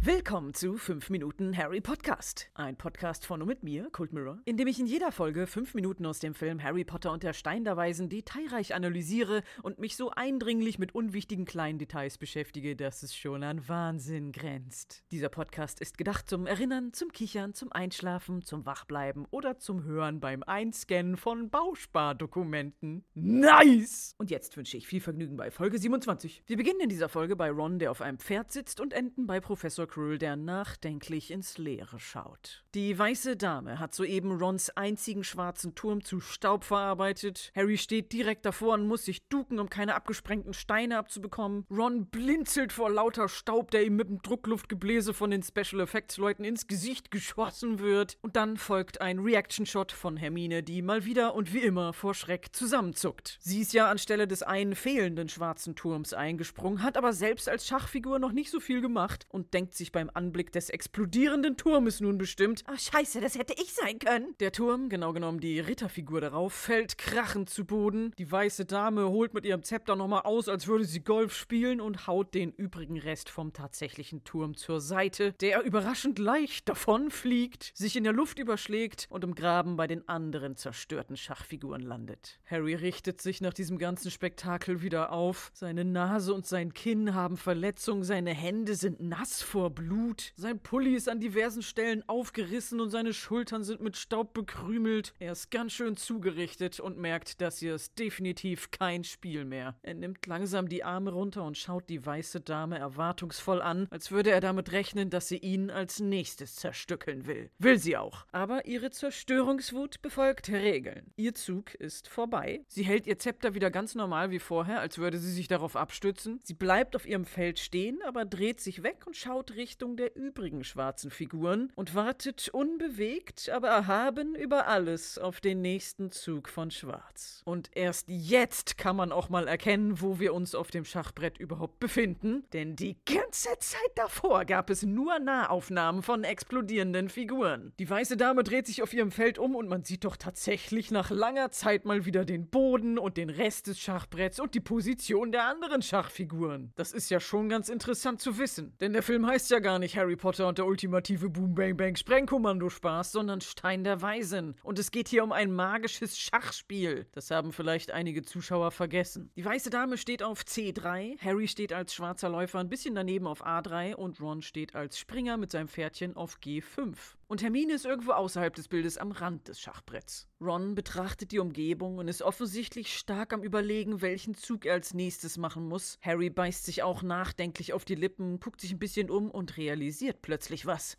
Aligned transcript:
Willkommen 0.00 0.54
zu 0.54 0.76
5 0.76 1.10
Minuten 1.10 1.56
Harry 1.56 1.80
Podcast. 1.80 2.48
Ein 2.54 2.76
Podcast 2.76 3.26
von 3.26 3.42
und 3.42 3.48
mit 3.48 3.64
mir, 3.64 3.88
Kult 3.90 4.12
Mirror, 4.12 4.38
in 4.44 4.56
dem 4.56 4.68
ich 4.68 4.78
in 4.78 4.86
jeder 4.86 5.10
Folge 5.10 5.48
5 5.48 5.74
Minuten 5.74 6.06
aus 6.06 6.20
dem 6.20 6.34
Film 6.34 6.62
Harry 6.62 6.84
Potter 6.84 7.10
und 7.10 7.24
der 7.24 7.32
Stein 7.32 7.64
der 7.64 7.76
Weisen 7.76 8.08
detailreich 8.08 8.76
analysiere 8.76 9.42
und 9.62 9.80
mich 9.80 9.96
so 9.96 10.12
eindringlich 10.12 10.78
mit 10.78 10.94
unwichtigen 10.94 11.46
kleinen 11.46 11.80
Details 11.80 12.16
beschäftige, 12.16 12.76
dass 12.76 13.02
es 13.02 13.16
schon 13.16 13.42
an 13.42 13.68
Wahnsinn 13.68 14.30
grenzt. 14.30 15.02
Dieser 15.10 15.30
Podcast 15.30 15.80
ist 15.80 15.98
gedacht 15.98 16.30
zum 16.30 16.46
Erinnern, 16.46 16.92
zum 16.92 17.10
Kichern, 17.10 17.54
zum 17.54 17.72
Einschlafen, 17.72 18.42
zum 18.42 18.66
Wachbleiben 18.66 19.26
oder 19.32 19.58
zum 19.58 19.82
Hören 19.82 20.20
beim 20.20 20.44
Einscannen 20.44 21.16
von 21.16 21.50
Bauspardokumenten. 21.50 23.04
Nice! 23.14 24.14
Und 24.18 24.30
jetzt 24.30 24.56
wünsche 24.56 24.76
ich 24.76 24.86
viel 24.86 25.00
Vergnügen 25.00 25.36
bei 25.36 25.50
Folge 25.50 25.80
27. 25.80 26.35
Wir 26.44 26.56
beginnen 26.56 26.80
in 26.80 26.88
dieser 26.88 27.08
Folge 27.08 27.36
bei 27.36 27.50
Ron, 27.50 27.78
der 27.78 27.90
auf 27.90 28.02
einem 28.02 28.18
Pferd 28.18 28.52
sitzt, 28.52 28.80
und 28.80 28.92
enden 28.92 29.26
bei 29.26 29.40
Professor 29.40 29.86
Quirrell, 29.86 30.18
der 30.18 30.36
nachdenklich 30.36 31.30
ins 31.30 31.58
Leere 31.58 31.98
schaut. 31.98 32.64
Die 32.74 32.98
weiße 32.98 33.36
Dame 33.36 33.78
hat 33.78 33.94
soeben 33.94 34.32
Rons 34.32 34.70
einzigen 34.70 35.24
schwarzen 35.24 35.74
Turm 35.74 36.04
zu 36.04 36.20
Staub 36.20 36.64
verarbeitet. 36.64 37.50
Harry 37.56 37.78
steht 37.78 38.12
direkt 38.12 38.44
davor 38.44 38.74
und 38.74 38.86
muss 38.86 39.04
sich 39.04 39.28
ducken, 39.28 39.58
um 39.58 39.70
keine 39.70 39.94
abgesprengten 39.94 40.52
Steine 40.52 40.98
abzubekommen. 40.98 41.64
Ron 41.70 42.06
blinzelt 42.06 42.72
vor 42.72 42.90
lauter 42.90 43.28
Staub, 43.28 43.70
der 43.70 43.84
ihm 43.84 43.96
mit 43.96 44.08
dem 44.08 44.20
Druckluftgebläse 44.20 45.14
von 45.14 45.30
den 45.30 45.42
Special 45.42 45.80
Effects 45.80 46.16
Leuten 46.16 46.44
ins 46.44 46.66
Gesicht 46.66 47.10
geschossen 47.10 47.78
wird. 47.78 48.18
Und 48.22 48.36
dann 48.36 48.56
folgt 48.56 49.00
ein 49.00 49.20
Reaction-Shot 49.20 49.92
von 49.92 50.16
Hermine, 50.16 50.62
die 50.62 50.82
mal 50.82 51.04
wieder 51.04 51.34
und 51.34 51.52
wie 51.54 51.60
immer 51.60 51.92
vor 51.92 52.14
Schreck 52.14 52.54
zusammenzuckt. 52.54 53.38
Sie 53.40 53.60
ist 53.60 53.72
ja 53.72 53.90
anstelle 53.90 54.26
des 54.26 54.42
einen 54.42 54.74
fehlenden 54.74 55.28
schwarzen 55.28 55.76
Turms 55.76 56.12
eingesprungen, 56.26 56.82
hat 56.82 56.96
aber 56.96 57.12
selbst 57.12 57.48
als 57.48 57.66
Schachfigur 57.66 58.18
noch 58.18 58.32
nicht 58.32 58.50
so 58.50 58.60
viel 58.60 58.80
gemacht 58.80 59.26
und 59.30 59.54
denkt 59.54 59.74
sich 59.74 59.92
beim 59.92 60.10
Anblick 60.12 60.52
des 60.52 60.70
explodierenden 60.70 61.56
Turmes 61.56 62.00
nun 62.00 62.18
bestimmt, 62.18 62.64
Ach, 62.66 62.78
scheiße, 62.78 63.20
das 63.20 63.38
hätte 63.38 63.54
ich 63.56 63.72
sein 63.72 63.98
können. 63.98 64.34
der 64.40 64.52
Turm, 64.52 64.88
genau 64.88 65.12
genommen 65.12 65.40
die 65.40 65.60
Ritterfigur 65.60 66.20
darauf, 66.20 66.52
fällt 66.52 66.98
krachend 66.98 67.48
zu 67.48 67.64
Boden. 67.64 68.12
Die 68.18 68.30
weiße 68.30 68.64
Dame 68.64 69.08
holt 69.08 69.34
mit 69.34 69.46
ihrem 69.46 69.62
Zepter 69.62 69.94
nochmal 69.94 70.22
aus, 70.22 70.48
als 70.48 70.66
würde 70.66 70.84
sie 70.84 71.00
Golf 71.00 71.34
spielen 71.34 71.80
und 71.80 72.06
haut 72.08 72.34
den 72.34 72.50
übrigen 72.50 72.98
Rest 72.98 73.28
vom 73.28 73.52
tatsächlichen 73.52 74.24
Turm 74.24 74.56
zur 74.56 74.80
Seite, 74.80 75.32
der 75.34 75.62
überraschend 75.62 76.18
leicht 76.18 76.68
davonfliegt, 76.68 77.70
sich 77.74 77.96
in 77.96 78.04
der 78.04 78.12
Luft 78.12 78.38
überschlägt 78.40 79.06
und 79.10 79.22
im 79.22 79.34
Graben 79.34 79.76
bei 79.76 79.86
den 79.86 80.08
anderen 80.08 80.56
zerstörten 80.56 81.16
Schachfiguren 81.16 81.82
landet. 81.82 82.40
Harry 82.46 82.74
richtet 82.74 83.20
sich 83.20 83.40
nach 83.40 83.54
diesem 83.54 83.78
ganzen 83.78 84.10
Spektakel 84.10 84.82
wieder 84.82 85.12
auf. 85.12 85.50
Seine 85.54 85.84
Nase 85.84 86.15
und 86.16 86.46
sein 86.46 86.72
Kinn 86.72 87.14
haben 87.14 87.36
Verletzungen, 87.36 88.02
seine 88.02 88.32
Hände 88.32 88.74
sind 88.74 89.00
nass 89.00 89.42
vor 89.42 89.68
Blut, 89.70 90.32
sein 90.36 90.58
Pulli 90.58 90.94
ist 90.94 91.08
an 91.08 91.20
diversen 91.20 91.62
Stellen 91.62 92.02
aufgerissen 92.08 92.80
und 92.80 92.88
seine 92.88 93.12
Schultern 93.12 93.64
sind 93.64 93.82
mit 93.82 93.96
Staub 93.98 94.32
bekrümelt. 94.32 95.12
Er 95.18 95.32
ist 95.32 95.50
ganz 95.50 95.72
schön 95.72 95.96
zugerichtet 95.96 96.80
und 96.80 96.96
merkt, 96.96 97.40
das 97.42 97.58
hier 97.58 97.74
ist 97.74 97.98
definitiv 97.98 98.70
kein 98.70 99.04
Spiel 99.04 99.44
mehr. 99.44 99.76
Er 99.82 99.94
nimmt 99.94 100.26
langsam 100.26 100.68
die 100.68 100.84
Arme 100.84 101.12
runter 101.12 101.44
und 101.44 101.58
schaut 101.58 101.88
die 101.90 102.04
weiße 102.04 102.40
Dame 102.40 102.78
erwartungsvoll 102.78 103.60
an, 103.60 103.86
als 103.90 104.10
würde 104.10 104.30
er 104.30 104.40
damit 104.40 104.72
rechnen, 104.72 105.10
dass 105.10 105.28
sie 105.28 105.38
ihn 105.38 105.70
als 105.70 106.00
nächstes 106.00 106.56
zerstückeln 106.56 107.26
will. 107.26 107.50
Will 107.58 107.78
sie 107.78 107.96
auch. 107.96 108.24
Aber 108.32 108.66
ihre 108.66 108.90
Zerstörungswut 108.90 110.00
befolgt 110.00 110.48
Regeln. 110.48 111.12
Ihr 111.16 111.34
Zug 111.34 111.74
ist 111.74 112.08
vorbei. 112.08 112.64
Sie 112.68 112.84
hält 112.84 113.06
ihr 113.06 113.18
Zepter 113.18 113.54
wieder 113.54 113.70
ganz 113.70 113.94
normal 113.94 114.30
wie 114.30 114.38
vorher, 114.38 114.80
als 114.80 114.98
würde 114.98 115.18
sie 115.18 115.32
sich 115.32 115.48
darauf 115.48 115.76
abstützen. 116.06 116.40
Sie 116.44 116.54
bleibt 116.54 116.94
auf 116.94 117.06
ihrem 117.06 117.24
Feld 117.24 117.58
stehen, 117.58 118.00
aber 118.06 118.24
dreht 118.24 118.60
sich 118.60 118.82
weg 118.82 119.06
und 119.06 119.16
schaut 119.16 119.54
Richtung 119.56 119.96
der 119.96 120.16
übrigen 120.16 120.64
schwarzen 120.64 121.10
Figuren 121.10 121.72
und 121.74 121.94
wartet 121.94 122.48
unbewegt, 122.48 123.48
aber 123.50 123.68
erhaben 123.68 124.34
über 124.34 124.68
alles 124.68 125.18
auf 125.18 125.40
den 125.40 125.62
nächsten 125.62 126.10
Zug 126.12 126.48
von 126.48 126.70
Schwarz. 126.70 127.42
Und 127.44 127.70
erst 127.74 128.08
jetzt 128.08 128.78
kann 128.78 128.96
man 128.96 129.12
auch 129.12 129.28
mal 129.28 129.48
erkennen, 129.48 130.00
wo 130.00 130.20
wir 130.20 130.34
uns 130.34 130.54
auf 130.54 130.70
dem 130.70 130.84
Schachbrett 130.84 131.38
überhaupt 131.38 131.80
befinden, 131.80 132.44
denn 132.52 132.76
die 132.76 132.96
ganze 133.04 133.58
Zeit 133.58 133.80
davor 133.96 134.44
gab 134.44 134.70
es 134.70 134.82
nur 134.84 135.18
Nahaufnahmen 135.18 136.02
von 136.02 136.24
explodierenden 136.24 137.08
Figuren. 137.08 137.72
Die 137.78 137.88
weiße 137.88 138.16
Dame 138.16 138.44
dreht 138.44 138.66
sich 138.66 138.82
auf 138.82 138.92
ihrem 138.92 139.10
Feld 139.10 139.38
um 139.38 139.56
und 139.56 139.68
man 139.68 139.84
sieht 139.84 140.04
doch 140.04 140.16
tatsächlich 140.16 140.90
nach 140.90 141.10
langer 141.10 141.50
Zeit 141.50 141.84
mal 141.84 142.04
wieder 142.04 142.24
den 142.24 142.48
Boden 142.48 142.98
und 142.98 143.16
den 143.16 143.30
Rest 143.30 143.66
des 143.66 143.80
Schachbretts 143.80 144.40
und 144.40 144.54
die 144.54 144.60
Position 144.60 145.32
der 145.32 145.44
anderen 145.44 145.82
Schachfiguren. 145.96 146.72
Das 146.76 146.92
ist 146.92 147.08
ja 147.08 147.20
schon 147.20 147.48
ganz 147.48 147.70
interessant 147.70 148.20
zu 148.20 148.36
wissen, 148.36 148.76
denn 148.80 148.92
der 148.92 149.02
Film 149.02 149.26
heißt 149.26 149.50
ja 149.50 149.60
gar 149.60 149.78
nicht 149.78 149.96
Harry 149.96 150.14
Potter 150.14 150.46
und 150.46 150.58
der 150.58 150.66
ultimative 150.66 151.30
Boom 151.30 151.54
Bang 151.54 151.74
Bang 151.74 151.96
Sprengkommando-Spaß, 151.96 153.12
sondern 153.12 153.40
Stein 153.40 153.82
der 153.82 154.02
Weisen. 154.02 154.56
Und 154.62 154.78
es 154.78 154.90
geht 154.90 155.08
hier 155.08 155.24
um 155.24 155.32
ein 155.32 155.50
magisches 155.50 156.18
Schachspiel. 156.18 157.06
Das 157.12 157.30
haben 157.30 157.50
vielleicht 157.50 157.92
einige 157.92 158.20
Zuschauer 158.20 158.72
vergessen. 158.72 159.30
Die 159.36 159.44
weiße 159.46 159.70
Dame 159.70 159.96
steht 159.96 160.22
auf 160.22 160.42
C3, 160.42 161.18
Harry 161.18 161.48
steht 161.48 161.72
als 161.72 161.94
schwarzer 161.94 162.28
Läufer 162.28 162.58
ein 162.58 162.68
bisschen 162.68 162.94
daneben 162.94 163.26
auf 163.26 163.46
A3 163.46 163.94
und 163.94 164.20
Ron 164.20 164.42
steht 164.42 164.74
als 164.74 164.98
Springer 164.98 165.38
mit 165.38 165.50
seinem 165.50 165.68
Pferdchen 165.68 166.14
auf 166.14 166.40
G5. 166.44 167.15
Und 167.28 167.42
Hermine 167.42 167.72
ist 167.72 167.84
irgendwo 167.84 168.12
außerhalb 168.12 168.54
des 168.54 168.68
Bildes 168.68 168.98
am 168.98 169.10
Rand 169.10 169.48
des 169.48 169.60
Schachbretts. 169.60 170.28
Ron 170.40 170.76
betrachtet 170.76 171.32
die 171.32 171.40
Umgebung 171.40 171.98
und 171.98 172.06
ist 172.06 172.22
offensichtlich 172.22 172.96
stark 172.96 173.32
am 173.32 173.42
Überlegen, 173.42 174.00
welchen 174.00 174.36
Zug 174.36 174.64
er 174.64 174.74
als 174.74 174.94
nächstes 174.94 175.36
machen 175.36 175.66
muss. 175.66 175.98
Harry 176.02 176.30
beißt 176.30 176.64
sich 176.64 176.84
auch 176.84 177.02
nachdenklich 177.02 177.72
auf 177.72 177.84
die 177.84 177.96
Lippen, 177.96 178.38
guckt 178.38 178.60
sich 178.60 178.70
ein 178.70 178.78
bisschen 178.78 179.10
um 179.10 179.28
und 179.32 179.56
realisiert 179.56 180.22
plötzlich 180.22 180.66
was. 180.66 180.98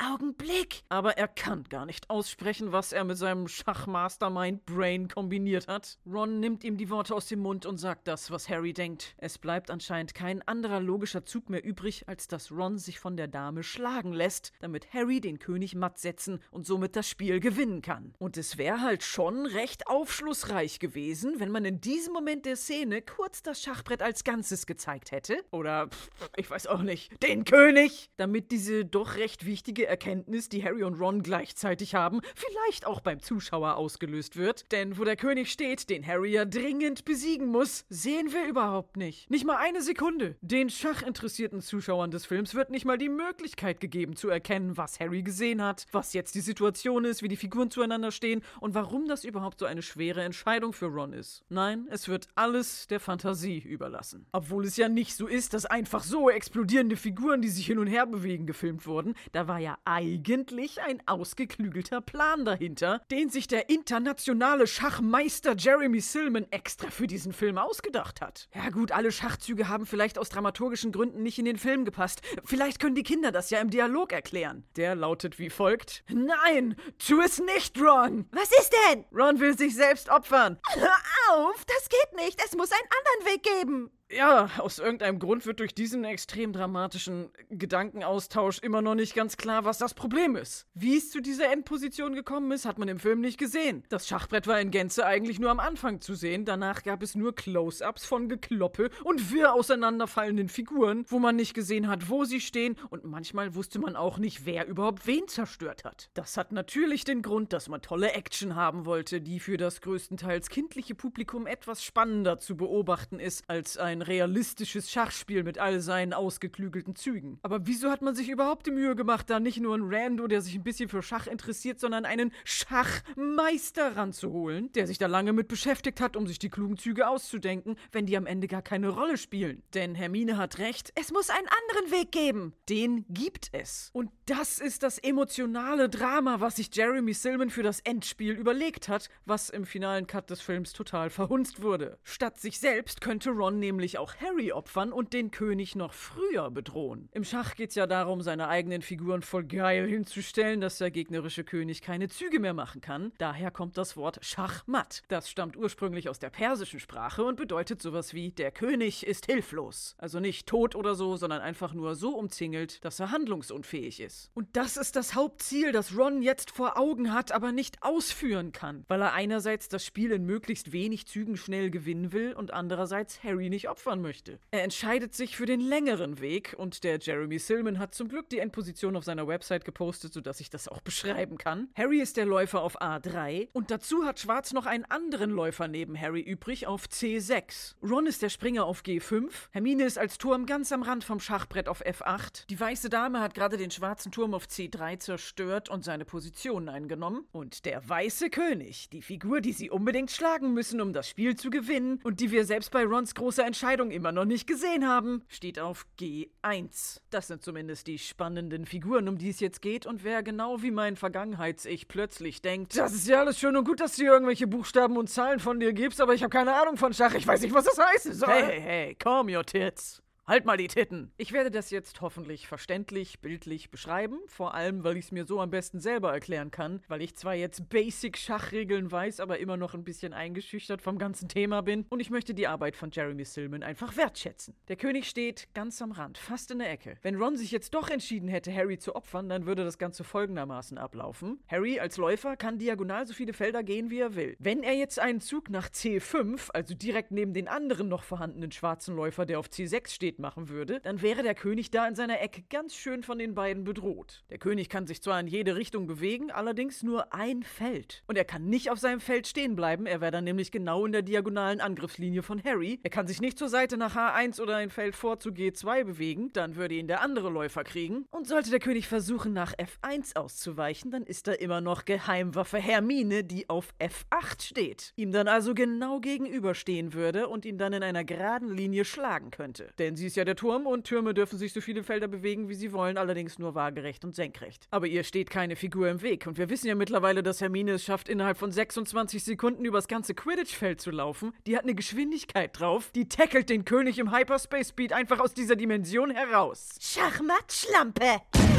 Augenblick. 0.00 0.82
Aber 0.88 1.18
er 1.18 1.28
kann 1.28 1.64
gar 1.64 1.84
nicht 1.84 2.08
aussprechen, 2.08 2.72
was 2.72 2.92
er 2.92 3.04
mit 3.04 3.18
seinem 3.18 3.48
Schachmastermind-Brain 3.48 5.08
kombiniert 5.08 5.68
hat. 5.68 5.98
Ron 6.06 6.40
nimmt 6.40 6.64
ihm 6.64 6.78
die 6.78 6.88
Worte 6.88 7.14
aus 7.14 7.26
dem 7.26 7.40
Mund 7.40 7.66
und 7.66 7.76
sagt 7.76 8.08
das, 8.08 8.30
was 8.30 8.48
Harry 8.48 8.72
denkt. 8.72 9.14
Es 9.18 9.36
bleibt 9.38 9.70
anscheinend 9.70 10.14
kein 10.14 10.40
anderer 10.48 10.80
logischer 10.80 11.26
Zug 11.26 11.50
mehr 11.50 11.62
übrig, 11.62 12.08
als 12.08 12.28
dass 12.28 12.50
Ron 12.50 12.78
sich 12.78 12.98
von 12.98 13.16
der 13.16 13.28
Dame 13.28 13.62
schlagen 13.62 14.12
lässt, 14.12 14.52
damit 14.60 14.92
Harry 14.94 15.20
den 15.20 15.38
König 15.38 15.74
matt 15.74 15.98
setzen 15.98 16.40
und 16.50 16.66
somit 16.66 16.96
das 16.96 17.08
Spiel 17.08 17.38
gewinnen 17.38 17.82
kann. 17.82 18.14
Und 18.18 18.38
es 18.38 18.56
wäre 18.56 18.80
halt 18.80 19.02
schon 19.02 19.44
recht 19.44 19.86
aufschlussreich 19.86 20.78
gewesen, 20.78 21.40
wenn 21.40 21.50
man 21.50 21.66
in 21.66 21.80
diesem 21.80 22.14
Moment 22.14 22.46
der 22.46 22.56
Szene 22.56 23.02
kurz 23.02 23.42
das 23.42 23.62
Schachbrett 23.62 24.00
als 24.02 24.24
Ganzes 24.24 24.64
gezeigt 24.64 25.12
hätte. 25.12 25.44
Oder, 25.50 25.88
pff, 25.88 26.08
ich 26.36 26.50
weiß 26.50 26.68
auch 26.68 26.82
nicht, 26.82 27.22
den 27.22 27.44
König! 27.44 28.10
Damit 28.16 28.50
diese 28.50 28.84
doch 28.84 29.16
recht 29.16 29.44
wichtige 29.44 29.89
Erkenntnis, 29.90 30.48
die 30.48 30.64
Harry 30.64 30.82
und 30.82 30.98
Ron 30.98 31.22
gleichzeitig 31.22 31.94
haben, 31.94 32.20
vielleicht 32.34 32.86
auch 32.86 33.00
beim 33.00 33.20
Zuschauer 33.20 33.76
ausgelöst 33.76 34.36
wird. 34.36 34.70
Denn 34.72 34.96
wo 34.96 35.04
der 35.04 35.16
König 35.16 35.50
steht, 35.50 35.90
den 35.90 36.06
Harry 36.06 36.32
ja 36.32 36.44
dringend 36.44 37.04
besiegen 37.04 37.48
muss, 37.48 37.84
sehen 37.90 38.32
wir 38.32 38.46
überhaupt 38.46 38.96
nicht. 38.96 39.30
Nicht 39.30 39.44
mal 39.44 39.56
eine 39.56 39.82
Sekunde. 39.82 40.36
Den 40.40 40.70
schachinteressierten 40.70 41.60
Zuschauern 41.60 42.10
des 42.10 42.24
Films 42.24 42.54
wird 42.54 42.70
nicht 42.70 42.84
mal 42.84 42.98
die 42.98 43.08
Möglichkeit 43.08 43.80
gegeben 43.80 44.16
zu 44.16 44.28
erkennen, 44.28 44.76
was 44.76 45.00
Harry 45.00 45.22
gesehen 45.22 45.62
hat, 45.62 45.86
was 45.92 46.12
jetzt 46.12 46.34
die 46.34 46.40
Situation 46.40 47.04
ist, 47.04 47.22
wie 47.22 47.28
die 47.28 47.36
Figuren 47.36 47.70
zueinander 47.70 48.12
stehen 48.12 48.42
und 48.60 48.74
warum 48.74 49.08
das 49.08 49.24
überhaupt 49.24 49.58
so 49.58 49.66
eine 49.66 49.82
schwere 49.82 50.22
Entscheidung 50.22 50.72
für 50.72 50.86
Ron 50.86 51.12
ist. 51.12 51.44
Nein, 51.48 51.86
es 51.90 52.08
wird 52.08 52.28
alles 52.36 52.86
der 52.86 53.00
Fantasie 53.00 53.58
überlassen. 53.58 54.26
Obwohl 54.32 54.64
es 54.64 54.76
ja 54.76 54.88
nicht 54.88 55.16
so 55.16 55.26
ist, 55.26 55.52
dass 55.54 55.66
einfach 55.66 56.04
so 56.04 56.30
explodierende 56.30 56.96
Figuren, 56.96 57.42
die 57.42 57.48
sich 57.48 57.66
hin 57.66 57.78
und 57.78 57.88
her 57.88 58.06
bewegen, 58.06 58.46
gefilmt 58.46 58.86
wurden. 58.86 59.14
Da 59.32 59.48
war 59.48 59.58
ja 59.58 59.69
eigentlich 59.84 60.80
ein 60.80 61.02
ausgeklügelter 61.06 62.00
Plan 62.00 62.44
dahinter, 62.44 63.02
den 63.10 63.30
sich 63.30 63.48
der 63.48 63.68
internationale 63.68 64.66
Schachmeister 64.66 65.54
Jeremy 65.56 66.00
Silman 66.00 66.46
extra 66.50 66.90
für 66.90 67.06
diesen 67.06 67.32
Film 67.32 67.58
ausgedacht 67.58 68.20
hat. 68.20 68.48
Ja 68.54 68.70
gut, 68.70 68.92
alle 68.92 69.12
Schachzüge 69.12 69.68
haben 69.68 69.86
vielleicht 69.86 70.18
aus 70.18 70.28
dramaturgischen 70.28 70.92
Gründen 70.92 71.22
nicht 71.22 71.38
in 71.38 71.44
den 71.44 71.58
Film 71.58 71.84
gepasst. 71.84 72.22
Vielleicht 72.44 72.80
können 72.80 72.94
die 72.94 73.02
Kinder 73.02 73.32
das 73.32 73.50
ja 73.50 73.60
im 73.60 73.70
Dialog 73.70 74.12
erklären. 74.12 74.64
Der 74.76 74.94
lautet 74.94 75.38
wie 75.38 75.50
folgt: 75.50 76.04
Nein, 76.08 76.76
tu 76.98 77.20
es 77.20 77.40
nicht, 77.40 77.80
Ron! 77.80 78.26
Was 78.32 78.50
ist 78.50 78.72
denn? 78.90 79.04
Ron 79.12 79.40
will 79.40 79.56
sich 79.56 79.74
selbst 79.74 80.08
opfern. 80.08 80.58
Hör 80.72 80.96
auf, 81.32 81.64
das 81.64 81.88
geht 81.88 82.16
nicht. 82.16 82.40
Es 82.44 82.56
muss 82.56 82.70
einen 82.72 82.88
anderen 82.90 83.34
Weg 83.34 83.42
geben. 83.42 83.90
Ja, 84.12 84.50
aus 84.58 84.80
irgendeinem 84.80 85.20
Grund 85.20 85.46
wird 85.46 85.60
durch 85.60 85.72
diesen 85.72 86.04
extrem 86.04 86.52
dramatischen 86.52 87.30
Gedankenaustausch 87.48 88.58
immer 88.58 88.82
noch 88.82 88.96
nicht 88.96 89.14
ganz 89.14 89.36
klar, 89.36 89.64
was 89.64 89.78
das 89.78 89.94
Problem 89.94 90.34
ist. 90.34 90.66
Wie 90.74 90.96
es 90.96 91.12
zu 91.12 91.20
dieser 91.22 91.52
Endposition 91.52 92.16
gekommen 92.16 92.50
ist, 92.50 92.64
hat 92.64 92.76
man 92.76 92.88
im 92.88 92.98
Film 92.98 93.20
nicht 93.20 93.38
gesehen. 93.38 93.84
Das 93.88 94.08
Schachbrett 94.08 94.48
war 94.48 94.60
in 94.60 94.72
Gänze 94.72 95.06
eigentlich 95.06 95.38
nur 95.38 95.50
am 95.50 95.60
Anfang 95.60 96.00
zu 96.00 96.16
sehen, 96.16 96.44
danach 96.44 96.82
gab 96.82 97.04
es 97.04 97.14
nur 97.14 97.36
Close-ups 97.36 98.04
von 98.04 98.28
Gekloppe 98.28 98.90
und 99.04 99.30
wirr 99.32 99.54
auseinanderfallenden 99.54 100.48
Figuren, 100.48 101.04
wo 101.08 101.20
man 101.20 101.36
nicht 101.36 101.54
gesehen 101.54 101.86
hat, 101.86 102.10
wo 102.10 102.24
sie 102.24 102.40
stehen 102.40 102.76
und 102.88 103.04
manchmal 103.04 103.54
wusste 103.54 103.78
man 103.78 103.94
auch 103.94 104.18
nicht, 104.18 104.44
wer 104.44 104.66
überhaupt 104.66 105.06
wen 105.06 105.28
zerstört 105.28 105.84
hat. 105.84 106.10
Das 106.14 106.36
hat 106.36 106.50
natürlich 106.50 107.04
den 107.04 107.22
Grund, 107.22 107.52
dass 107.52 107.68
man 107.68 107.80
tolle 107.80 108.12
Action 108.12 108.56
haben 108.56 108.86
wollte, 108.86 109.20
die 109.20 109.38
für 109.38 109.56
das 109.56 109.80
größtenteils 109.80 110.48
kindliche 110.48 110.96
Publikum 110.96 111.46
etwas 111.46 111.84
spannender 111.84 112.40
zu 112.40 112.56
beobachten 112.56 113.20
ist 113.20 113.48
als 113.48 113.76
ein 113.76 113.99
ein 114.00 114.02
realistisches 114.02 114.90
Schachspiel 114.90 115.44
mit 115.44 115.58
all 115.58 115.80
seinen 115.80 116.12
ausgeklügelten 116.12 116.96
Zügen. 116.96 117.38
Aber 117.42 117.66
wieso 117.66 117.90
hat 117.90 118.02
man 118.02 118.14
sich 118.14 118.28
überhaupt 118.28 118.66
die 118.66 118.70
Mühe 118.70 118.96
gemacht, 118.96 119.28
da 119.28 119.40
nicht 119.40 119.60
nur 119.60 119.74
einen 119.74 119.92
Rando, 119.92 120.26
der 120.26 120.40
sich 120.40 120.54
ein 120.54 120.62
bisschen 120.62 120.88
für 120.88 121.02
Schach 121.02 121.26
interessiert, 121.26 121.78
sondern 121.80 122.04
einen 122.04 122.32
Schachmeister 122.44 123.96
ranzuholen, 123.96 124.72
der 124.72 124.86
sich 124.86 124.98
da 124.98 125.06
lange 125.06 125.32
mit 125.32 125.48
beschäftigt 125.48 126.00
hat, 126.00 126.16
um 126.16 126.26
sich 126.26 126.38
die 126.38 126.48
klugen 126.50 126.76
Züge 126.76 127.08
auszudenken, 127.08 127.76
wenn 127.92 128.06
die 128.06 128.16
am 128.16 128.26
Ende 128.26 128.48
gar 128.48 128.62
keine 128.62 128.88
Rolle 128.88 129.16
spielen? 129.18 129.62
Denn 129.74 129.94
Hermine 129.94 130.36
hat 130.36 130.58
recht, 130.58 130.92
Es 130.94 131.12
muss 131.12 131.30
einen 131.30 131.48
anderen 131.48 131.92
Weg 132.00 132.12
geben. 132.12 132.54
den 132.68 133.04
gibt 133.08 133.48
es. 133.52 133.90
Und 133.92 134.10
das 134.26 134.60
ist 134.60 134.82
das 134.82 134.98
emotionale 134.98 135.88
Drama, 135.88 136.40
was 136.40 136.56
sich 136.56 136.74
Jeremy 136.74 137.12
Silman 137.14 137.50
für 137.50 137.62
das 137.62 137.80
Endspiel 137.80 138.32
überlegt 138.34 138.88
hat, 138.88 139.08
was 139.24 139.50
im 139.50 139.66
finalen 139.66 140.06
Cut 140.06 140.30
des 140.30 140.40
Films 140.40 140.72
total 140.72 141.10
verhunzt 141.10 141.62
wurde. 141.62 141.98
Statt 142.02 142.38
sich 142.40 142.60
selbst 142.60 143.00
könnte 143.00 143.30
Ron 143.30 143.58
nämlich 143.58 143.89
auch 143.98 144.14
Harry 144.16 144.52
opfern 144.52 144.92
und 144.92 145.12
den 145.12 145.30
König 145.30 145.76
noch 145.76 145.92
früher 145.92 146.50
bedrohen. 146.50 147.08
Im 147.12 147.24
Schach 147.24 147.54
geht's 147.54 147.74
ja 147.74 147.86
darum, 147.86 148.22
seine 148.22 148.48
eigenen 148.48 148.82
Figuren 148.82 149.22
voll 149.22 149.44
geil 149.44 149.88
hinzustellen, 149.88 150.60
dass 150.60 150.78
der 150.78 150.90
gegnerische 150.90 151.44
König 151.44 151.82
keine 151.82 152.08
Züge 152.08 152.40
mehr 152.40 152.54
machen 152.54 152.80
kann. 152.80 153.12
Daher 153.18 153.50
kommt 153.50 153.76
das 153.76 153.96
Wort 153.96 154.18
Schachmatt. 154.22 155.02
Das 155.08 155.30
stammt 155.30 155.56
ursprünglich 155.56 156.08
aus 156.08 156.18
der 156.18 156.30
persischen 156.30 156.80
Sprache 156.80 157.24
und 157.24 157.36
bedeutet 157.36 157.82
sowas 157.82 158.14
wie 158.14 158.30
der 158.32 158.50
König 158.50 159.06
ist 159.06 159.26
hilflos. 159.26 159.94
Also 159.98 160.20
nicht 160.20 160.46
tot 160.46 160.74
oder 160.74 160.94
so, 160.94 161.16
sondern 161.16 161.40
einfach 161.40 161.74
nur 161.74 161.94
so 161.94 162.16
umzingelt, 162.16 162.84
dass 162.84 163.00
er 163.00 163.10
handlungsunfähig 163.10 164.00
ist. 164.00 164.30
Und 164.34 164.48
das 164.56 164.76
ist 164.76 164.96
das 164.96 165.14
Hauptziel, 165.14 165.72
das 165.72 165.96
Ron 165.96 166.22
jetzt 166.22 166.50
vor 166.50 166.78
Augen 166.78 167.12
hat, 167.12 167.32
aber 167.32 167.52
nicht 167.52 167.82
ausführen 167.82 168.52
kann, 168.52 168.84
weil 168.88 169.02
er 169.02 169.12
einerseits 169.12 169.68
das 169.68 169.84
Spiel 169.84 170.12
in 170.12 170.24
möglichst 170.24 170.72
wenig 170.72 171.06
Zügen 171.06 171.36
schnell 171.36 171.70
gewinnen 171.70 172.12
will 172.12 172.32
und 172.32 172.52
andererseits 172.52 173.22
Harry 173.22 173.50
nicht 173.50 173.68
opfern 173.80 174.02
möchte. 174.02 174.38
Er 174.50 174.62
entscheidet 174.62 175.14
sich 175.14 175.36
für 175.36 175.46
den 175.46 175.60
längeren 175.60 176.20
Weg 176.20 176.54
und 176.58 176.84
der 176.84 176.98
Jeremy 176.98 177.38
Silman 177.38 177.78
hat 177.78 177.94
zum 177.94 178.08
Glück 178.08 178.28
die 178.28 178.38
Endposition 178.38 178.94
auf 178.94 179.04
seiner 179.04 179.26
Website 179.26 179.64
gepostet, 179.64 180.12
sodass 180.12 180.40
ich 180.40 180.50
das 180.50 180.68
auch 180.68 180.82
beschreiben 180.82 181.38
kann. 181.38 181.68
Harry 181.74 182.00
ist 182.00 182.18
der 182.18 182.26
Läufer 182.26 182.60
auf 182.60 182.80
A3 182.82 183.48
und 183.54 183.70
dazu 183.70 184.04
hat 184.04 184.20
Schwarz 184.20 184.52
noch 184.52 184.66
einen 184.66 184.84
anderen 184.84 185.30
Läufer 185.30 185.66
neben 185.66 185.98
Harry 185.98 186.20
übrig 186.20 186.66
auf 186.66 186.86
C6. 186.86 187.76
Ron 187.82 188.06
ist 188.06 188.20
der 188.20 188.28
Springer 188.28 188.66
auf 188.66 188.82
G5, 188.82 189.30
Hermine 189.52 189.84
ist 189.84 189.98
als 189.98 190.18
Turm 190.18 190.44
ganz 190.44 190.72
am 190.72 190.82
Rand 190.82 191.02
vom 191.02 191.18
Schachbrett 191.18 191.66
auf 191.66 191.82
F8. 191.82 192.48
Die 192.48 192.60
weiße 192.60 192.90
Dame 192.90 193.20
hat 193.20 193.34
gerade 193.34 193.56
den 193.56 193.70
schwarzen 193.70 194.12
Turm 194.12 194.34
auf 194.34 194.44
C3 194.44 194.98
zerstört 194.98 195.70
und 195.70 195.84
seine 195.84 196.04
Position 196.04 196.68
eingenommen. 196.68 197.24
Und 197.32 197.64
der 197.64 197.88
weiße 197.88 198.28
König, 198.28 198.90
die 198.90 199.00
Figur, 199.00 199.40
die 199.40 199.52
sie 199.52 199.70
unbedingt 199.70 200.10
schlagen 200.10 200.52
müssen, 200.52 200.82
um 200.82 200.92
das 200.92 201.08
Spiel 201.08 201.34
zu 201.34 201.48
gewinnen 201.48 202.00
und 202.04 202.20
die 202.20 202.30
wir 202.30 202.44
selbst 202.44 202.70
bei 202.72 202.84
Rons 202.84 203.14
großer 203.14 203.46
Entscheidung 203.46 203.59
immer 203.90 204.12
noch 204.12 204.24
nicht 204.24 204.46
gesehen 204.46 204.86
haben, 204.86 205.22
steht 205.28 205.58
auf 205.58 205.86
G1. 205.98 207.00
Das 207.10 207.28
sind 207.28 207.42
zumindest 207.42 207.86
die 207.86 207.98
spannenden 207.98 208.66
Figuren, 208.66 209.08
um 209.08 209.18
die 209.18 209.30
es 209.30 209.40
jetzt 209.40 209.62
geht 209.62 209.86
und 209.86 210.04
wer 210.04 210.22
genau 210.22 210.62
wie 210.62 210.70
mein 210.70 210.96
Vergangenheits-Ich 210.96 211.88
plötzlich 211.88 212.42
denkt, 212.42 212.76
das 212.76 212.92
ist 212.92 213.06
ja 213.06 213.20
alles 213.20 213.38
schön 213.38 213.56
und 213.56 213.64
gut, 213.64 213.80
dass 213.80 213.96
du 213.96 214.04
irgendwelche 214.04 214.46
Buchstaben 214.46 214.96
und 214.96 215.08
Zahlen 215.08 215.40
von 215.40 215.60
dir 215.60 215.72
gibst, 215.72 216.00
aber 216.00 216.14
ich 216.14 216.22
habe 216.22 216.30
keine 216.30 216.54
Ahnung 216.54 216.76
von 216.76 216.94
Schach, 216.94 217.14
ich 217.14 217.26
weiß 217.26 217.40
nicht, 217.42 217.54
was 217.54 217.64
das 217.64 217.78
heißen 217.78 218.14
soll. 218.14 218.28
Hey, 218.30 218.44
hey, 218.44 218.60
hey, 218.60 218.94
calm 218.94 219.28
your 219.28 219.44
tits. 219.44 220.02
Halt 220.30 220.44
mal 220.44 220.56
die 220.56 220.68
Titten. 220.68 221.10
Ich 221.16 221.32
werde 221.32 221.50
das 221.50 221.70
jetzt 221.70 222.02
hoffentlich 222.02 222.46
verständlich, 222.46 223.18
bildlich 223.18 223.72
beschreiben, 223.72 224.20
vor 224.28 224.54
allem, 224.54 224.84
weil 224.84 224.96
ich 224.96 225.06
es 225.06 225.10
mir 225.10 225.26
so 225.26 225.40
am 225.40 225.50
besten 225.50 225.80
selber 225.80 226.12
erklären 226.12 226.52
kann, 226.52 226.84
weil 226.86 227.02
ich 227.02 227.16
zwar 227.16 227.34
jetzt 227.34 227.68
Basic-Schachregeln 227.68 228.92
weiß, 228.92 229.18
aber 229.18 229.40
immer 229.40 229.56
noch 229.56 229.74
ein 229.74 229.82
bisschen 229.82 230.12
eingeschüchtert 230.12 230.82
vom 230.82 230.98
ganzen 230.98 231.28
Thema 231.28 231.62
bin 231.62 231.84
und 231.88 231.98
ich 231.98 232.10
möchte 232.10 232.32
die 232.32 232.46
Arbeit 232.46 232.76
von 232.76 232.92
Jeremy 232.92 233.24
Silman 233.24 233.64
einfach 233.64 233.96
wertschätzen. 233.96 234.54
Der 234.68 234.76
König 234.76 235.08
steht 235.08 235.48
ganz 235.52 235.82
am 235.82 235.90
Rand, 235.90 236.16
fast 236.16 236.52
in 236.52 236.60
der 236.60 236.70
Ecke. 236.70 236.94
Wenn 237.02 237.16
Ron 237.16 237.36
sich 237.36 237.50
jetzt 237.50 237.74
doch 237.74 237.90
entschieden 237.90 238.28
hätte, 238.28 238.54
Harry 238.54 238.78
zu 238.78 238.94
opfern, 238.94 239.28
dann 239.28 239.46
würde 239.46 239.64
das 239.64 239.78
Ganze 239.78 240.04
folgendermaßen 240.04 240.78
ablaufen. 240.78 241.40
Harry 241.48 241.80
als 241.80 241.96
Läufer 241.96 242.36
kann 242.36 242.56
diagonal 242.56 243.04
so 243.04 243.14
viele 243.14 243.32
Felder 243.32 243.64
gehen, 243.64 243.90
wie 243.90 243.98
er 243.98 244.14
will. 244.14 244.36
Wenn 244.38 244.62
er 244.62 244.74
jetzt 244.74 245.00
einen 245.00 245.20
Zug 245.20 245.50
nach 245.50 245.70
C5, 245.70 246.52
also 246.52 246.76
direkt 246.76 247.10
neben 247.10 247.34
den 247.34 247.48
anderen 247.48 247.88
noch 247.88 248.04
vorhandenen 248.04 248.52
schwarzen 248.52 248.94
Läufer, 248.94 249.26
der 249.26 249.40
auf 249.40 249.48
C6 249.48 249.88
steht, 249.92 250.19
machen 250.20 250.48
würde, 250.48 250.80
dann 250.80 251.02
wäre 251.02 251.22
der 251.22 251.34
König 251.34 251.70
da 251.70 251.86
in 251.88 251.94
seiner 251.94 252.20
Ecke 252.20 252.42
ganz 252.48 252.74
schön 252.74 253.02
von 253.02 253.18
den 253.18 253.34
beiden 253.34 253.64
bedroht. 253.64 254.22
Der 254.30 254.38
König 254.38 254.68
kann 254.68 254.86
sich 254.86 255.02
zwar 255.02 255.18
in 255.18 255.26
jede 255.26 255.56
Richtung 255.56 255.86
bewegen, 255.86 256.30
allerdings 256.30 256.82
nur 256.82 257.12
ein 257.12 257.42
Feld. 257.42 258.02
Und 258.06 258.16
er 258.16 258.24
kann 258.24 258.46
nicht 258.46 258.70
auf 258.70 258.78
seinem 258.78 259.00
Feld 259.00 259.26
stehen 259.26 259.56
bleiben, 259.56 259.86
er 259.86 260.00
wäre 260.00 260.12
dann 260.12 260.24
nämlich 260.24 260.52
genau 260.52 260.86
in 260.86 260.92
der 260.92 261.02
diagonalen 261.02 261.60
Angriffslinie 261.60 262.22
von 262.22 262.42
Harry. 262.44 262.78
Er 262.82 262.90
kann 262.90 263.06
sich 263.06 263.20
nicht 263.20 263.38
zur 263.38 263.48
Seite 263.48 263.76
nach 263.76 263.96
H1 263.96 264.40
oder 264.40 264.56
ein 264.56 264.70
Feld 264.70 264.94
vor 264.94 265.18
zu 265.18 265.30
G2 265.30 265.84
bewegen, 265.84 266.32
dann 266.32 266.56
würde 266.56 266.74
ihn 266.74 266.86
der 266.86 267.00
andere 267.00 267.30
Läufer 267.30 267.64
kriegen. 267.64 268.04
Und 268.10 268.26
sollte 268.26 268.50
der 268.50 268.60
König 268.60 268.86
versuchen, 268.86 269.32
nach 269.32 269.54
F1 269.54 270.16
auszuweichen, 270.16 270.90
dann 270.90 271.04
ist 271.04 271.26
da 271.26 271.32
immer 271.32 271.60
noch 271.60 271.84
Geheimwaffe 271.84 272.58
Hermine, 272.58 273.24
die 273.24 273.48
auf 273.48 273.72
F8 273.80 274.42
steht. 274.42 274.92
Ihm 274.96 275.12
dann 275.12 275.28
also 275.28 275.54
genau 275.54 276.00
gegenüberstehen 276.00 276.92
würde 276.92 277.28
und 277.28 277.44
ihn 277.44 277.58
dann 277.58 277.72
in 277.72 277.82
einer 277.82 278.04
geraden 278.04 278.54
Linie 278.54 278.84
schlagen 278.84 279.30
könnte. 279.30 279.72
Denn 279.78 279.96
sie 279.96 280.09
ist 280.10 280.16
ja 280.16 280.24
der 280.24 280.34
Turm 280.34 280.66
und 280.66 280.82
Türme 280.82 281.14
dürfen 281.14 281.38
sich 281.38 281.52
so 281.52 281.60
viele 281.60 281.84
Felder 281.84 282.08
bewegen, 282.08 282.48
wie 282.48 282.54
sie 282.54 282.72
wollen, 282.72 282.98
allerdings 282.98 283.38
nur 283.38 283.54
waagerecht 283.54 284.04
und 284.04 284.12
senkrecht. 284.12 284.66
Aber 284.72 284.88
ihr 284.88 285.04
steht 285.04 285.30
keine 285.30 285.54
Figur 285.54 285.88
im 285.88 286.02
Weg 286.02 286.26
und 286.26 286.36
wir 286.36 286.50
wissen 286.50 286.66
ja 286.66 286.74
mittlerweile, 286.74 287.22
dass 287.22 287.40
Hermine 287.40 287.74
es 287.74 287.84
schafft, 287.84 288.08
innerhalb 288.08 288.36
von 288.36 288.50
26 288.50 289.22
Sekunden 289.22 289.64
übers 289.64 289.86
ganze 289.86 290.14
Quidditch-Feld 290.14 290.80
zu 290.80 290.90
laufen. 290.90 291.32
Die 291.46 291.56
hat 291.56 291.62
eine 291.62 291.76
Geschwindigkeit 291.76 292.58
drauf, 292.58 292.90
die 292.92 293.08
tackelt 293.08 293.50
den 293.50 293.64
König 293.64 294.00
im 294.00 294.12
Hyperspace 294.12 294.70
Speed 294.70 294.92
einfach 294.92 295.20
aus 295.20 295.32
dieser 295.32 295.54
Dimension 295.54 296.10
heraus. 296.10 296.70
Schachmatt, 296.80 297.52
Schlampe. 297.52 298.49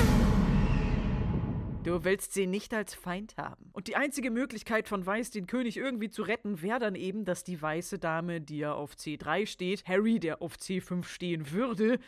Du 1.83 2.03
willst 2.03 2.33
sie 2.33 2.45
nicht 2.45 2.75
als 2.75 2.93
Feind 2.93 3.37
haben. 3.37 3.71
Und 3.73 3.87
die 3.87 3.95
einzige 3.95 4.29
Möglichkeit 4.29 4.87
von 4.87 5.03
Weiß, 5.03 5.31
den 5.31 5.47
König 5.47 5.77
irgendwie 5.77 6.11
zu 6.11 6.21
retten, 6.21 6.61
wäre 6.61 6.77
dann 6.77 6.93
eben, 6.93 7.25
dass 7.25 7.43
die 7.43 7.59
weiße 7.59 7.97
Dame, 7.97 8.39
die 8.39 8.59
ja 8.59 8.73
auf 8.73 8.93
C3 8.93 9.47
steht, 9.47 9.87
Harry, 9.87 10.19
der 10.19 10.43
auf 10.43 10.57
C5 10.57 11.03
stehen 11.05 11.49
würde, 11.51 11.93
äh, 11.93 11.99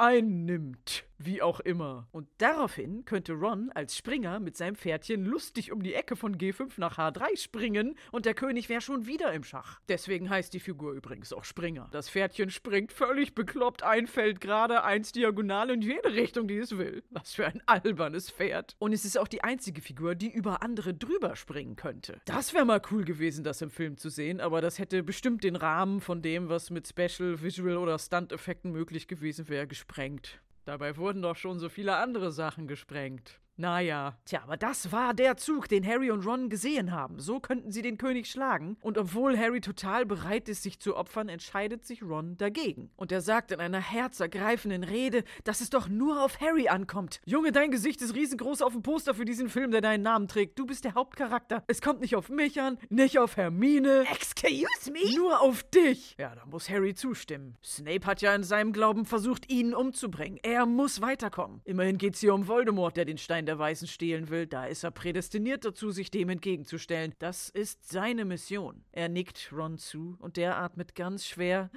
einnimmt. 0.00 1.04
Wie 1.22 1.42
auch 1.42 1.60
immer. 1.60 2.08
Und 2.12 2.28
daraufhin 2.38 3.04
könnte 3.04 3.34
Ron 3.34 3.70
als 3.74 3.94
Springer 3.94 4.40
mit 4.40 4.56
seinem 4.56 4.74
Pferdchen 4.74 5.26
lustig 5.26 5.70
um 5.70 5.82
die 5.82 5.92
Ecke 5.92 6.16
von 6.16 6.38
G5 6.38 6.72
nach 6.78 6.96
H3 6.96 7.38
springen 7.38 7.94
und 8.10 8.24
der 8.24 8.32
König 8.32 8.70
wäre 8.70 8.80
schon 8.80 9.04
wieder 9.04 9.30
im 9.34 9.44
Schach. 9.44 9.80
Deswegen 9.90 10.30
heißt 10.30 10.54
die 10.54 10.60
Figur 10.60 10.94
übrigens 10.94 11.34
auch 11.34 11.44
Springer. 11.44 11.90
Das 11.92 12.08
Pferdchen 12.08 12.48
springt 12.48 12.90
völlig 12.90 13.34
bekloppt 13.34 13.82
ein 13.82 14.06
Feld 14.06 14.40
gerade, 14.40 14.82
eins 14.82 15.12
diagonal 15.12 15.68
in 15.68 15.82
jede 15.82 16.14
Richtung, 16.14 16.48
die 16.48 16.56
es 16.56 16.78
will. 16.78 17.02
Was 17.10 17.34
für 17.34 17.46
ein 17.46 17.62
albernes 17.66 18.30
Pferd. 18.30 18.76
Und 18.78 18.94
es 18.94 19.04
ist 19.04 19.18
auch 19.18 19.28
die 19.28 19.44
einzige 19.44 19.82
Figur, 19.82 20.14
die 20.14 20.32
über 20.32 20.62
andere 20.62 20.94
drüber 20.94 21.36
springen 21.36 21.76
könnte. 21.76 22.22
Das 22.24 22.54
wäre 22.54 22.64
mal 22.64 22.80
cool 22.90 23.04
gewesen, 23.04 23.44
das 23.44 23.60
im 23.60 23.68
Film 23.68 23.98
zu 23.98 24.08
sehen, 24.08 24.40
aber 24.40 24.62
das 24.62 24.78
hätte 24.78 25.02
bestimmt 25.02 25.44
den 25.44 25.56
Rahmen 25.56 26.00
von 26.00 26.22
dem, 26.22 26.48
was 26.48 26.70
mit 26.70 26.88
Special, 26.88 27.42
Visual 27.42 27.76
oder 27.76 27.98
Stunt-Effekten 27.98 28.72
möglich 28.72 29.06
gewesen 29.06 29.50
wäre, 29.50 29.66
gesprengt. 29.66 29.89
Dabei 30.64 30.96
wurden 30.96 31.22
doch 31.22 31.36
schon 31.36 31.58
so 31.58 31.68
viele 31.68 31.96
andere 31.96 32.30
Sachen 32.30 32.68
gesprengt. 32.68 33.40
Naja. 33.56 34.16
Tja, 34.24 34.42
aber 34.42 34.56
das 34.56 34.90
war 34.90 35.12
der 35.12 35.36
Zug, 35.36 35.68
den 35.68 35.86
Harry 35.86 36.10
und 36.10 36.24
Ron 36.26 36.48
gesehen 36.48 36.92
haben. 36.92 37.20
So 37.20 37.40
könnten 37.40 37.70
sie 37.70 37.82
den 37.82 37.98
König 37.98 38.30
schlagen. 38.30 38.76
Und 38.80 38.96
obwohl 38.96 39.36
Harry 39.38 39.60
total 39.60 40.06
bereit 40.06 40.48
ist, 40.48 40.62
sich 40.62 40.80
zu 40.80 40.96
opfern, 40.96 41.28
entscheidet 41.28 41.84
sich 41.84 42.02
Ron 42.02 42.36
dagegen. 42.38 42.90
Und 42.96 43.12
er 43.12 43.20
sagt 43.20 43.52
in 43.52 43.60
einer 43.60 43.80
herzergreifenden 43.80 44.82
Rede, 44.82 45.24
dass 45.44 45.60
es 45.60 45.68
doch 45.68 45.88
nur 45.88 46.24
auf 46.24 46.40
Harry 46.40 46.68
ankommt. 46.68 47.20
Junge, 47.26 47.52
dein 47.52 47.70
Gesicht 47.70 48.00
ist 48.00 48.14
riesengroß 48.14 48.62
auf 48.62 48.72
dem 48.72 48.82
Poster 48.82 49.12
für 49.12 49.26
diesen 49.26 49.50
Film, 49.50 49.70
der 49.72 49.82
deinen 49.82 50.02
Namen 50.02 50.26
trägt. 50.26 50.58
Du 50.58 50.64
bist 50.64 50.84
der 50.84 50.94
Hauptcharakter. 50.94 51.62
Es 51.66 51.82
kommt 51.82 52.00
nicht 52.00 52.16
auf 52.16 52.30
mich 52.30 52.60
an, 52.60 52.78
nicht 52.88 53.18
auf 53.18 53.36
Hermine. 53.36 54.04
Excuse 54.10 54.90
me? 54.90 55.14
Nur 55.14 55.40
auf 55.42 55.62
dich! 55.64 56.16
Ja, 56.18 56.34
da 56.34 56.46
muss 56.46 56.70
Harry 56.70 56.94
zustimmen. 56.94 57.58
Snape 57.62 58.06
hat 58.06 58.22
ja 58.22 58.34
in 58.34 58.42
seinem 58.42 58.72
Glauben 58.72 59.04
versucht, 59.04 59.50
ihn 59.52 59.74
umzubringen. 59.74 60.38
Er 60.42 60.64
muss 60.64 61.02
weiterkommen. 61.02 61.60
Immerhin 61.64 61.98
geht's 61.98 62.20
hier 62.20 62.32
um 62.32 62.48
Voldemort, 62.48 62.96
der 62.96 63.04
den 63.04 63.18
Stein 63.18 63.49
der 63.50 63.58
Weißen 63.58 63.88
stehlen 63.88 64.30
will. 64.30 64.46
Da 64.46 64.66
ist 64.66 64.84
er 64.84 64.92
prädestiniert 64.92 65.64
dazu, 65.64 65.90
sich 65.90 66.12
dem 66.12 66.28
entgegenzustellen. 66.28 67.14
Das 67.18 67.48
ist 67.48 67.90
seine 67.90 68.24
Mission. 68.24 68.84
Er 68.92 69.08
nickt 69.08 69.50
Ron 69.52 69.76
zu 69.76 70.16
und 70.20 70.36
der 70.36 70.56
atmet 70.56 70.94
ganz 70.94 71.26
schwer 71.26 71.68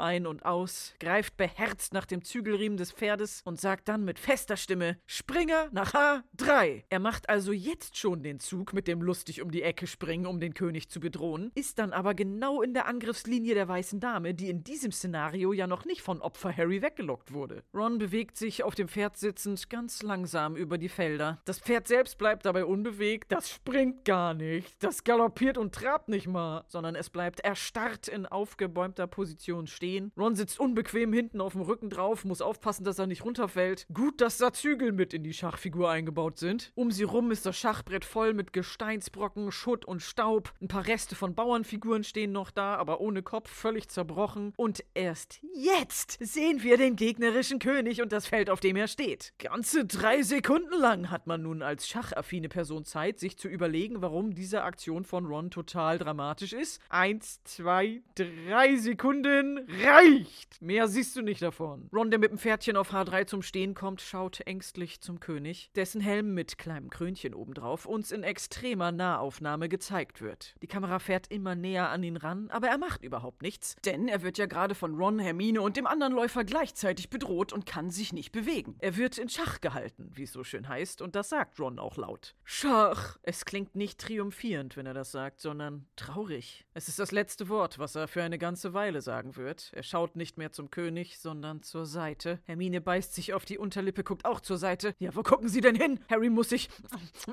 ein 0.00 0.26
und 0.26 0.44
aus, 0.44 0.94
greift 0.98 1.36
beherzt 1.36 1.92
nach 1.92 2.06
dem 2.06 2.24
Zügelriemen 2.24 2.76
des 2.76 2.92
Pferdes 2.92 3.42
und 3.44 3.60
sagt 3.60 3.88
dann 3.88 4.04
mit 4.04 4.18
fester 4.18 4.56
Stimme: 4.56 4.98
Springer 5.06 5.68
nach 5.72 5.94
H3. 5.94 6.84
Er 6.88 6.98
macht 6.98 7.28
also 7.28 7.52
jetzt 7.52 7.96
schon 7.96 8.22
den 8.22 8.40
Zug 8.40 8.72
mit 8.72 8.88
dem 8.88 9.02
lustig 9.02 9.42
um 9.42 9.50
die 9.50 9.62
Ecke 9.62 9.86
springen, 9.86 10.26
um 10.26 10.40
den 10.40 10.54
König 10.54 10.88
zu 10.88 11.00
bedrohen, 11.00 11.52
ist 11.54 11.78
dann 11.78 11.92
aber 11.92 12.14
genau 12.14 12.62
in 12.62 12.74
der 12.74 12.86
Angriffslinie 12.86 13.54
der 13.54 13.68
weißen 13.68 14.00
Dame, 14.00 14.34
die 14.34 14.48
in 14.48 14.64
diesem 14.64 14.92
Szenario 14.92 15.52
ja 15.52 15.66
noch 15.66 15.84
nicht 15.84 16.02
von 16.02 16.20
Opfer 16.20 16.56
Harry 16.56 16.82
weggelockt 16.82 17.32
wurde. 17.32 17.62
Ron 17.74 17.98
bewegt 17.98 18.36
sich 18.36 18.62
auf 18.62 18.74
dem 18.74 18.88
Pferd 18.88 19.16
sitzend 19.16 19.68
ganz 19.70 20.02
langsam 20.02 20.56
über 20.56 20.78
die 20.78 20.88
Felder. 20.88 21.40
Das 21.44 21.60
Pferd 21.60 21.88
selbst 21.88 22.18
bleibt 22.18 22.46
dabei 22.46 22.64
unbewegt, 22.64 23.30
das 23.30 23.50
springt 23.50 24.04
gar 24.04 24.34
nicht, 24.34 24.82
das 24.82 25.04
galoppiert 25.04 25.58
und 25.58 25.74
trabt 25.74 26.08
nicht 26.08 26.26
mal, 26.26 26.64
sondern 26.68 26.94
es 26.94 27.10
bleibt 27.10 27.40
erstarrt 27.40 28.08
in 28.08 28.26
aufgebäumter 28.26 29.06
Position 29.06 29.66
stehen. 29.66 29.89
Ron 30.16 30.36
sitzt 30.36 30.60
unbequem 30.60 31.12
hinten 31.12 31.40
auf 31.40 31.52
dem 31.52 31.62
Rücken 31.62 31.90
drauf, 31.90 32.24
muss 32.24 32.42
aufpassen, 32.42 32.84
dass 32.84 32.98
er 32.98 33.06
nicht 33.06 33.24
runterfällt. 33.24 33.86
Gut, 33.92 34.20
dass 34.20 34.38
da 34.38 34.52
Zügel 34.52 34.92
mit 34.92 35.14
in 35.14 35.22
die 35.22 35.32
Schachfigur 35.32 35.90
eingebaut 35.90 36.38
sind. 36.38 36.72
Um 36.74 36.90
sie 36.90 37.04
rum 37.04 37.30
ist 37.30 37.46
das 37.46 37.56
Schachbrett 37.56 38.04
voll 38.04 38.34
mit 38.34 38.52
Gesteinsbrocken, 38.52 39.52
Schutt 39.52 39.84
und 39.84 40.02
Staub. 40.02 40.52
Ein 40.60 40.68
paar 40.68 40.86
Reste 40.86 41.14
von 41.14 41.34
Bauernfiguren 41.34 42.04
stehen 42.04 42.32
noch 42.32 42.50
da, 42.50 42.76
aber 42.76 43.00
ohne 43.00 43.22
Kopf, 43.22 43.50
völlig 43.50 43.88
zerbrochen. 43.88 44.52
Und 44.56 44.84
erst 44.94 45.40
jetzt 45.54 46.18
sehen 46.20 46.62
wir 46.62 46.76
den 46.76 46.96
gegnerischen 46.96 47.58
König 47.58 48.02
und 48.02 48.12
das 48.12 48.26
Feld, 48.26 48.50
auf 48.50 48.60
dem 48.60 48.76
er 48.76 48.88
steht. 48.88 49.32
Ganze 49.38 49.84
drei 49.84 50.22
Sekunden 50.22 50.78
lang 50.78 51.10
hat 51.10 51.26
man 51.26 51.42
nun 51.42 51.62
als 51.62 51.88
schachaffine 51.88 52.48
Person 52.48 52.84
Zeit, 52.84 53.18
sich 53.18 53.38
zu 53.38 53.48
überlegen, 53.48 54.02
warum 54.02 54.34
diese 54.34 54.62
Aktion 54.62 55.04
von 55.04 55.26
Ron 55.26 55.50
total 55.50 55.98
dramatisch 55.98 56.52
ist. 56.52 56.80
Eins, 56.88 57.42
zwei, 57.44 58.02
drei 58.14 58.76
Sekunden 58.76 59.66
reicht. 59.84 60.60
Mehr 60.62 60.88
siehst 60.88 61.16
du 61.16 61.22
nicht 61.22 61.42
davon. 61.42 61.88
Ron, 61.92 62.10
der 62.10 62.18
mit 62.18 62.30
dem 62.30 62.38
Pferdchen 62.38 62.76
auf 62.76 62.92
H3 62.92 63.26
zum 63.26 63.42
Stehen 63.42 63.74
kommt, 63.74 64.00
schaut 64.00 64.40
ängstlich 64.42 65.00
zum 65.00 65.20
König, 65.20 65.70
dessen 65.74 66.00
Helm 66.00 66.34
mit 66.34 66.58
kleinem 66.58 66.90
Krönchen 66.90 67.34
obendrauf 67.34 67.86
uns 67.86 68.12
in 68.12 68.22
extremer 68.22 68.92
Nahaufnahme 68.92 69.68
gezeigt 69.68 70.20
wird. 70.20 70.54
Die 70.62 70.66
Kamera 70.66 70.98
fährt 70.98 71.28
immer 71.28 71.54
näher 71.54 71.88
an 71.90 72.02
ihn 72.02 72.16
ran, 72.16 72.50
aber 72.50 72.68
er 72.68 72.78
macht 72.78 73.02
überhaupt 73.02 73.42
nichts, 73.42 73.76
denn 73.84 74.08
er 74.08 74.22
wird 74.22 74.38
ja 74.38 74.46
gerade 74.46 74.74
von 74.74 74.94
Ron, 74.96 75.18
Hermine 75.18 75.62
und 75.62 75.76
dem 75.76 75.86
anderen 75.86 76.12
Läufer 76.12 76.44
gleichzeitig 76.44 77.10
bedroht 77.10 77.52
und 77.52 77.66
kann 77.66 77.90
sich 77.90 78.12
nicht 78.12 78.32
bewegen. 78.32 78.76
Er 78.80 78.96
wird 78.96 79.18
in 79.18 79.28
Schach 79.28 79.60
gehalten, 79.60 80.10
wie 80.14 80.24
es 80.24 80.32
so 80.32 80.44
schön 80.44 80.68
heißt, 80.68 81.00
und 81.02 81.14
das 81.14 81.30
sagt 81.30 81.58
Ron 81.58 81.78
auch 81.78 81.96
laut. 81.96 82.34
Schach! 82.44 83.18
Es 83.22 83.44
klingt 83.44 83.76
nicht 83.76 84.00
triumphierend, 84.00 84.76
wenn 84.76 84.86
er 84.86 84.94
das 84.94 85.12
sagt, 85.12 85.40
sondern 85.40 85.86
traurig. 85.96 86.66
Es 86.74 86.88
ist 86.88 86.98
das 86.98 87.12
letzte 87.12 87.48
Wort, 87.48 87.78
was 87.78 87.94
er 87.94 88.08
für 88.08 88.22
eine 88.22 88.38
ganze 88.38 88.74
Weile 88.74 89.00
sagen 89.00 89.36
wird. 89.36 89.59
Er 89.72 89.82
schaut 89.82 90.16
nicht 90.16 90.38
mehr 90.38 90.52
zum 90.52 90.70
König, 90.70 91.18
sondern 91.18 91.62
zur 91.62 91.86
Seite. 91.86 92.40
Hermine 92.44 92.80
beißt 92.80 93.14
sich 93.14 93.34
auf 93.34 93.44
die 93.44 93.58
Unterlippe, 93.58 94.04
guckt 94.04 94.24
auch 94.24 94.40
zur 94.40 94.58
Seite. 94.58 94.94
Ja, 94.98 95.14
wo 95.14 95.22
gucken 95.22 95.48
Sie 95.48 95.60
denn 95.60 95.74
hin? 95.74 96.00
Harry 96.10 96.30
muss 96.30 96.50
sich 96.50 96.68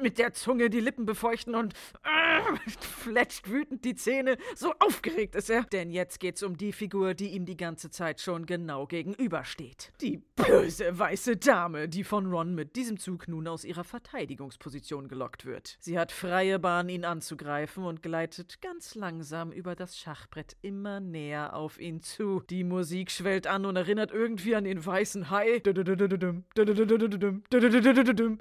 mit 0.01 0.17
der 0.17 0.33
Zunge 0.33 0.69
die 0.69 0.79
Lippen 0.79 1.05
befeuchten 1.05 1.55
und 1.55 1.73
äh, 2.03 2.69
fletscht 2.79 3.49
wütend 3.49 3.85
die 3.85 3.95
Zähne. 3.95 4.37
So 4.55 4.73
aufgeregt 4.79 5.35
ist 5.35 5.49
er. 5.49 5.63
Denn 5.63 5.91
jetzt 5.91 6.19
geht's 6.19 6.43
um 6.43 6.57
die 6.57 6.71
Figur, 6.71 7.13
die 7.13 7.29
ihm 7.29 7.45
die 7.45 7.57
ganze 7.57 7.89
Zeit 7.89 8.21
schon 8.21 8.45
genau 8.45 8.87
gegenübersteht. 8.87 9.91
Die 10.01 10.21
böse 10.35 10.97
weiße 10.97 11.37
Dame, 11.37 11.89
die 11.89 12.03
von 12.03 12.27
Ron 12.27 12.55
mit 12.55 12.75
diesem 12.75 12.97
Zug 12.97 13.27
nun 13.27 13.47
aus 13.47 13.63
ihrer 13.63 13.83
Verteidigungsposition 13.83 15.07
gelockt 15.07 15.45
wird. 15.45 15.77
Sie 15.79 15.97
hat 15.97 16.11
freie 16.11 16.59
Bahn, 16.59 16.89
ihn 16.89 17.05
anzugreifen 17.05 17.83
und 17.83 18.03
gleitet 18.03 18.61
ganz 18.61 18.95
langsam 18.95 19.51
über 19.51 19.75
das 19.75 19.97
Schachbrett 19.97 20.57
immer 20.61 20.99
näher 20.99 21.55
auf 21.55 21.79
ihn 21.79 22.01
zu. 22.01 22.16
Die 22.49 22.63
Musik 22.63 23.11
schwellt 23.11 23.45
an 23.45 23.65
und 23.65 23.75
erinnert 23.75 24.11
irgendwie 24.11 24.55
an 24.55 24.63
den 24.63 24.83
weißen 24.83 25.29
Hai. 25.29 25.61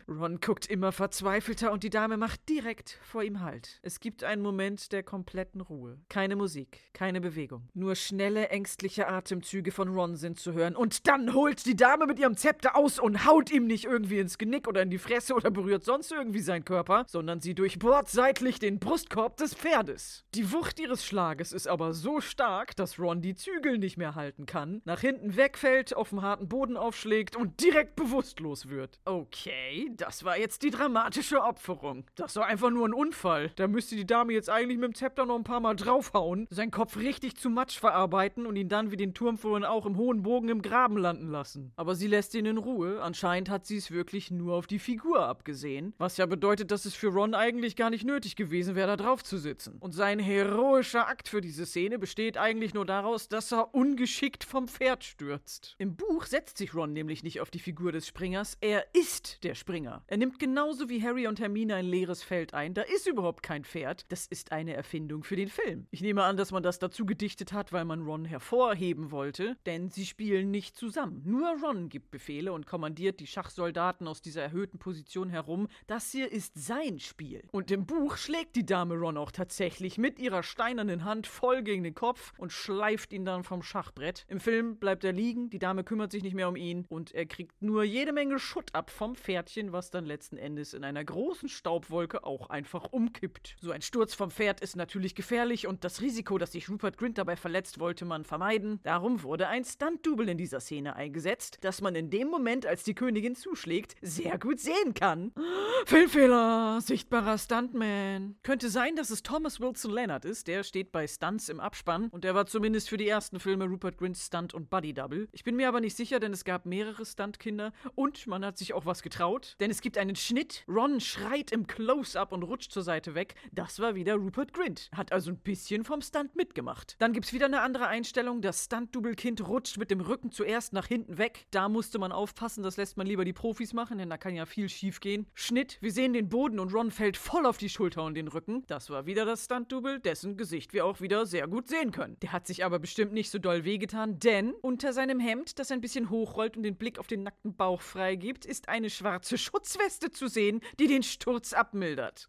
Ron 0.08 0.40
guckt 0.40 0.66
immer 0.66 0.92
verzweifelter 0.92 1.72
und 1.72 1.82
die 1.82 1.90
Dame 1.90 2.16
macht 2.16 2.48
direkt 2.48 2.98
vor 3.02 3.22
ihm 3.22 3.40
Halt. 3.40 3.78
Es 3.82 4.00
gibt 4.00 4.24
einen 4.24 4.40
Moment 4.40 4.92
der 4.92 5.02
kompletten 5.02 5.60
Ruhe. 5.60 5.98
Keine 6.08 6.36
Musik, 6.36 6.80
keine 6.94 7.20
Bewegung. 7.20 7.68
Nur 7.74 7.96
schnelle, 7.96 8.48
ängstliche 8.48 9.08
Atemzüge 9.08 9.72
von 9.72 9.88
Ron 9.88 10.16
sind 10.16 10.40
zu 10.40 10.54
hören. 10.54 10.74
Und 10.74 11.06
dann 11.06 11.34
holt 11.34 11.66
die 11.66 11.76
Dame 11.76 12.06
mit 12.06 12.18
ihrem 12.18 12.36
Zepter 12.36 12.76
aus 12.76 12.98
und 12.98 13.26
haut 13.26 13.50
ihm 13.50 13.66
nicht 13.66 13.84
irgendwie 13.84 14.20
ins 14.20 14.38
Genick 14.38 14.68
oder 14.68 14.80
in 14.82 14.90
die 14.90 14.98
Fresse 14.98 15.34
oder 15.34 15.50
berührt 15.50 15.84
sonst 15.84 16.12
irgendwie 16.12 16.40
seinen 16.40 16.64
Körper, 16.64 17.04
sondern 17.08 17.40
sie 17.40 17.54
durchbohrt 17.54 18.08
seitlich 18.08 18.58
den 18.58 18.78
Brustkorb 18.78 19.36
des 19.36 19.54
Pferdes. 19.54 20.24
Die 20.34 20.50
Wucht 20.52 20.80
ihres 20.80 21.04
Schlages 21.04 21.52
ist 21.52 21.68
aber 21.68 21.92
so 21.92 22.22
stark, 22.22 22.74
dass 22.76 22.98
Ron 22.98 23.20
die 23.20 23.34
Zügel 23.66 23.78
nicht 23.78 23.96
mehr 23.96 24.14
halten 24.14 24.46
kann, 24.46 24.80
nach 24.84 25.00
hinten 25.00 25.36
wegfällt, 25.36 25.94
auf 25.96 26.10
dem 26.10 26.22
harten 26.22 26.48
Boden 26.48 26.76
aufschlägt 26.76 27.34
und 27.34 27.60
direkt 27.60 27.96
bewusstlos 27.96 28.68
wird. 28.68 29.00
Okay, 29.04 29.90
das 29.96 30.24
war 30.24 30.38
jetzt 30.38 30.62
die 30.62 30.70
dramatische 30.70 31.42
Opferung. 31.42 32.04
Das 32.14 32.36
war 32.36 32.46
einfach 32.46 32.70
nur 32.70 32.86
ein 32.86 32.94
Unfall. 32.94 33.50
Da 33.56 33.66
müsste 33.66 33.96
die 33.96 34.06
Dame 34.06 34.34
jetzt 34.34 34.48
eigentlich 34.48 34.78
mit 34.78 34.92
dem 34.92 34.94
Zepter 34.94 35.26
noch 35.26 35.34
ein 35.34 35.42
paar 35.42 35.58
Mal 35.58 35.74
draufhauen, 35.74 36.46
seinen 36.50 36.70
Kopf 36.70 36.96
richtig 36.96 37.36
zu 37.36 37.50
Matsch 37.50 37.78
verarbeiten 37.78 38.46
und 38.46 38.54
ihn 38.54 38.68
dann 38.68 38.92
wie 38.92 38.96
den 38.96 39.14
Turm 39.14 39.36
vorhin 39.36 39.64
auch 39.64 39.84
im 39.84 39.96
hohen 39.96 40.22
Bogen 40.22 40.48
im 40.48 40.62
Graben 40.62 40.96
landen 40.96 41.28
lassen. 41.28 41.72
Aber 41.74 41.96
sie 41.96 42.06
lässt 42.06 42.34
ihn 42.34 42.46
in 42.46 42.58
Ruhe. 42.58 43.02
Anscheinend 43.02 43.50
hat 43.50 43.66
sie 43.66 43.78
es 43.78 43.90
wirklich 43.90 44.30
nur 44.30 44.54
auf 44.54 44.68
die 44.68 44.78
Figur 44.78 45.26
abgesehen. 45.26 45.92
Was 45.98 46.18
ja 46.18 46.26
bedeutet, 46.26 46.70
dass 46.70 46.84
es 46.84 46.94
für 46.94 47.08
Ron 47.08 47.34
eigentlich 47.34 47.74
gar 47.74 47.90
nicht 47.90 48.04
nötig 48.04 48.36
gewesen 48.36 48.76
wäre, 48.76 48.86
da 48.86 48.96
drauf 48.96 49.24
zu 49.24 49.38
sitzen. 49.38 49.78
Und 49.80 49.92
sein 49.92 50.20
heroischer 50.20 51.08
Akt 51.08 51.28
für 51.28 51.40
diese 51.40 51.66
Szene 51.66 51.98
besteht 51.98 52.38
eigentlich 52.38 52.72
nur 52.72 52.86
daraus, 52.86 53.28
dass 53.28 53.50
er 53.52 53.55
ungeschickt 53.60 54.44
vom 54.44 54.68
Pferd 54.68 55.04
stürzt. 55.04 55.74
Im 55.78 55.96
Buch 55.96 56.26
setzt 56.26 56.58
sich 56.58 56.74
Ron 56.74 56.92
nämlich 56.92 57.22
nicht 57.22 57.40
auf 57.40 57.50
die 57.50 57.58
Figur 57.58 57.92
des 57.92 58.06
Springers, 58.06 58.56
er 58.60 58.86
ist 58.94 59.42
der 59.44 59.54
Springer. 59.54 60.04
Er 60.06 60.16
nimmt 60.16 60.38
genauso 60.38 60.88
wie 60.88 61.02
Harry 61.02 61.26
und 61.26 61.40
Hermine 61.40 61.74
ein 61.76 61.86
leeres 61.86 62.22
Feld 62.22 62.54
ein. 62.54 62.74
Da 62.74 62.82
ist 62.82 63.06
überhaupt 63.06 63.42
kein 63.42 63.64
Pferd. 63.64 64.10
Das 64.10 64.26
ist 64.26 64.52
eine 64.52 64.74
Erfindung 64.74 65.24
für 65.24 65.36
den 65.36 65.48
Film. 65.48 65.86
Ich 65.90 66.00
nehme 66.00 66.24
an, 66.24 66.36
dass 66.36 66.52
man 66.52 66.62
das 66.62 66.78
dazu 66.78 67.06
gedichtet 67.06 67.52
hat, 67.52 67.72
weil 67.72 67.84
man 67.84 68.02
Ron 68.02 68.24
hervorheben 68.24 69.10
wollte, 69.10 69.56
denn 69.66 69.90
sie 69.90 70.06
spielen 70.06 70.50
nicht 70.50 70.76
zusammen. 70.76 71.22
Nur 71.24 71.56
Ron 71.62 71.88
gibt 71.88 72.10
Befehle 72.10 72.52
und 72.52 72.66
kommandiert 72.66 73.20
die 73.20 73.26
Schachsoldaten 73.26 74.08
aus 74.08 74.22
dieser 74.22 74.42
erhöhten 74.42 74.78
Position 74.78 75.30
herum. 75.30 75.68
Das 75.86 76.10
hier 76.10 76.30
ist 76.30 76.52
sein 76.54 76.98
Spiel. 76.98 77.42
Und 77.52 77.70
im 77.70 77.86
Buch 77.86 78.16
schlägt 78.16 78.56
die 78.56 78.66
Dame 78.66 78.94
Ron 78.94 79.16
auch 79.16 79.30
tatsächlich 79.30 79.98
mit 79.98 80.18
ihrer 80.18 80.42
steinernen 80.42 81.04
Hand 81.04 81.26
voll 81.26 81.62
gegen 81.62 81.82
den 81.82 81.94
Kopf 81.94 82.32
und 82.38 82.52
schleift 82.52 83.12
ihn 83.12 83.24
dann 83.24 83.44
vom 83.46 83.62
Schachbrett. 83.62 84.26
Im 84.28 84.40
Film 84.40 84.76
bleibt 84.76 85.04
er 85.04 85.12
liegen, 85.12 85.48
die 85.50 85.58
Dame 85.58 85.84
kümmert 85.84 86.12
sich 86.12 86.22
nicht 86.22 86.34
mehr 86.34 86.48
um 86.48 86.56
ihn 86.56 86.84
und 86.88 87.12
er 87.12 87.26
kriegt 87.26 87.62
nur 87.62 87.84
jede 87.84 88.12
Menge 88.12 88.38
Schutt 88.38 88.74
ab 88.74 88.90
vom 88.90 89.14
Pferdchen, 89.14 89.72
was 89.72 89.90
dann 89.90 90.04
letzten 90.04 90.36
Endes 90.36 90.74
in 90.74 90.84
einer 90.84 91.04
großen 91.04 91.48
Staubwolke 91.48 92.24
auch 92.24 92.50
einfach 92.50 92.92
umkippt. 92.92 93.56
So 93.60 93.70
ein 93.70 93.82
Sturz 93.82 94.14
vom 94.14 94.30
Pferd 94.30 94.60
ist 94.60 94.76
natürlich 94.76 95.14
gefährlich 95.14 95.66
und 95.66 95.84
das 95.84 96.00
Risiko, 96.00 96.38
dass 96.38 96.52
sich 96.52 96.68
Rupert 96.68 96.98
Grint 96.98 97.18
dabei 97.18 97.36
verletzt, 97.36 97.78
wollte 97.78 98.04
man 98.04 98.24
vermeiden. 98.24 98.80
Darum 98.82 99.22
wurde 99.22 99.48
ein 99.48 99.64
Stunt-Double 99.64 100.28
in 100.28 100.38
dieser 100.38 100.60
Szene 100.60 100.96
eingesetzt, 100.96 101.58
das 101.62 101.80
man 101.80 101.94
in 101.94 102.10
dem 102.10 102.28
Moment, 102.28 102.66
als 102.66 102.84
die 102.84 102.94
Königin 102.94 103.36
zuschlägt, 103.36 103.94
sehr 104.02 104.38
gut 104.38 104.58
sehen 104.60 104.94
kann. 104.94 105.32
Filmfehler, 105.86 106.80
sichtbarer 106.80 107.38
Stuntman. 107.38 108.36
Könnte 108.42 108.70
sein, 108.70 108.96
dass 108.96 109.10
es 109.10 109.22
Thomas 109.22 109.60
Wilson 109.60 109.92
Leonard 109.92 110.24
ist, 110.24 110.48
der 110.48 110.64
steht 110.64 110.92
bei 110.92 111.06
Stunts 111.06 111.48
im 111.48 111.60
Abspann 111.60 112.08
und 112.08 112.24
der 112.24 112.34
war 112.34 112.46
zumindest 112.46 112.88
für 112.88 112.96
die 112.96 113.08
ersten 113.08 113.35
Filme 113.40 113.66
Rupert 113.66 113.98
Grints 113.98 114.26
Stunt- 114.26 114.54
und 114.54 114.70
Buddy-Double. 114.70 115.28
Ich 115.32 115.44
bin 115.44 115.56
mir 115.56 115.68
aber 115.68 115.80
nicht 115.80 115.96
sicher, 115.96 116.20
denn 116.20 116.32
es 116.32 116.44
gab 116.44 116.66
mehrere 116.66 117.04
Stuntkinder 117.04 117.72
und 117.94 118.26
man 118.26 118.44
hat 118.44 118.58
sich 118.58 118.74
auch 118.74 118.86
was 118.86 119.02
getraut, 119.02 119.56
denn 119.60 119.70
es 119.70 119.80
gibt 119.80 119.98
einen 119.98 120.16
Schnitt. 120.16 120.64
Ron 120.68 121.00
schreit 121.00 121.52
im 121.52 121.66
Close-Up 121.66 122.32
und 122.32 122.42
rutscht 122.42 122.72
zur 122.72 122.82
Seite 122.82 123.14
weg. 123.14 123.34
Das 123.52 123.78
war 123.80 123.94
wieder 123.94 124.14
Rupert 124.14 124.52
Grint. 124.52 124.90
Hat 124.94 125.12
also 125.12 125.30
ein 125.30 125.38
bisschen 125.38 125.84
vom 125.84 126.00
Stunt 126.00 126.36
mitgemacht. 126.36 126.96
Dann 126.98 127.12
gibt's 127.12 127.32
wieder 127.32 127.46
eine 127.46 127.60
andere 127.60 127.86
Einstellung. 127.88 128.42
Das 128.42 128.64
Stunt-Double-Kind 128.64 129.46
rutscht 129.46 129.78
mit 129.78 129.90
dem 129.90 130.00
Rücken 130.00 130.30
zuerst 130.30 130.72
nach 130.72 130.86
hinten 130.86 131.18
weg. 131.18 131.46
Da 131.50 131.68
musste 131.68 131.98
man 131.98 132.12
aufpassen, 132.12 132.62
das 132.62 132.76
lässt 132.76 132.96
man 132.96 133.06
lieber 133.06 133.24
die 133.24 133.32
Profis 133.32 133.72
machen, 133.72 133.98
denn 133.98 134.10
da 134.10 134.18
kann 134.18 134.34
ja 134.34 134.46
viel 134.46 134.68
schief 134.68 135.00
gehen. 135.00 135.26
Schnitt, 135.34 135.78
wir 135.80 135.92
sehen 135.92 136.12
den 136.12 136.28
Boden 136.28 136.58
und 136.58 136.72
Ron 136.72 136.90
fällt 136.90 137.16
voll 137.16 137.46
auf 137.46 137.58
die 137.58 137.68
Schulter 137.68 138.04
und 138.04 138.14
den 138.14 138.28
Rücken. 138.28 138.64
Das 138.66 138.90
war 138.90 139.06
wieder 139.06 139.24
das 139.24 139.44
Stunt-Double, 139.44 140.00
dessen 140.00 140.36
Gesicht 140.36 140.72
wir 140.72 140.84
auch 140.84 141.00
wieder 141.00 141.26
sehr 141.26 141.46
gut 141.48 141.68
sehen 141.68 141.92
können. 141.92 142.16
Der 142.20 142.32
hat 142.32 142.46
sich 142.46 142.64
aber 142.64 142.78
bestimmt 142.78 143.12
nicht 143.12 143.25
so 143.30 143.38
doll 143.38 143.64
wehgetan, 143.64 144.18
denn 144.18 144.52
unter 144.52 144.92
seinem 144.92 145.20
Hemd, 145.20 145.58
das 145.58 145.70
ein 145.70 145.80
bisschen 145.80 146.10
hochrollt 146.10 146.56
und 146.56 146.62
den 146.62 146.76
Blick 146.76 146.98
auf 146.98 147.06
den 147.06 147.22
nackten 147.22 147.54
Bauch 147.54 147.80
freigibt, 147.80 148.44
ist 148.44 148.68
eine 148.68 148.90
schwarze 148.90 149.38
Schutzweste 149.38 150.10
zu 150.10 150.28
sehen, 150.28 150.60
die 150.78 150.86
den 150.86 151.02
Sturz 151.02 151.52
abmildert. 151.52 152.28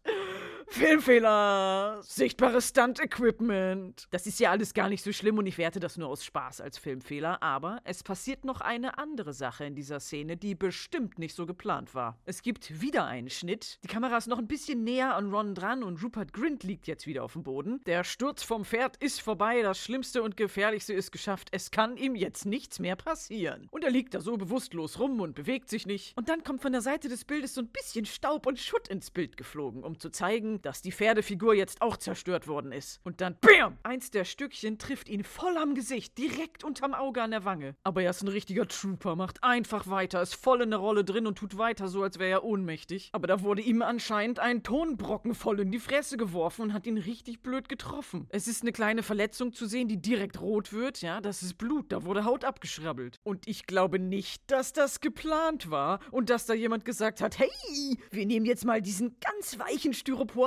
Filmfehler, 0.70 2.00
sichtbares 2.02 2.68
Stunt-Equipment. 2.68 4.06
Das 4.10 4.26
ist 4.26 4.38
ja 4.38 4.50
alles 4.50 4.74
gar 4.74 4.88
nicht 4.88 5.02
so 5.02 5.12
schlimm 5.12 5.38
und 5.38 5.46
ich 5.46 5.58
werte 5.58 5.80
das 5.80 5.96
nur 5.96 6.08
aus 6.08 6.24
Spaß 6.24 6.60
als 6.60 6.78
Filmfehler, 6.78 7.42
aber 7.42 7.80
es 7.84 8.02
passiert 8.02 8.44
noch 8.44 8.60
eine 8.60 8.98
andere 8.98 9.32
Sache 9.32 9.64
in 9.64 9.74
dieser 9.74 9.98
Szene, 9.98 10.36
die 10.36 10.54
bestimmt 10.54 11.18
nicht 11.18 11.34
so 11.34 11.46
geplant 11.46 11.94
war. 11.94 12.18
Es 12.26 12.42
gibt 12.42 12.80
wieder 12.82 13.06
einen 13.06 13.30
Schnitt, 13.30 13.78
die 13.82 13.88
Kamera 13.88 14.18
ist 14.18 14.28
noch 14.28 14.38
ein 14.38 14.46
bisschen 14.46 14.84
näher 14.84 15.14
an 15.14 15.32
Ron 15.32 15.54
dran 15.54 15.82
und 15.82 16.02
Rupert 16.02 16.32
Grint 16.32 16.62
liegt 16.62 16.86
jetzt 16.86 17.06
wieder 17.06 17.24
auf 17.24 17.32
dem 17.32 17.42
Boden. 17.42 17.80
Der 17.86 18.04
Sturz 18.04 18.42
vom 18.42 18.64
Pferd 18.64 18.96
ist 18.98 19.20
vorbei, 19.20 19.62
das 19.62 19.78
Schlimmste 19.78 20.22
und 20.22 20.36
Gefährlichste 20.36 20.92
ist 20.92 21.12
geschafft, 21.12 21.48
es 21.50 21.70
kann 21.70 21.96
ihm 21.96 22.14
jetzt 22.14 22.44
nichts 22.44 22.78
mehr 22.78 22.94
passieren. 22.94 23.68
Und 23.70 23.84
er 23.84 23.90
liegt 23.90 24.14
da 24.14 24.20
so 24.20 24.36
bewusstlos 24.36 24.98
rum 24.98 25.20
und 25.20 25.34
bewegt 25.34 25.70
sich 25.70 25.86
nicht. 25.86 26.16
Und 26.16 26.28
dann 26.28 26.44
kommt 26.44 26.62
von 26.62 26.72
der 26.72 26.82
Seite 26.82 27.08
des 27.08 27.24
Bildes 27.24 27.54
so 27.54 27.62
ein 27.62 27.68
bisschen 27.68 28.04
Staub 28.04 28.46
und 28.46 28.58
Schutt 28.58 28.88
ins 28.88 29.10
Bild 29.10 29.36
geflogen, 29.36 29.82
um 29.82 29.98
zu 29.98 30.10
zeigen, 30.10 30.57
dass 30.64 30.82
die 30.82 30.92
Pferdefigur 30.92 31.54
jetzt 31.54 31.82
auch 31.82 31.96
zerstört 31.96 32.48
worden 32.48 32.72
ist. 32.72 33.00
Und 33.04 33.20
dann 33.20 33.36
BAM! 33.40 33.78
Eins 33.82 34.10
der 34.10 34.24
Stückchen 34.24 34.78
trifft 34.78 35.08
ihn 35.08 35.24
voll 35.24 35.56
am 35.56 35.74
Gesicht, 35.74 36.18
direkt 36.18 36.64
unterm 36.64 36.94
Auge 36.94 37.22
an 37.22 37.30
der 37.30 37.44
Wange. 37.44 37.74
Aber 37.84 38.02
er 38.02 38.10
ist 38.10 38.22
ein 38.22 38.28
richtiger 38.28 38.66
Trooper, 38.66 39.16
macht 39.16 39.42
einfach 39.44 39.88
weiter, 39.88 40.22
ist 40.22 40.34
voll 40.34 40.62
in 40.62 40.70
der 40.70 40.78
Rolle 40.78 41.04
drin 41.04 41.26
und 41.26 41.38
tut 41.38 41.58
weiter 41.58 41.88
so, 41.88 42.02
als 42.02 42.18
wäre 42.18 42.30
er 42.30 42.44
ohnmächtig. 42.44 43.10
Aber 43.12 43.26
da 43.26 43.42
wurde 43.42 43.62
ihm 43.62 43.82
anscheinend 43.82 44.38
ein 44.38 44.62
Tonbrocken 44.62 45.34
voll 45.34 45.60
in 45.60 45.70
die 45.70 45.78
Fresse 45.78 46.16
geworfen 46.16 46.62
und 46.62 46.72
hat 46.72 46.86
ihn 46.86 46.98
richtig 46.98 47.42
blöd 47.42 47.68
getroffen. 47.68 48.26
Es 48.30 48.48
ist 48.48 48.62
eine 48.62 48.72
kleine 48.72 49.02
Verletzung 49.02 49.52
zu 49.52 49.66
sehen, 49.66 49.88
die 49.88 50.00
direkt 50.00 50.40
rot 50.40 50.72
wird, 50.72 51.02
ja, 51.02 51.20
das 51.20 51.42
ist 51.42 51.58
Blut, 51.58 51.92
da 51.92 52.04
wurde 52.04 52.24
Haut 52.24 52.44
abgeschrabbelt. 52.44 53.18
Und 53.22 53.46
ich 53.46 53.66
glaube 53.66 53.98
nicht, 53.98 54.50
dass 54.50 54.72
das 54.72 55.00
geplant 55.00 55.70
war 55.70 56.00
und 56.10 56.30
dass 56.30 56.46
da 56.46 56.54
jemand 56.54 56.84
gesagt 56.84 57.20
hat, 57.20 57.38
hey, 57.38 57.98
wir 58.10 58.26
nehmen 58.26 58.46
jetzt 58.46 58.64
mal 58.64 58.82
diesen 58.82 59.16
ganz 59.20 59.58
weichen 59.58 59.92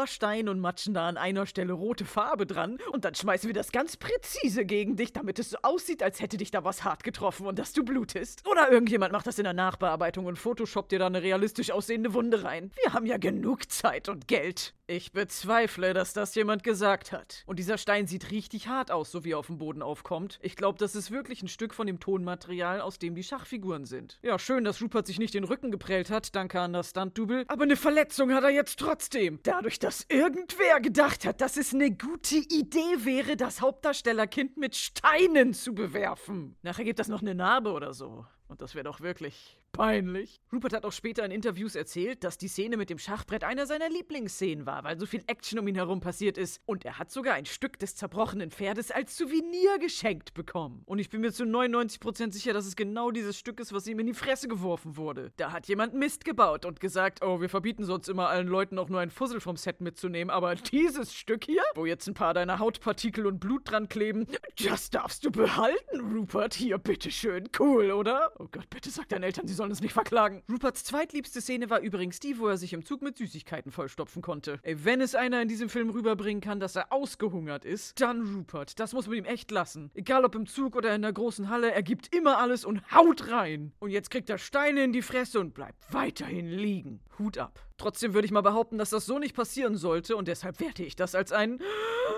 Styroporstein 0.08 0.50
und 0.50 0.60
matschen 0.60 0.94
da 0.94 1.08
an 1.08 1.18
einer 1.18 1.46
Stelle 1.46 1.74
rote 1.74 2.06
Farbe 2.06 2.46
dran 2.46 2.78
und 2.92 3.06
dann 3.06 3.16
schmeißen 3.16 3.48
wir 3.48 3.54
das 3.54 3.72
ganz 3.72 3.98
präzise 3.98 4.66
gegen 4.66 4.96
dich, 4.96 5.14
damit 5.14 5.40
es 5.40 5.52
so 5.52 5.58
aussieht, 5.62 6.04
als 6.04 6.22
hätte 6.22 6.38
dich 6.38 6.52
da 6.52 6.64
was 6.64 6.84
hart 6.84 7.04
getroffen 7.04 7.46
und 7.46 7.60
dass 7.60 7.74
du 7.74 7.84
blutest. 7.84 8.48
Oder 8.48 8.72
irgendjemand 8.72 9.12
macht 9.12 9.28
das 9.28 9.38
in 9.38 9.44
der 9.44 9.54
Nachbearbeitung 9.54 10.26
und 10.26 10.38
photoshoppt 10.38 10.92
dir 10.92 11.00
da 11.00 11.08
eine 11.08 11.22
realistisch 11.22 11.72
aussehende 11.72 12.14
Wunde 12.14 12.44
rein. 12.44 12.72
Wir 12.84 12.94
haben 12.94 13.06
ja 13.06 13.18
genug 13.18 13.72
Zeit 13.72 14.10
und 14.10 14.28
Geld. 14.28 14.74
Ich 14.92 15.14
bezweifle, 15.14 15.94
dass 15.94 16.12
das 16.12 16.36
jemand 16.36 16.64
gesagt 16.64 17.14
hat. 17.14 17.46
Und 17.46 17.60
dieser 17.60 17.78
Stein 17.78 18.08
sieht 18.08 18.30
richtig 18.30 18.68
hart 18.68 18.92
aus, 18.92 19.10
so 19.10 19.24
wie 19.24 19.32
er 19.32 19.40
auf 19.40 19.48
dem 19.48 19.58
Boden 19.58 19.82
aufkommt. 19.82 20.38
Ich 20.42 20.58
glaube, 20.58 20.78
das 20.80 20.96
ist 20.96 21.12
wirklich 21.12 21.42
ein 21.42 21.48
Stück 21.48 21.74
von 21.74 21.88
dem 21.88 22.02
Tonmaterial, 22.02 22.82
aus 22.82 23.00
dem 23.00 23.16
die 23.16 23.24
Schachfiguren 23.24 23.86
sind. 23.86 24.20
Ja, 24.22 24.38
schön, 24.38 24.66
dass 24.66 24.82
Rupert 24.82 25.08
sich 25.08 25.18
nicht 25.18 25.34
den 25.34 25.46
Rücken 25.46 25.72
geprellt 25.72 26.10
hat, 26.10 26.36
danke 26.36 26.60
an 26.60 26.74
das 26.74 26.90
Stunt-Double. 26.90 27.46
Aber 27.48 27.64
eine 27.64 27.78
Verletzung 27.78 28.34
hat 28.34 28.44
er 28.44 28.50
jetzt 28.50 28.80
trotzdem. 28.80 29.40
Dadurch, 29.44 29.80
dass 29.80 30.06
irgendwer 30.10 30.82
gedacht 30.82 31.24
hat, 31.24 31.40
dass 31.40 31.56
es 31.56 31.74
eine 31.74 31.92
gute 31.92 32.36
Idee 32.36 33.06
wäre, 33.06 33.38
das 33.38 33.62
Hauptdarstellerkind 33.62 34.58
mit 34.58 34.76
Steinen 34.76 35.54
zu 35.54 35.74
bewerfen. 35.74 36.58
Nachher 36.64 36.84
gibt 36.84 37.00
das 37.00 37.08
noch 37.08 37.22
eine 37.22 37.34
Narbe 37.34 37.72
oder 37.72 37.94
so. 37.94 38.26
Und 38.52 38.62
das 38.62 38.76
wäre 38.76 38.84
doch 38.84 39.00
wirklich 39.00 39.58
peinlich. 39.72 40.42
Rupert 40.52 40.74
hat 40.74 40.84
auch 40.84 40.92
später 40.92 41.24
in 41.24 41.32
Interviews 41.32 41.76
erzählt, 41.76 42.26
dass 42.26 42.38
die 42.38 42.50
Szene 42.50 42.76
mit 42.76 42.90
dem 42.90 42.98
Schachbrett 42.98 43.46
einer 43.46 43.66
seiner 43.66 43.88
Lieblingsszenen 43.88 44.66
war, 44.66 44.84
weil 44.84 45.00
so 45.00 45.06
viel 45.06 45.24
Action 45.28 45.58
um 45.58 45.70
ihn 45.70 45.76
herum 45.76 46.02
passiert 46.02 46.38
ist. 46.38 46.60
Und 46.66 46.84
er 46.84 47.00
hat 47.00 47.12
sogar 47.12 47.36
ein 47.36 47.46
Stück 47.46 47.80
des 47.80 47.96
zerbrochenen 47.96 48.52
Pferdes 48.52 48.92
als 48.92 49.16
Souvenir 49.16 49.80
geschenkt 49.80 50.34
bekommen. 50.34 50.84
Und 50.86 51.00
ich 51.00 51.10
bin 51.10 51.22
mir 51.22 51.32
zu 51.32 51.46
99% 51.46 52.34
sicher, 52.34 52.52
dass 52.52 52.66
es 52.66 52.76
genau 52.76 53.12
dieses 53.12 53.40
Stück 53.40 53.62
ist, 53.62 53.72
was 53.72 53.88
ihm 53.88 54.00
in 54.00 54.08
die 54.08 54.14
Fresse 54.14 54.50
geworfen 54.50 54.98
wurde. 54.98 55.32
Da 55.38 55.54
hat 55.54 55.70
jemand 55.70 55.94
Mist 55.94 56.26
gebaut 56.26 56.66
und 56.66 56.82
gesagt, 56.82 57.24
oh, 57.24 57.40
wir 57.40 57.48
verbieten 57.48 57.86
sonst 57.86 58.10
immer 58.10 58.28
allen 58.28 58.48
Leuten 58.48 58.78
auch 58.80 58.90
nur 58.90 59.00
ein 59.00 59.12
Fussel 59.12 59.40
vom 59.40 59.56
Set 59.56 59.80
mitzunehmen, 59.80 60.30
aber 60.30 60.56
dieses 60.56 61.14
Stück 61.14 61.46
hier, 61.46 61.64
wo 61.76 61.86
jetzt 61.86 62.06
ein 62.10 62.16
paar 62.16 62.34
deiner 62.34 62.60
Hautpartikel 62.60 63.26
und 63.26 63.40
Blut 63.40 63.72
dran 63.72 63.88
kleben, 63.88 64.28
das 64.62 64.90
darfst 64.90 65.24
du 65.24 65.32
behalten, 65.32 66.02
Rupert. 66.02 66.54
Hier, 66.54 66.78
bitteschön. 66.78 67.48
Cool, 67.58 67.92
oder? 67.92 68.34
Oh 68.42 68.48
Gott, 68.52 68.72
bitte 68.72 68.90
sag 68.90 69.08
deinen 69.08 69.22
Eltern, 69.22 69.48
sie 69.48 69.54
sollen 69.54 69.70
uns 69.70 69.82
nicht 69.82 69.94
verklagen. 69.94 70.42
Ruperts 70.52 70.84
zweitliebste 70.84 71.42
Szene 71.42 71.70
war 71.70 71.80
übrigens 71.80 72.20
die, 72.20 72.40
wo 72.40 72.48
er 72.48 72.58
sich 72.58 72.74
im 72.74 72.84
Zug 72.84 73.04
mit 73.04 73.16
Süßigkeiten 73.16 73.72
vollstopfen 73.72 74.24
konnte. 74.24 74.60
Ey, 74.64 74.84
wenn 74.84 75.00
es 75.00 75.14
einer 75.14 75.44
in 75.44 75.48
diesem 75.48 75.70
Film 75.70 75.92
rüberbringen 75.92 76.42
kann, 76.42 76.60
dass 76.60 76.76
er 76.76 76.92
ausgehungert 76.92 77.66
ist, 77.66 78.02
dann 78.02 78.22
Rupert. 78.22 78.80
Das 78.80 78.94
muss 78.94 79.06
man 79.06 79.18
ihm 79.18 79.26
echt 79.26 79.52
lassen. 79.52 79.92
Egal 79.94 80.26
ob 80.26 80.34
im 80.34 80.48
Zug 80.48 80.76
oder 80.76 80.96
in 80.96 81.04
der 81.04 81.14
großen 81.14 81.50
Halle, 81.50 81.72
er 81.72 81.84
gibt 81.84 82.16
immer 82.16 82.40
alles 82.40 82.66
und 82.66 82.82
haut 82.92 83.30
rein. 83.30 83.74
Und 83.78 83.92
jetzt 83.92 84.10
kriegt 84.10 84.28
er 84.32 84.40
Steine 84.40 84.86
in 84.86 84.92
die 84.92 85.04
Fresse 85.04 85.40
und 85.40 85.54
bleibt 85.54 85.94
weiterhin 85.94 86.48
liegen. 86.48 87.00
Hut 87.20 87.38
ab. 87.38 87.60
Trotzdem 87.82 88.14
würde 88.14 88.28
ich 88.28 88.32
mal 88.32 88.42
behaupten, 88.42 88.78
dass 88.78 88.92
das 88.92 89.08
so 89.08 89.18
nicht 89.18 89.36
passieren 89.36 89.76
sollte 89.76 90.16
und 90.16 90.28
deshalb 90.28 90.60
werte 90.60 90.84
ich 90.84 90.96
das 90.96 91.16
als 91.16 91.32
einen 91.32 91.60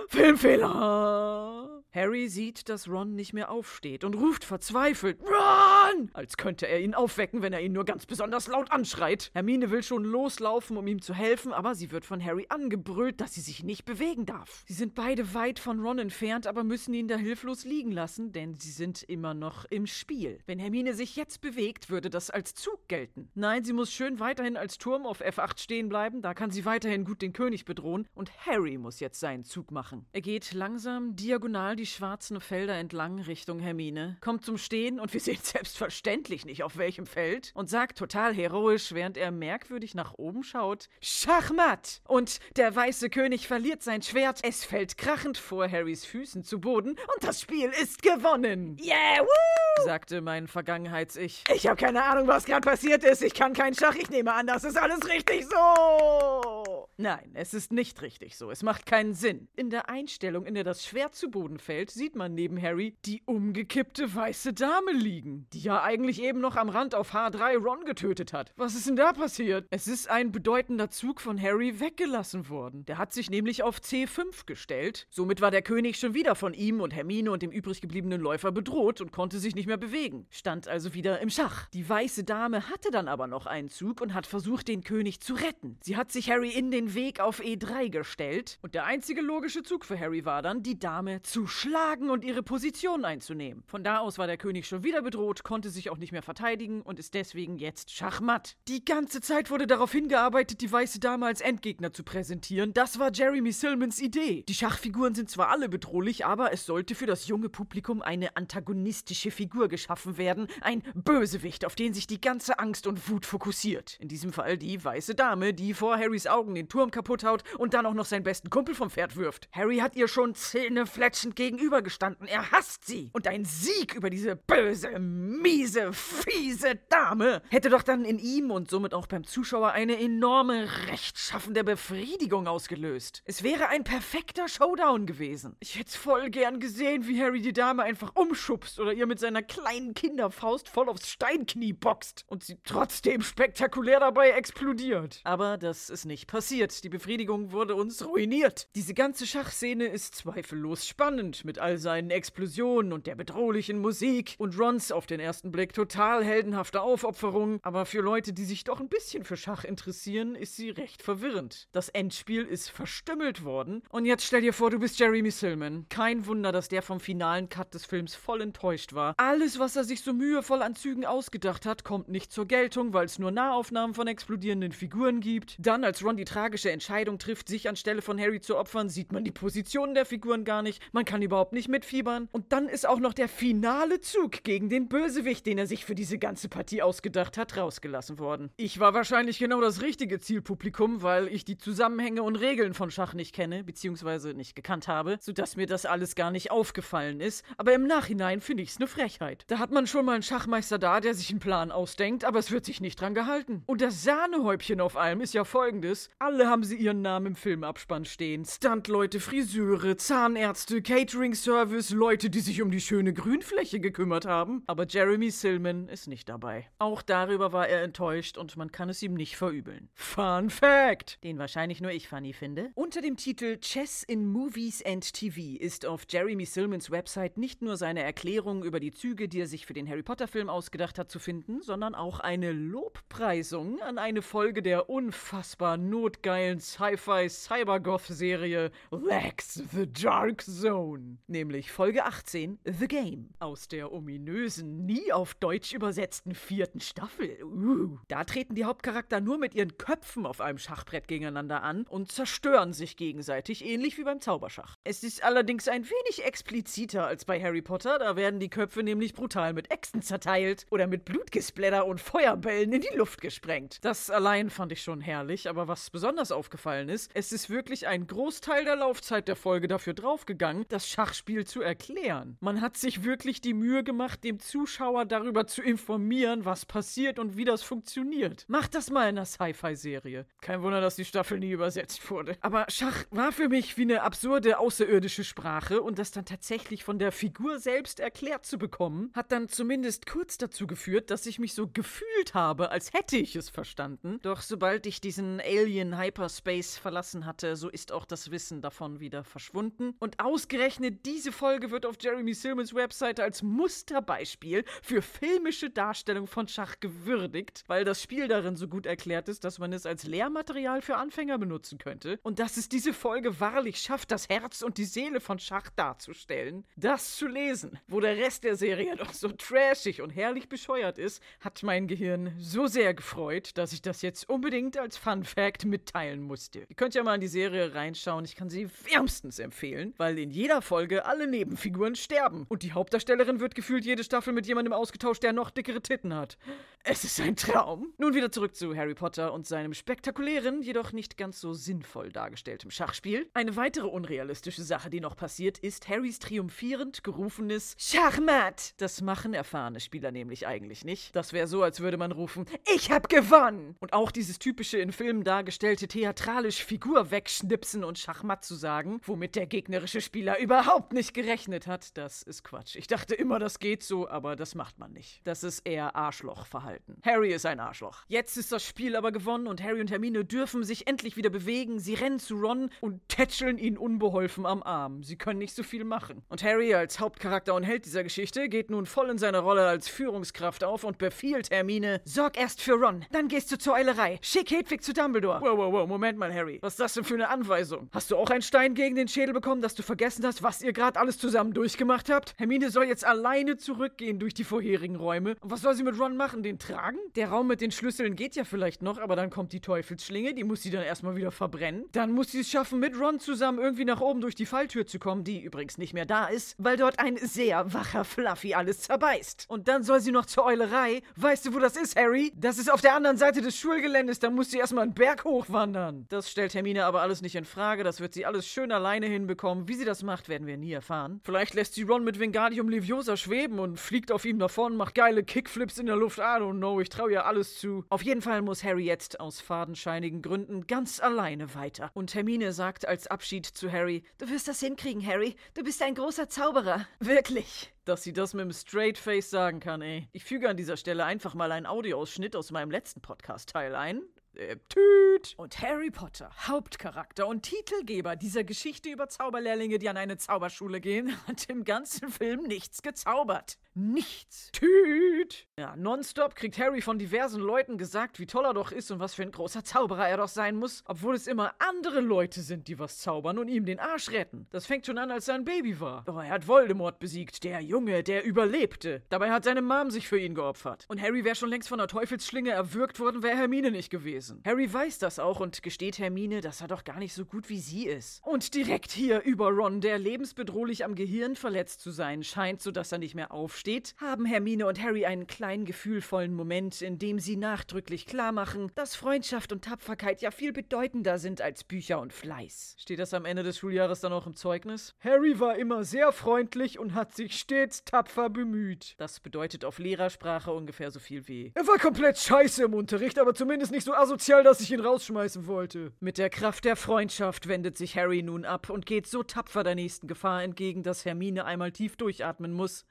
Filmfehler. 0.10 1.84
Harry 1.94 2.28
sieht, 2.28 2.70
dass 2.70 2.90
Ron 2.90 3.14
nicht 3.14 3.34
mehr 3.34 3.52
aufsteht 3.52 4.04
und 4.04 4.16
ruft 4.16 4.44
verzweifelt 4.44 5.22
Ron! 5.22 6.10
Als 6.14 6.38
könnte 6.38 6.68
er 6.68 6.80
ihn 6.80 6.96
aufwecken, 6.96 7.44
wenn 7.44 7.54
er 7.54 7.62
ihn 7.62 7.72
nur 7.72 7.86
ganz 7.86 8.08
besonders 8.08 8.48
laut 8.48 8.72
anschreit. 8.72 9.30
Hermine 9.36 9.70
will 9.70 9.84
schon 9.84 10.04
loslaufen, 10.04 10.76
um 10.76 10.88
ihm 10.88 11.04
zu 11.04 11.14
helfen, 11.14 11.54
aber 11.54 11.76
sie 11.76 11.92
wird 11.92 12.04
von 12.04 12.24
Harry 12.24 12.48
angebrüllt, 12.50 13.22
dass 13.22 13.36
sie 13.36 13.42
sich 13.42 13.64
nicht 13.64 13.86
bewegen 13.86 14.26
darf. 14.26 14.64
Sie 14.68 14.74
sind 14.74 14.96
beide 14.96 15.36
weit 15.36 15.60
von 15.60 15.82
Ron 15.82 16.00
entfernt, 16.00 16.48
aber 16.48 16.64
müssen 16.64 16.96
ihn 16.96 17.08
da 17.08 17.16
hilflos 17.16 17.64
liegen 17.64 17.92
lassen, 17.92 18.32
denn 18.32 18.56
sie 18.56 18.72
sind 18.72 19.04
immer 19.04 19.36
noch 19.36 19.66
im 19.66 19.86
Spiel. 19.86 20.40
Wenn 20.48 20.58
Hermine 20.58 20.96
sich 20.96 21.16
jetzt 21.16 21.42
bewegt, 21.42 21.92
würde 21.92 22.10
das 22.10 22.32
als 22.32 22.56
Zug 22.56 22.88
gelten. 22.88 23.30
Nein, 23.36 23.64
sie 23.64 23.74
muss 23.74 23.94
schön 23.94 24.20
weiterhin 24.20 24.58
als 24.58 24.80
Turm 24.80 25.06
auf 25.06 25.22
F8 25.22 25.53
stehen 25.60 25.90
bleiben, 25.90 26.22
da 26.22 26.34
kann 26.34 26.52
sie 26.52 26.66
weiterhin 26.66 27.06
gut 27.06 27.22
den 27.22 27.34
König 27.34 27.66
bedrohen 27.66 28.08
und 28.14 28.32
Harry 28.46 28.78
muss 28.78 29.00
jetzt 29.00 29.20
seinen 29.20 29.44
Zug 29.44 29.72
machen. 29.72 30.06
Er 30.14 30.22
geht 30.22 30.54
langsam 30.54 31.16
diagonal 31.16 31.76
die 31.76 31.86
schwarzen 31.86 32.40
Felder 32.40 32.76
entlang 32.76 33.20
Richtung 33.20 33.60
Hermine, 33.60 34.18
kommt 34.22 34.46
zum 34.46 34.58
Stehen 34.58 35.00
und 35.00 35.14
wir 35.14 35.20
sehen 35.20 35.40
selbstverständlich 35.44 36.46
nicht 36.46 36.64
auf 36.64 36.78
welchem 36.78 37.06
Feld 37.06 37.52
und 37.54 37.70
sagt 37.70 37.98
total 37.98 38.34
heroisch, 38.34 38.94
während 38.94 39.18
er 39.18 39.32
merkwürdig 39.32 39.96
nach 39.96 40.14
oben 40.14 40.44
schaut, 40.44 40.90
Schachmatt! 41.02 42.02
Und 42.08 42.40
der 42.56 42.76
weiße 42.76 43.10
König 43.10 43.48
verliert 43.48 43.84
sein 43.84 44.02
Schwert, 44.02 44.40
es 44.44 44.64
fällt 44.64 44.98
krachend 44.98 45.38
vor 45.38 45.70
Harrys 45.70 46.06
Füßen 46.06 46.44
zu 46.44 46.60
Boden 46.60 46.92
und 46.92 47.24
das 47.24 47.42
Spiel 47.42 47.70
ist 47.82 48.02
gewonnen! 48.02 48.78
Yeah, 48.80 49.22
woo! 49.22 49.54
sagte 49.82 50.22
mein 50.22 50.48
Vergangenheits-Ich. 50.48 51.44
Ich 51.54 51.68
habe 51.68 51.76
keine 51.76 52.04
Ahnung, 52.04 52.28
was 52.28 52.46
gerade 52.46 52.68
passiert 52.68 53.04
ist. 53.04 53.24
Ich 53.24 53.34
kann 53.34 53.54
keinen 53.54 53.74
Schach. 53.74 53.96
Ich 53.96 54.10
nehme 54.10 54.34
an, 54.34 54.48
das 54.48 54.64
ist 54.64 54.78
alles 54.78 55.08
richtig 55.08 55.43
so. 55.44 56.63
Nein, 56.98 57.32
es 57.34 57.56
ist 57.56 57.74
nicht 57.74 58.04
richtig 58.04 58.38
so. 58.38 58.52
Es 58.52 58.62
macht 58.62 58.86
keinen 58.86 59.16
Sinn. 59.16 59.48
In 59.56 59.72
der 59.72 59.90
Einstellung, 59.90 60.46
in 60.46 60.54
der 60.54 60.64
das 60.64 60.86
Schwert 60.86 61.16
zu 61.16 61.32
Boden 61.32 61.58
fällt, 61.58 61.90
sieht 61.90 62.16
man 62.16 62.36
neben 62.36 62.62
Harry 62.62 62.96
die 63.06 63.24
umgekippte 63.26 64.14
weiße 64.14 64.54
Dame 64.54 64.92
liegen, 64.92 65.48
die 65.54 65.62
ja 65.62 65.82
eigentlich 65.82 66.22
eben 66.22 66.40
noch 66.40 66.56
am 66.56 66.70
Rand 66.70 66.94
auf 66.94 67.16
H3 67.16 67.58
Ron 67.58 67.86
getötet 67.86 68.32
hat. 68.32 68.52
Was 68.58 68.76
ist 68.76 68.88
denn 68.88 68.96
da 68.96 69.12
passiert? 69.12 69.66
Es 69.72 69.88
ist 69.88 70.08
ein 70.08 70.32
bedeutender 70.32 70.92
Zug 70.92 71.20
von 71.20 71.42
Harry 71.42 71.80
weggelassen 71.80 72.48
worden. 72.50 72.86
Der 72.86 73.00
hat 73.00 73.12
sich 73.12 73.32
nämlich 73.32 73.64
auf 73.64 73.80
C5 73.80 74.46
gestellt. 74.46 75.08
Somit 75.10 75.42
war 75.42 75.50
der 75.50 75.64
König 75.64 75.98
schon 75.98 76.14
wieder 76.14 76.36
von 76.36 76.54
ihm 76.54 76.80
und 76.80 76.94
Hermine 76.94 77.32
und 77.32 77.42
dem 77.42 77.52
übrig 77.52 77.82
gebliebenen 77.82 78.22
Läufer 78.22 78.52
bedroht 78.52 79.02
und 79.02 79.12
konnte 79.12 79.40
sich 79.40 79.56
nicht 79.56 79.66
mehr 79.66 79.78
bewegen. 79.78 80.28
Stand 80.30 80.68
also 80.68 80.94
wieder 80.94 81.20
im 81.22 81.32
Schach. 81.32 81.68
Die 81.70 81.90
weiße 81.90 82.24
Dame 82.24 82.70
hatte 82.70 82.92
dann 82.92 83.08
aber 83.08 83.26
noch 83.26 83.48
einen 83.48 83.70
Zug 83.70 84.00
und 84.00 84.14
hat 84.14 84.28
versucht, 84.28 84.68
den 84.68 84.84
König 84.84 85.22
zu 85.22 85.34
retten. 85.34 85.80
Sie 85.82 85.98
hat 85.98 86.12
sich 86.12 86.30
Harry 86.30 86.52
in 86.52 86.70
den 86.70 86.83
Weg 86.94 87.20
auf 87.20 87.40
E3 87.40 87.90
gestellt 87.90 88.58
und 88.62 88.74
der 88.76 88.86
einzige 88.86 89.22
logische 89.22 89.64
Zug 89.64 89.86
für 89.86 90.00
Harry 90.00 90.26
war 90.26 90.42
dann, 90.42 90.64
die 90.64 90.78
Dame 90.78 91.22
zu 91.22 91.48
schlagen 91.48 92.10
und 92.10 92.24
ihre 92.24 92.44
Position 92.44 93.06
einzunehmen. 93.06 93.64
Von 93.68 93.84
da 93.84 94.00
aus 94.00 94.18
war 94.18 94.28
der 94.28 94.38
König 94.38 94.68
schon 94.68 94.84
wieder 94.84 95.02
bedroht, 95.02 95.44
konnte 95.44 95.70
sich 95.70 95.90
auch 95.90 95.98
nicht 95.98 96.12
mehr 96.12 96.22
verteidigen 96.22 96.82
und 96.82 97.00
ist 97.00 97.14
deswegen 97.14 97.58
jetzt 97.58 97.92
schachmatt. 97.92 98.58
Die 98.68 98.84
ganze 98.84 99.22
Zeit 99.22 99.50
wurde 99.50 99.68
darauf 99.68 99.92
hingearbeitet, 99.92 100.62
die 100.62 100.72
weiße 100.72 101.00
Dame 101.00 101.26
als 101.26 101.42
Endgegner 101.42 101.94
zu 101.94 102.04
präsentieren. 102.04 102.74
Das 102.74 103.00
war 103.00 103.12
Jeremy 103.14 103.52
Silmans 103.52 104.02
Idee. 104.02 104.44
Die 104.48 104.54
Schachfiguren 104.54 105.16
sind 105.16 105.30
zwar 105.30 105.50
alle 105.50 105.70
bedrohlich, 105.70 106.26
aber 106.26 106.52
es 106.52 106.66
sollte 106.66 106.96
für 106.96 107.06
das 107.06 107.28
junge 107.28 107.50
Publikum 107.50 108.02
eine 108.02 108.36
antagonistische 108.36 109.32
Figur 109.32 109.68
geschaffen 109.68 110.18
werden, 110.18 110.48
ein 110.62 110.84
Bösewicht, 110.96 111.66
auf 111.66 111.76
den 111.76 111.94
sich 111.94 112.08
die 112.08 112.22
ganze 112.22 112.60
Angst 112.60 112.88
und 112.88 113.10
Wut 113.10 113.26
fokussiert. 113.26 113.98
In 114.00 114.08
diesem 114.08 114.34
Fall 114.34 114.58
die 114.58 114.84
weiße 114.84 115.16
Dame, 115.16 115.54
die 115.54 115.74
vor 115.74 115.98
Harrys 115.98 116.28
Augen 116.28 116.56
den 116.56 116.70
Turm 116.74 116.90
kaputt 116.90 117.24
haut 117.24 117.44
und 117.60 117.76
dann 117.76 117.86
auch 117.86 117.94
noch 117.94 118.06
seinen 118.06 118.24
besten 118.24 118.50
Kumpel 118.50 118.74
vom 118.74 118.90
Pferd 118.90 119.16
wirft. 119.16 119.48
Harry 119.52 119.78
hat 119.78 119.96
ihr 119.96 120.08
schon 120.08 120.34
zähnefletschend 120.34 121.36
gegenübergestanden. 121.36 122.28
Er 122.28 122.50
hasst 122.50 122.88
sie. 122.88 123.12
Und 123.14 123.28
ein 123.28 123.46
Sieg 123.46 123.94
über 123.94 124.10
diese 124.10 124.36
böse, 124.36 124.98
miese, 124.98 125.94
fiese 125.94 126.80
Dame 126.90 127.44
hätte 127.50 127.70
doch 127.70 127.84
dann 127.84 128.06
in 128.06 128.18
ihm 128.18 128.50
und 128.50 128.72
somit 128.72 128.96
auch 128.96 129.06
beim 129.06 129.24
Zuschauer 129.24 129.74
eine 129.74 130.00
enorme, 130.00 130.68
rechtschaffende 130.88 131.64
Befriedigung 131.64 132.48
ausgelöst. 132.48 133.22
Es 133.26 133.44
wäre 133.44 133.68
ein 133.68 133.84
perfekter 133.84 134.48
Showdown 134.48 135.06
gewesen. 135.06 135.56
Ich 135.60 135.78
hätte 135.78 135.96
voll 135.96 136.32
gern 136.32 136.60
gesehen, 136.60 137.06
wie 137.08 137.22
Harry 137.22 137.44
die 137.44 137.54
Dame 137.54 137.84
einfach 137.84 138.16
umschubst 138.16 138.80
oder 138.80 138.94
ihr 138.94 139.06
mit 139.06 139.20
seiner 139.20 139.44
kleinen 139.44 139.94
Kinderfaust 139.94 140.70
voll 140.70 140.90
aufs 140.90 141.08
Steinknie 141.08 141.74
boxt 141.74 142.26
und 142.26 142.44
sie 142.44 142.58
trotzdem 142.64 143.22
spektakulär 143.22 144.00
dabei 144.00 144.32
explodiert. 144.32 145.22
Aber 145.24 145.60
das 145.60 145.92
ist 145.92 146.06
nicht 146.06 146.26
passiert. 146.26 146.63
Passiert. 146.68 146.84
Die 146.84 146.90
Befriedigung 146.90 147.52
wurde 147.52 147.76
uns 147.76 148.06
ruiniert. 148.06 148.68
Diese 148.76 148.94
ganze 148.94 149.26
Schachszene 149.26 149.86
ist 149.86 150.16
zweifellos 150.16 150.88
spannend 150.88 151.46
mit 151.46 151.60
all 151.60 151.78
seinen 151.78 152.10
Explosionen 152.10 152.94
und 152.94 153.08
der 153.08 153.16
bedrohlichen 153.16 153.80
Musik 153.80 154.36
und 154.38 154.58
Rons 154.60 154.92
auf 154.92 155.06
den 155.06 155.20
ersten 155.20 155.52
Blick 155.52 155.74
total 155.74 156.24
heldenhafte 156.24 156.82
Aufopferung. 156.82 157.60
Aber 157.64 157.86
für 157.86 158.02
Leute, 158.02 158.34
die 158.34 158.46
sich 158.46 158.64
doch 158.64 158.80
ein 158.80 158.90
bisschen 158.90 159.24
für 159.24 159.38
Schach 159.38 159.64
interessieren, 159.64 160.36
ist 160.36 160.56
sie 160.56 160.70
recht 160.70 161.02
verwirrend. 161.02 161.68
Das 161.72 161.90
Endspiel 161.90 162.44
ist 162.44 162.70
verstümmelt 162.70 163.44
worden. 163.44 163.84
Und 163.90 164.06
jetzt 164.06 164.26
stell 164.26 164.42
dir 164.42 164.54
vor, 164.54 164.70
du 164.70 164.80
bist 164.80 165.00
Jeremy 165.00 165.32
Silman. 165.32 165.86
Kein 165.90 166.26
Wunder, 166.26 166.52
dass 166.52 166.70
der 166.70 166.82
vom 166.82 167.00
finalen 167.00 167.50
Cut 167.50 167.74
des 167.74 167.86
Films 167.86 168.16
voll 168.16 168.42
enttäuscht 168.42 168.94
war. 168.94 169.14
Alles, 169.18 169.60
was 169.60 169.76
er 169.76 169.84
sich 169.84 170.02
so 170.02 170.14
mühevoll 170.14 170.62
an 170.62 170.76
Zügen 170.76 171.06
ausgedacht 171.06 171.66
hat, 171.66 171.84
kommt 171.84 172.10
nicht 172.10 172.32
zur 172.32 172.48
Geltung, 172.48 172.94
weil 172.94 173.06
es 173.06 173.20
nur 173.20 173.32
Nahaufnahmen 173.32 173.94
von 173.94 174.08
explodierenden 174.08 174.72
Figuren 174.72 175.20
gibt. 175.20 175.56
Dann, 175.60 175.84
als 175.84 176.04
Ron 176.04 176.18
die 176.18 176.26
tragische 176.54 176.72
Entscheidung 176.72 177.18
trifft, 177.18 177.48
sich 177.48 177.68
anstelle 177.68 178.04
von 178.04 178.20
Harry 178.20 178.40
zu 178.40 178.56
opfern, 178.56 178.88
sieht 178.88 179.12
man 179.12 179.24
die 179.24 179.32
Positionen 179.32 179.96
der 179.96 180.06
Figuren 180.06 180.44
gar 180.46 180.62
nicht. 180.62 180.84
Man 180.92 181.04
kann 181.04 181.24
überhaupt 181.24 181.52
nicht 181.52 181.68
mitfiebern. 181.68 182.30
Und 182.32 182.54
dann 182.54 182.70
ist 182.70 182.88
auch 182.88 183.00
noch 183.00 183.14
der 183.14 183.28
finale 183.28 184.02
Zug 184.02 184.44
gegen 184.44 184.70
den 184.70 184.88
Bösewicht, 184.88 185.48
den 185.48 185.58
er 185.58 185.66
sich 185.66 185.84
für 185.84 185.96
diese 185.96 186.20
ganze 186.20 186.50
Partie 186.50 186.84
ausgedacht 186.84 187.40
hat, 187.40 187.58
rausgelassen 187.58 188.20
worden. 188.20 188.52
Ich 188.56 188.80
war 188.80 188.94
wahrscheinlich 188.94 189.40
genau 189.40 189.62
das 189.62 189.82
richtige 189.82 190.20
Zielpublikum, 190.20 191.02
weil 191.02 191.28
ich 191.28 191.44
die 191.44 191.58
Zusammenhänge 191.58 192.22
und 192.22 192.36
Regeln 192.36 192.76
von 192.76 192.92
Schach 192.92 193.16
nicht 193.16 193.34
kenne, 193.34 193.64
beziehungsweise 193.64 194.36
nicht 194.36 194.56
gekannt 194.56 194.88
habe, 194.88 195.18
sodass 195.22 195.56
mir 195.56 195.66
das 195.66 195.88
alles 195.88 196.14
gar 196.14 196.30
nicht 196.30 196.52
aufgefallen 196.52 197.20
ist. 197.20 197.44
Aber 197.58 197.74
im 197.74 197.88
Nachhinein 197.88 198.42
finde 198.42 198.62
ich 198.62 198.70
es 198.70 198.78
eine 198.78 198.86
Frechheit. 198.86 199.46
Da 199.48 199.58
hat 199.58 199.72
man 199.72 199.88
schon 199.88 200.06
mal 200.06 200.14
einen 200.14 200.22
Schachmeister 200.22 200.78
da, 200.78 201.00
der 201.00 201.16
sich 201.16 201.32
einen 201.32 201.40
Plan 201.40 201.72
ausdenkt, 201.72 202.26
aber 202.26 202.38
es 202.38 202.52
wird 202.52 202.64
sich 202.64 202.80
nicht 202.80 203.02
dran 203.02 203.16
gehalten. 203.16 203.64
Und 203.66 203.82
das 203.82 204.04
Sahnehäubchen 204.04 204.82
auf 204.82 204.98
allem 204.98 205.20
ist 205.20 205.34
ja 205.34 205.46
folgendes: 205.46 206.12
Alle 206.44 206.52
haben 206.52 206.66
sie 206.66 206.76
ihren 206.76 207.02
Namen 207.02 207.28
im 207.28 207.36
Filmabspann 207.36 208.04
stehen. 208.04 208.44
Stuntleute, 208.44 209.22
Friseure, 209.22 209.96
Zahnärzte, 209.96 210.82
Catering-Service, 210.82 211.92
Leute, 211.92 212.30
die 212.30 212.42
sich 212.42 212.62
um 212.62 212.70
die 212.70 212.82
schöne 212.82 213.14
Grünfläche 213.14 213.80
gekümmert 213.80 214.26
haben. 214.26 214.62
Aber 214.68 214.86
Jeremy 214.86 215.32
Silman 215.32 215.88
ist 215.88 216.10
nicht 216.10 216.28
dabei. 216.28 216.68
Auch 216.80 217.02
darüber 217.02 217.54
war 217.54 217.70
er 217.70 217.82
enttäuscht 217.82 218.38
und 218.38 218.58
man 218.58 218.74
kann 218.74 218.90
es 218.90 219.02
ihm 219.02 219.14
nicht 219.14 219.38
verübeln. 219.38 219.88
Fun 219.94 220.50
Fact! 220.50 221.24
Den 221.24 221.38
wahrscheinlich 221.38 221.80
nur 221.80 221.92
ich 221.92 222.10
funny 222.10 222.34
finde. 222.34 222.72
Unter 222.76 223.00
dem 223.00 223.16
Titel 223.16 223.58
Chess 223.60 224.04
in 224.04 224.28
Movies 224.28 224.84
and 224.86 225.14
TV 225.14 225.58
ist 225.64 225.86
auf 225.86 226.04
Jeremy 226.10 226.44
Silmans 226.44 226.92
Website 226.92 227.38
nicht 227.38 227.62
nur 227.62 227.78
seine 227.78 228.04
Erklärung 228.04 228.66
über 228.66 228.82
die 228.82 228.92
Züge, 228.92 229.30
die 229.30 229.40
er 229.40 229.48
sich 229.48 229.66
für 229.66 229.74
den 229.74 229.88
Harry 229.88 230.04
Potter-Film 230.04 230.50
ausgedacht 230.50 231.00
hat, 231.00 231.10
zu 231.10 231.20
finden, 231.20 231.62
sondern 231.62 231.96
auch 231.96 232.20
eine 232.20 232.52
Lobpreisung 232.52 233.82
an 233.82 233.98
eine 233.98 234.22
Folge 234.22 234.62
der 234.62 234.90
unfassbar 234.90 235.78
notgeilen 235.78 236.33
Sci-Fi-Cybergoth-Serie 236.60 238.72
Lex 238.92 239.62
the 239.72 239.86
Dark 239.86 240.42
Zone. 240.42 241.20
Nämlich 241.28 241.72
Folge 241.72 242.06
18, 242.06 242.58
The 242.66 242.88
Game. 242.88 243.30
Aus 243.40 243.68
der 243.68 243.94
ominösen, 243.94 244.84
nie 244.86 245.12
auf 245.12 245.36
Deutsch 245.36 245.74
übersetzten 245.74 246.34
vierten 246.34 246.80
Staffel. 246.80 247.38
Uh. 247.44 248.00
Da 248.08 248.24
treten 248.24 248.56
die 248.56 248.66
Hauptcharakter 248.66 249.22
nur 249.22 249.38
mit 249.38 249.54
ihren 249.54 249.78
Köpfen 249.78 250.26
auf 250.26 250.42
einem 250.42 250.58
Schachbrett 250.58 251.08
gegeneinander 251.08 251.62
an 251.62 251.86
und 251.88 252.12
zerstören 252.12 252.74
sich 252.74 252.98
gegenseitig, 252.98 253.64
ähnlich 253.64 254.00
wie 254.00 254.04
beim 254.04 254.20
Zauberschach. 254.20 254.78
Es 254.84 255.04
ist 255.04 255.24
allerdings 255.24 255.68
ein 255.68 255.86
wenig 255.86 256.26
expliziter 256.26 257.06
als 257.06 257.26
bei 257.26 257.40
Harry 257.40 257.62
Potter, 257.62 258.00
da 258.00 258.16
werden 258.16 258.40
die 258.40 258.50
Köpfe 258.50 258.82
nämlich 258.82 259.14
brutal 259.14 259.54
mit 259.54 259.70
Äxten 259.70 260.02
zerteilt 260.02 260.66
oder 260.72 260.88
mit 260.88 261.06
Blutgesplatter 261.06 261.86
und 261.86 262.02
Feuerbällen 262.02 262.74
in 262.74 262.82
die 262.82 262.96
Luft 262.96 263.22
gesprengt. 263.22 263.84
Das 263.86 264.10
allein 264.10 264.50
fand 264.50 264.72
ich 264.72 264.82
schon 264.82 265.02
herrlich, 265.02 265.50
aber 265.50 265.68
was 265.68 265.90
besonders 265.90 266.23
aufgefallen 266.32 266.90
ist, 266.90 267.12
es 267.14 267.32
ist 267.32 267.50
wirklich 267.50 267.88
ein 267.88 268.08
Großteil 268.08 268.66
der 268.66 268.76
Laufzeit 268.76 269.28
der 269.28 269.36
Folge 269.36 269.68
dafür 269.68 269.94
draufgegangen, 269.94 270.66
das 270.70 270.88
Schachspiel 270.88 271.46
zu 271.46 271.62
erklären. 271.62 272.38
Man 272.40 272.62
hat 272.62 272.78
sich 272.78 273.04
wirklich 273.04 273.42
die 273.42 273.54
Mühe 273.54 273.84
gemacht, 273.84 274.24
dem 274.24 274.40
Zuschauer 274.40 275.06
darüber 275.06 275.48
zu 275.48 275.62
informieren, 275.62 276.46
was 276.46 276.66
passiert 276.66 277.20
und 277.20 277.38
wie 277.38 277.46
das 277.46 277.64
funktioniert. 277.64 278.46
Macht 278.48 278.76
das 278.76 278.90
mal 278.90 279.10
in 279.10 279.18
einer 279.18 279.26
Sci-Fi-Serie. 279.26 280.26
Kein 280.42 280.62
Wunder, 280.62 280.82
dass 280.82 280.96
die 280.96 281.06
Staffel 281.06 281.40
nie 281.40 281.52
übersetzt 281.52 282.10
wurde. 282.10 282.38
Aber 282.42 282.66
Schach 282.70 283.06
war 283.12 283.32
für 283.32 283.50
mich 283.50 283.78
wie 283.78 283.84
eine 283.84 284.02
absurde 284.02 284.60
außerirdische 284.60 285.24
Sprache 285.24 285.82
und 285.82 286.00
das 286.00 286.12
dann 286.12 286.26
tatsächlich 286.26 286.84
von 286.84 287.00
der 287.00 287.12
Figur 287.12 287.60
selbst 287.60 288.00
erklärt 288.00 288.46
zu 288.46 288.58
bekommen, 288.58 289.12
hat 289.14 289.32
dann 289.32 289.48
zumindest 289.48 290.06
kurz 290.06 290.38
dazu 290.38 290.68
geführt, 290.68 291.12
dass 291.12 291.26
ich 291.26 291.40
mich 291.40 291.54
so 291.54 291.68
gefühlt 291.68 292.34
habe, 292.34 292.70
als 292.72 292.94
hätte 292.94 293.18
ich 293.18 293.36
es 293.36 293.50
verstanden. 293.50 294.20
Doch 294.22 294.42
sobald 294.42 294.86
ich 294.86 295.02
diesen 295.02 295.40
Alien 295.40 295.98
Hyperspace 296.14 296.78
verlassen 296.78 297.26
hatte, 297.26 297.56
so 297.56 297.70
ist 297.70 297.92
auch 297.92 298.06
das 298.06 298.30
Wissen 298.30 298.62
davon 298.62 299.00
wieder 299.00 299.24
verschwunden. 299.24 299.96
Und 300.00 300.20
ausgerechnet 300.20 301.06
diese 301.06 301.32
Folge 301.32 301.72
wird 301.72 301.86
auf 301.86 301.96
Jeremy 302.00 302.34
Silmans 302.34 302.76
Webseite 302.76 303.24
als 303.24 303.42
Musterbeispiel 303.42 304.64
für 304.84 305.02
filmische 305.02 305.72
Darstellung 305.72 306.28
von 306.28 306.48
Schach 306.48 306.80
gewürdigt, 306.80 307.64
weil 307.68 307.84
das 307.84 308.02
Spiel 308.02 308.28
darin 308.28 308.56
so 308.56 308.68
gut 308.68 308.86
erklärt 308.86 309.28
ist, 309.28 309.44
dass 309.44 309.58
man 309.58 309.74
es 309.74 309.88
als 309.88 310.04
Lehrmaterial 310.04 310.82
für 310.84 310.98
Anfänger 310.98 311.40
benutzen 311.40 311.80
könnte. 311.80 312.20
Und 312.22 312.38
dass 312.38 312.58
es 312.58 312.70
diese 312.70 312.94
Folge 312.94 313.40
wahrlich 313.40 313.80
schafft, 313.80 314.12
das 314.12 314.30
Herz 314.30 314.62
und 314.62 314.78
die 314.78 314.86
Seele 314.86 315.20
von 315.20 315.40
Schach 315.40 315.70
darzustellen. 315.76 316.64
Das 316.76 317.16
zu 317.16 317.28
lesen, 317.28 317.80
wo 317.88 318.00
der 318.00 318.18
Rest 318.18 318.44
der 318.44 318.56
Serie 318.56 318.96
doch 318.98 319.14
so 319.14 319.30
trashig 319.30 320.02
und 320.02 320.12
herrlich 320.12 320.48
bescheuert 320.48 321.00
ist, 321.00 321.24
hat 321.40 321.64
mein 321.64 321.88
Gehirn 321.88 322.34
so 322.38 322.68
sehr 322.68 322.94
gefreut, 322.94 323.58
dass 323.58 323.74
ich 323.74 323.82
das 323.82 324.04
jetzt 324.04 324.30
unbedingt 324.30 324.78
als 324.78 324.98
Fun 324.98 325.24
Fact 325.24 325.66
mitteilen 325.66 326.03
musste. 326.22 326.66
Ihr 326.70 326.76
könnt 326.76 326.96
ja 326.96 327.04
mal 327.04 327.16
in 327.16 327.22
die 327.22 327.28
Serie 327.28 327.74
reinschauen, 327.74 328.26
ich 328.26 328.36
kann 328.36 328.50
sie 328.50 328.70
wärmstens 328.92 329.40
empfehlen, 329.40 329.94
weil 329.98 330.20
in 330.20 330.32
jeder 330.32 330.62
Folge 330.62 331.06
alle 331.06 331.28
Nebenfiguren 331.28 331.96
sterben 331.96 332.46
und 332.50 332.64
die 332.64 332.74
Hauptdarstellerin 332.74 333.40
wird 333.40 333.56
gefühlt 333.56 333.86
jede 333.86 334.04
Staffel 334.04 334.34
mit 334.34 334.48
jemandem 334.48 334.74
ausgetauscht, 334.74 335.24
der 335.24 335.34
noch 335.34 335.50
dickere 335.50 335.82
Titten 335.82 336.14
hat. 336.14 336.38
Es 336.86 337.06
ist 337.06 337.22
ein 337.22 337.38
Traum. 337.38 337.94
Nun 337.98 338.14
wieder 338.14 338.30
zurück 338.30 338.58
zu 338.58 338.76
Harry 338.76 338.94
Potter 338.94 339.32
und 339.32 339.48
seinem 339.48 339.74
spektakulären, 339.74 340.62
jedoch 340.62 340.92
nicht 340.92 341.18
ganz 341.18 341.40
so 341.40 341.54
sinnvoll 341.54 342.12
dargestelltem 342.12 342.72
Schachspiel. 342.72 343.30
Eine 343.34 343.56
weitere 343.56 343.88
unrealistische 343.88 344.64
Sache, 344.64 344.90
die 344.90 345.00
noch 345.00 345.16
passiert, 345.16 345.60
ist 345.60 345.88
Harrys 345.88 346.20
triumphierend 346.20 347.02
gerufenes 347.06 347.76
Schachmatt. 347.78 348.74
Das 348.82 349.02
machen 349.02 349.34
erfahrene 349.34 349.80
Spieler 349.80 350.12
nämlich 350.12 350.46
eigentlich 350.46 350.84
nicht. 350.84 351.16
Das 351.16 351.32
wäre 351.32 351.48
so, 351.48 351.64
als 351.64 351.80
würde 351.80 351.96
man 351.96 352.12
rufen, 352.12 352.46
ich 352.76 352.92
hab 352.92 353.08
gewonnen! 353.08 353.78
Und 353.80 353.94
auch 353.94 354.12
dieses 354.12 354.38
typische 354.38 354.78
in 354.78 354.92
Filmen 354.92 355.24
dargestellte 355.24 355.83
theatralisch 355.88 356.64
Figur 356.64 357.12
wegschnipsen 357.12 357.84
und 357.84 358.00
Schachmatt 358.00 358.44
zu 358.44 358.56
sagen, 358.56 359.02
womit 359.06 359.36
der 359.36 359.46
gegnerische 359.46 360.02
Spieler 360.02 360.40
überhaupt 360.40 360.94
nicht 360.94 361.14
gerechnet 361.14 361.68
hat, 361.68 361.98
das 361.98 362.24
ist 362.24 362.44
Quatsch. 362.44 362.76
Ich 362.76 362.88
dachte 362.88 363.16
immer, 363.16 363.40
das 363.40 363.60
geht 363.60 363.84
so, 363.84 364.08
aber 364.08 364.36
das 364.36 364.56
macht 364.56 364.80
man 364.80 364.94
nicht. 364.94 365.22
Das 365.26 365.44
ist 365.44 365.60
eher 365.66 365.96
Arschlochverhalten. 365.96 366.98
Harry 367.04 367.34
ist 367.34 367.46
ein 367.46 367.60
Arschloch. 367.60 368.04
Jetzt 368.08 368.38
ist 368.38 368.52
das 368.52 368.66
Spiel 368.66 368.96
aber 368.96 369.12
gewonnen 369.12 369.48
und 369.48 369.62
Harry 369.62 369.82
und 369.82 369.92
Hermine 369.92 370.26
dürfen 370.26 370.64
sich 370.64 370.88
endlich 370.88 371.18
wieder 371.18 371.30
bewegen. 371.30 371.80
Sie 371.80 371.94
rennen 371.94 372.20
zu 372.20 372.36
Ron 372.36 372.70
und 372.82 373.08
tätscheln 373.10 373.58
ihn 373.58 373.78
unbeholfen 373.78 374.46
am 374.46 374.64
Arm. 374.64 375.04
Sie 375.04 375.18
können 375.18 375.40
nicht 375.40 375.56
so 375.56 375.64
viel 375.64 375.84
machen. 375.84 376.24
Und 376.30 376.44
Harry 376.44 376.74
als 376.74 377.00
Hauptcharakter 377.00 377.54
und 377.54 377.64
Held 377.64 377.86
dieser 377.86 378.04
Geschichte 378.04 378.50
geht 378.50 378.70
nun 378.70 378.86
voll 378.86 379.10
in 379.10 379.18
seine 379.18 379.40
Rolle 379.40 379.68
als 379.68 379.88
Führungskraft 379.90 380.64
auf 380.64 380.84
und 380.84 380.98
befiehlt 380.98 381.50
Hermine, 381.52 382.02
sorg 382.06 382.38
erst 382.38 382.62
für 382.62 382.74
Ron, 382.74 383.06
dann 383.12 383.28
gehst 383.28 383.52
du 383.52 383.58
zur 383.58 383.74
Eulerei. 383.74 384.20
Schick 384.22 384.52
Hedwig 384.52 384.84
zu 384.84 384.94
Dumbledore. 384.94 385.42
Wow, 385.42 385.58
wow, 385.58 385.73
wow, 385.74 385.88
Moment 385.88 386.20
mal, 386.20 386.32
Harry. 386.32 386.60
Was 386.62 386.74
ist 386.74 386.80
das 386.80 386.94
denn 386.94 387.04
für 387.04 387.16
eine 387.16 387.30
Anweisung? 387.30 387.90
Hast 387.92 388.12
du 388.12 388.16
auch 388.16 388.30
einen 388.30 388.44
Stein 388.44 388.76
gegen 388.76 388.96
den 388.96 389.08
Schädel 389.08 389.34
bekommen, 389.34 389.60
dass 389.60 389.74
du 389.74 389.82
vergessen 389.82 390.24
hast, 390.24 390.44
was 390.44 390.62
ihr 390.62 390.72
gerade 390.72 391.00
alles 391.00 391.18
zusammen 391.18 391.52
durchgemacht 391.52 392.12
habt? 392.12 392.36
Hermine 392.38 392.70
soll 392.70 392.86
jetzt 392.86 393.04
alleine 393.04 393.58
zurückgehen 393.58 394.20
durch 394.20 394.36
die 394.36 394.44
vorherigen 394.44 394.96
Räume. 394.96 395.36
Und 395.42 395.50
was 395.50 395.62
soll 395.62 395.74
sie 395.74 395.82
mit 395.82 396.00
Ron 396.00 396.16
machen? 396.16 396.44
Den 396.44 396.60
tragen? 396.60 397.00
Der 397.16 397.30
Raum 397.30 397.48
mit 397.48 397.60
den 397.60 397.72
Schlüsseln 397.72 398.16
geht 398.16 398.36
ja 398.36 398.44
vielleicht 398.44 398.84
noch, 398.84 399.00
aber 399.00 399.16
dann 399.16 399.32
kommt 399.32 399.52
die 399.52 399.62
Teufelsschlinge, 399.62 400.36
die 400.36 400.44
muss 400.44 400.62
sie 400.62 400.70
dann 400.70 400.84
erstmal 400.84 401.16
wieder 401.16 401.32
verbrennen. 401.32 401.86
Dann 401.92 402.12
muss 402.12 402.32
sie 402.32 402.42
es 402.42 402.50
schaffen, 402.52 402.80
mit 402.80 402.96
Ron 403.00 403.20
zusammen 403.20 403.58
irgendwie 403.58 403.86
nach 403.86 404.00
oben 404.00 404.22
durch 404.22 404.36
die 404.36 404.46
Falltür 404.46 404.86
zu 404.86 405.00
kommen, 405.00 405.24
die 405.24 405.42
übrigens 405.42 405.80
nicht 405.80 405.96
mehr 405.96 406.06
da 406.06 406.28
ist, 406.28 406.56
weil 406.60 406.78
dort 406.78 407.00
ein 407.00 407.18
sehr 407.18 407.74
wacher 407.74 408.06
Fluffy 408.06 408.54
alles 408.54 408.82
zerbeißt. 408.82 409.46
Und 409.48 409.68
dann 409.68 409.82
soll 409.82 410.02
sie 410.02 410.12
noch 410.12 410.28
zur 410.28 410.46
Eulerei. 410.46 411.02
Weißt 411.16 411.48
du, 411.48 411.56
wo 411.56 411.60
das 411.60 411.78
ist, 411.78 411.96
Harry? 411.96 412.32
Das 412.36 412.60
ist 412.60 412.72
auf 412.72 412.82
der 412.82 412.94
anderen 412.94 413.18
Seite 413.18 413.42
des 413.42 413.58
Schulgeländes, 413.58 414.20
da 414.20 414.30
muss 414.30 414.52
sie 414.52 414.60
erstmal 414.60 414.84
einen 414.84 414.94
Berg 414.94 415.24
hochwandern. 415.24 415.63
Das 416.10 416.30
stellt 416.30 416.54
Hermine 416.54 416.86
aber 416.86 417.02
alles 417.02 417.22
nicht 417.22 417.36
in 417.36 417.46
Frage, 417.46 417.84
das 417.84 418.02
wird 418.02 418.14
sie 418.14 418.26
alles 418.26 418.48
schön 418.48 418.72
alleine 418.72 419.06
hinbekommen. 419.06 419.68
Wie 419.68 419.76
sie 419.76 419.86
das 419.86 420.04
macht, 420.04 420.28
werden 420.28 420.48
wir 420.48 420.58
nie 420.58 420.74
erfahren. 420.74 421.22
Vielleicht 421.24 421.54
lässt 421.54 421.76
sie 421.76 421.84
Ron 421.84 422.04
mit 422.04 422.20
Wingardium 422.20 422.70
Leviosa 422.70 423.16
schweben 423.16 423.60
und 423.60 423.80
fliegt 423.80 424.12
auf 424.12 424.26
ihm 424.26 424.40
davon, 424.40 424.76
macht 424.76 424.96
geile 424.96 425.24
Kickflips 425.24 425.78
in 425.78 425.86
der 425.86 425.96
Luft. 425.96 426.18
I 426.18 426.22
don't 426.22 426.58
know, 426.58 426.80
ich 426.82 426.90
traue 426.90 427.12
ihr 427.12 427.26
alles 427.26 427.60
zu. 427.60 427.86
Auf 427.90 428.02
jeden 428.02 428.22
Fall 428.22 428.42
muss 428.42 428.64
Harry 428.64 428.86
jetzt 428.86 429.20
aus 429.20 429.40
fadenscheinigen 429.40 430.22
Gründen 430.22 430.68
ganz 430.68 431.00
alleine 431.00 431.56
weiter. 431.56 431.92
Und 431.94 432.14
Hermine 432.14 432.52
sagt 432.52 432.88
als 432.88 433.08
Abschied 433.08 433.46
zu 433.46 433.72
Harry, 433.72 434.04
du 434.18 434.30
wirst 434.30 434.48
das 434.48 434.60
hinkriegen, 434.60 435.06
Harry. 435.06 435.36
Du 435.54 435.64
bist 435.64 435.82
ein 435.82 435.96
großer 435.96 436.28
Zauberer. 436.28 436.88
Wirklich. 437.00 437.72
Dass 437.86 438.04
sie 438.04 438.14
das 438.14 438.34
mit 438.34 438.42
einem 438.42 438.54
Straight 438.54 438.98
Face 438.98 439.30
sagen 439.30 439.60
kann, 439.60 439.82
ey. 439.82 440.08
Ich 440.14 440.24
füge 440.24 440.50
an 440.50 440.58
dieser 440.58 440.78
Stelle 440.78 441.06
einfach 441.06 441.34
mal 441.34 441.52
einen 441.52 441.66
Audioausschnitt 441.66 442.36
aus 442.36 442.52
meinem 442.52 442.72
letzten 442.72 443.02
Podcast-Teil 443.02 443.76
ein. 443.76 444.02
Äh, 444.36 444.58
Tüt. 444.68 445.36
Und 445.38 445.62
Harry 445.62 445.92
Potter, 445.92 446.32
Hauptcharakter 446.48 447.28
und 447.28 447.44
Titelgeber 447.44 448.16
dieser 448.16 448.44
Geschichte 448.44 448.90
über 448.90 449.08
Zauberlehrlinge, 449.08 449.78
die 449.78 449.90
an 449.90 449.98
eine 449.98 450.18
Zauberschule 450.18 450.82
gehen, 450.82 451.16
hat 451.28 451.50
im 451.50 451.64
ganzen 451.64 452.10
Film 452.10 452.44
nichts 452.44 452.82
gezaubert. 452.82 453.58
Nichts. 453.76 454.52
Tüt. 454.52 455.48
Ja, 455.58 455.76
nonstop 455.76 456.36
kriegt 456.36 456.60
Harry 456.60 456.82
von 456.82 457.00
diversen 457.00 457.42
Leuten 457.42 457.78
gesagt, 457.78 458.20
wie 458.20 458.28
toll 458.28 458.46
er 458.46 458.54
doch 458.54 458.72
ist 458.72 458.92
und 458.92 459.00
was 459.00 459.16
für 459.16 459.24
ein 459.24 459.32
großer 459.32 459.64
Zauberer 459.64 460.08
er 460.08 460.18
doch 460.18 460.28
sein 460.28 460.56
muss, 460.56 460.84
obwohl 460.86 461.16
es 461.16 461.26
immer 461.26 461.56
andere 461.58 462.00
Leute 462.00 462.42
sind, 462.42 462.68
die 462.68 462.78
was 462.78 463.00
zaubern 463.00 463.40
und 463.40 463.48
ihm 463.48 463.66
den 463.66 463.80
Arsch 463.80 464.12
retten. 464.12 464.48
Das 464.52 464.68
fängt 464.68 464.86
schon 464.86 465.00
an, 465.00 465.10
als 465.10 465.28
er 465.28 465.36
ein 465.36 465.46
Baby 465.46 465.80
war. 465.80 466.04
Doch 466.06 466.18
er 466.18 466.30
hat 466.30 466.48
Voldemort 466.48 467.00
besiegt, 467.00 467.44
der 467.44 467.62
Junge, 467.62 468.04
der 468.04 468.24
überlebte. 468.26 469.02
Dabei 469.10 469.32
hat 469.32 469.44
seine 469.44 469.64
Mom 469.64 469.90
sich 469.90 470.08
für 470.08 470.20
ihn 470.20 470.36
geopfert. 470.36 470.86
Und 470.88 471.02
Harry 471.02 471.24
wäre 471.24 471.36
schon 471.36 471.50
längst 471.50 471.70
von 471.70 471.80
der 471.80 471.88
Teufelsschlinge 471.88 472.52
erwürgt 472.52 473.00
worden, 473.00 473.24
wäre 473.24 473.38
Hermine 473.38 473.72
nicht 473.72 473.90
gewesen. 473.90 474.44
Harry 474.46 474.72
weiß 474.72 475.00
das 475.00 475.18
auch 475.18 475.40
und 475.40 475.64
gesteht 475.64 475.98
Hermine, 475.98 476.42
dass 476.42 476.62
er 476.62 476.68
doch 476.68 476.84
gar 476.84 477.00
nicht 477.00 477.14
so 477.14 477.26
gut 477.26 477.50
wie 477.50 477.60
sie 477.60 477.88
ist. 477.88 478.24
Und 478.24 478.54
direkt 478.54 478.92
hier 478.92 479.22
über 479.22 479.50
Ron, 479.50 479.82
der 479.82 479.98
lebensbedrohlich 479.98 480.86
am 480.86 480.94
Gehirn 480.94 481.36
verletzt 481.36 481.82
zu 481.82 481.90
sein 481.90 482.24
scheint, 482.24 482.62
sodass 482.62 482.92
er 482.92 483.00
nicht 483.00 483.16
mehr 483.16 483.32
aufsteht, 483.32 483.63
haben 484.02 484.26
Hermine 484.26 484.68
und 484.68 484.82
Harry 484.84 485.06
einen 485.06 485.26
kleinen 485.26 485.64
gefühlvollen 485.64 486.34
Moment, 486.34 486.82
in 486.82 487.00
dem 487.00 487.20
sie 487.20 487.38
nachdrücklich 487.38 488.06
klarmachen, 488.06 488.70
dass 488.76 488.94
Freundschaft 488.94 489.54
und 489.54 489.64
Tapferkeit 489.64 490.22
ja 490.22 490.32
viel 490.32 490.52
bedeutender 490.52 491.18
sind 491.18 491.40
als 491.40 491.64
Bücher 491.64 492.02
und 492.02 492.12
Fleiß. 492.12 492.76
Steht 492.78 493.00
das 493.00 493.14
am 493.14 493.24
Ende 493.24 493.42
des 493.42 493.60
Schuljahres 493.60 494.02
dann 494.02 494.12
auch 494.12 494.28
im 494.28 494.36
Zeugnis? 494.36 494.96
Harry 495.00 495.40
war 495.40 495.56
immer 495.56 495.86
sehr 495.86 496.12
freundlich 496.12 496.78
und 496.78 496.94
hat 496.94 497.16
sich 497.16 497.40
stets 497.40 497.86
tapfer 497.86 498.30
bemüht. 498.30 498.96
Das 498.98 499.22
bedeutet 499.22 499.64
auf 499.64 499.80
Lehrersprache 499.80 500.52
ungefähr 500.52 500.92
so 500.92 501.00
viel 501.00 501.30
wie 501.30 501.54
Er 501.56 501.66
war 501.66 501.78
komplett 501.78 502.18
scheiße 502.18 502.66
im 502.66 502.74
Unterricht, 502.74 503.18
aber 503.18 503.34
zumindest 503.34 503.72
nicht 503.72 503.86
so 503.86 503.94
asozial, 503.94 504.44
dass 504.44 504.60
ich 504.60 504.72
ihn 504.72 504.82
rausschmeißen 504.82 505.48
wollte. 505.48 505.94
Mit 506.02 506.18
der 506.18 506.30
Kraft 506.30 506.66
der 506.66 506.76
Freundschaft 506.76 507.48
wendet 507.48 507.78
sich 507.78 507.96
Harry 507.96 508.24
nun 508.24 508.44
ab 508.44 508.70
und 508.70 508.86
geht 508.86 509.08
so 509.08 509.24
tapfer 509.24 509.64
der 509.64 509.76
nächsten 509.76 510.08
Gefahr 510.08 510.44
entgegen, 510.44 510.84
dass 510.84 511.06
Hermine 511.06 511.46
einmal 511.46 511.72
tief 511.72 511.96
durchatmen 511.96 512.52
muss 512.52 512.86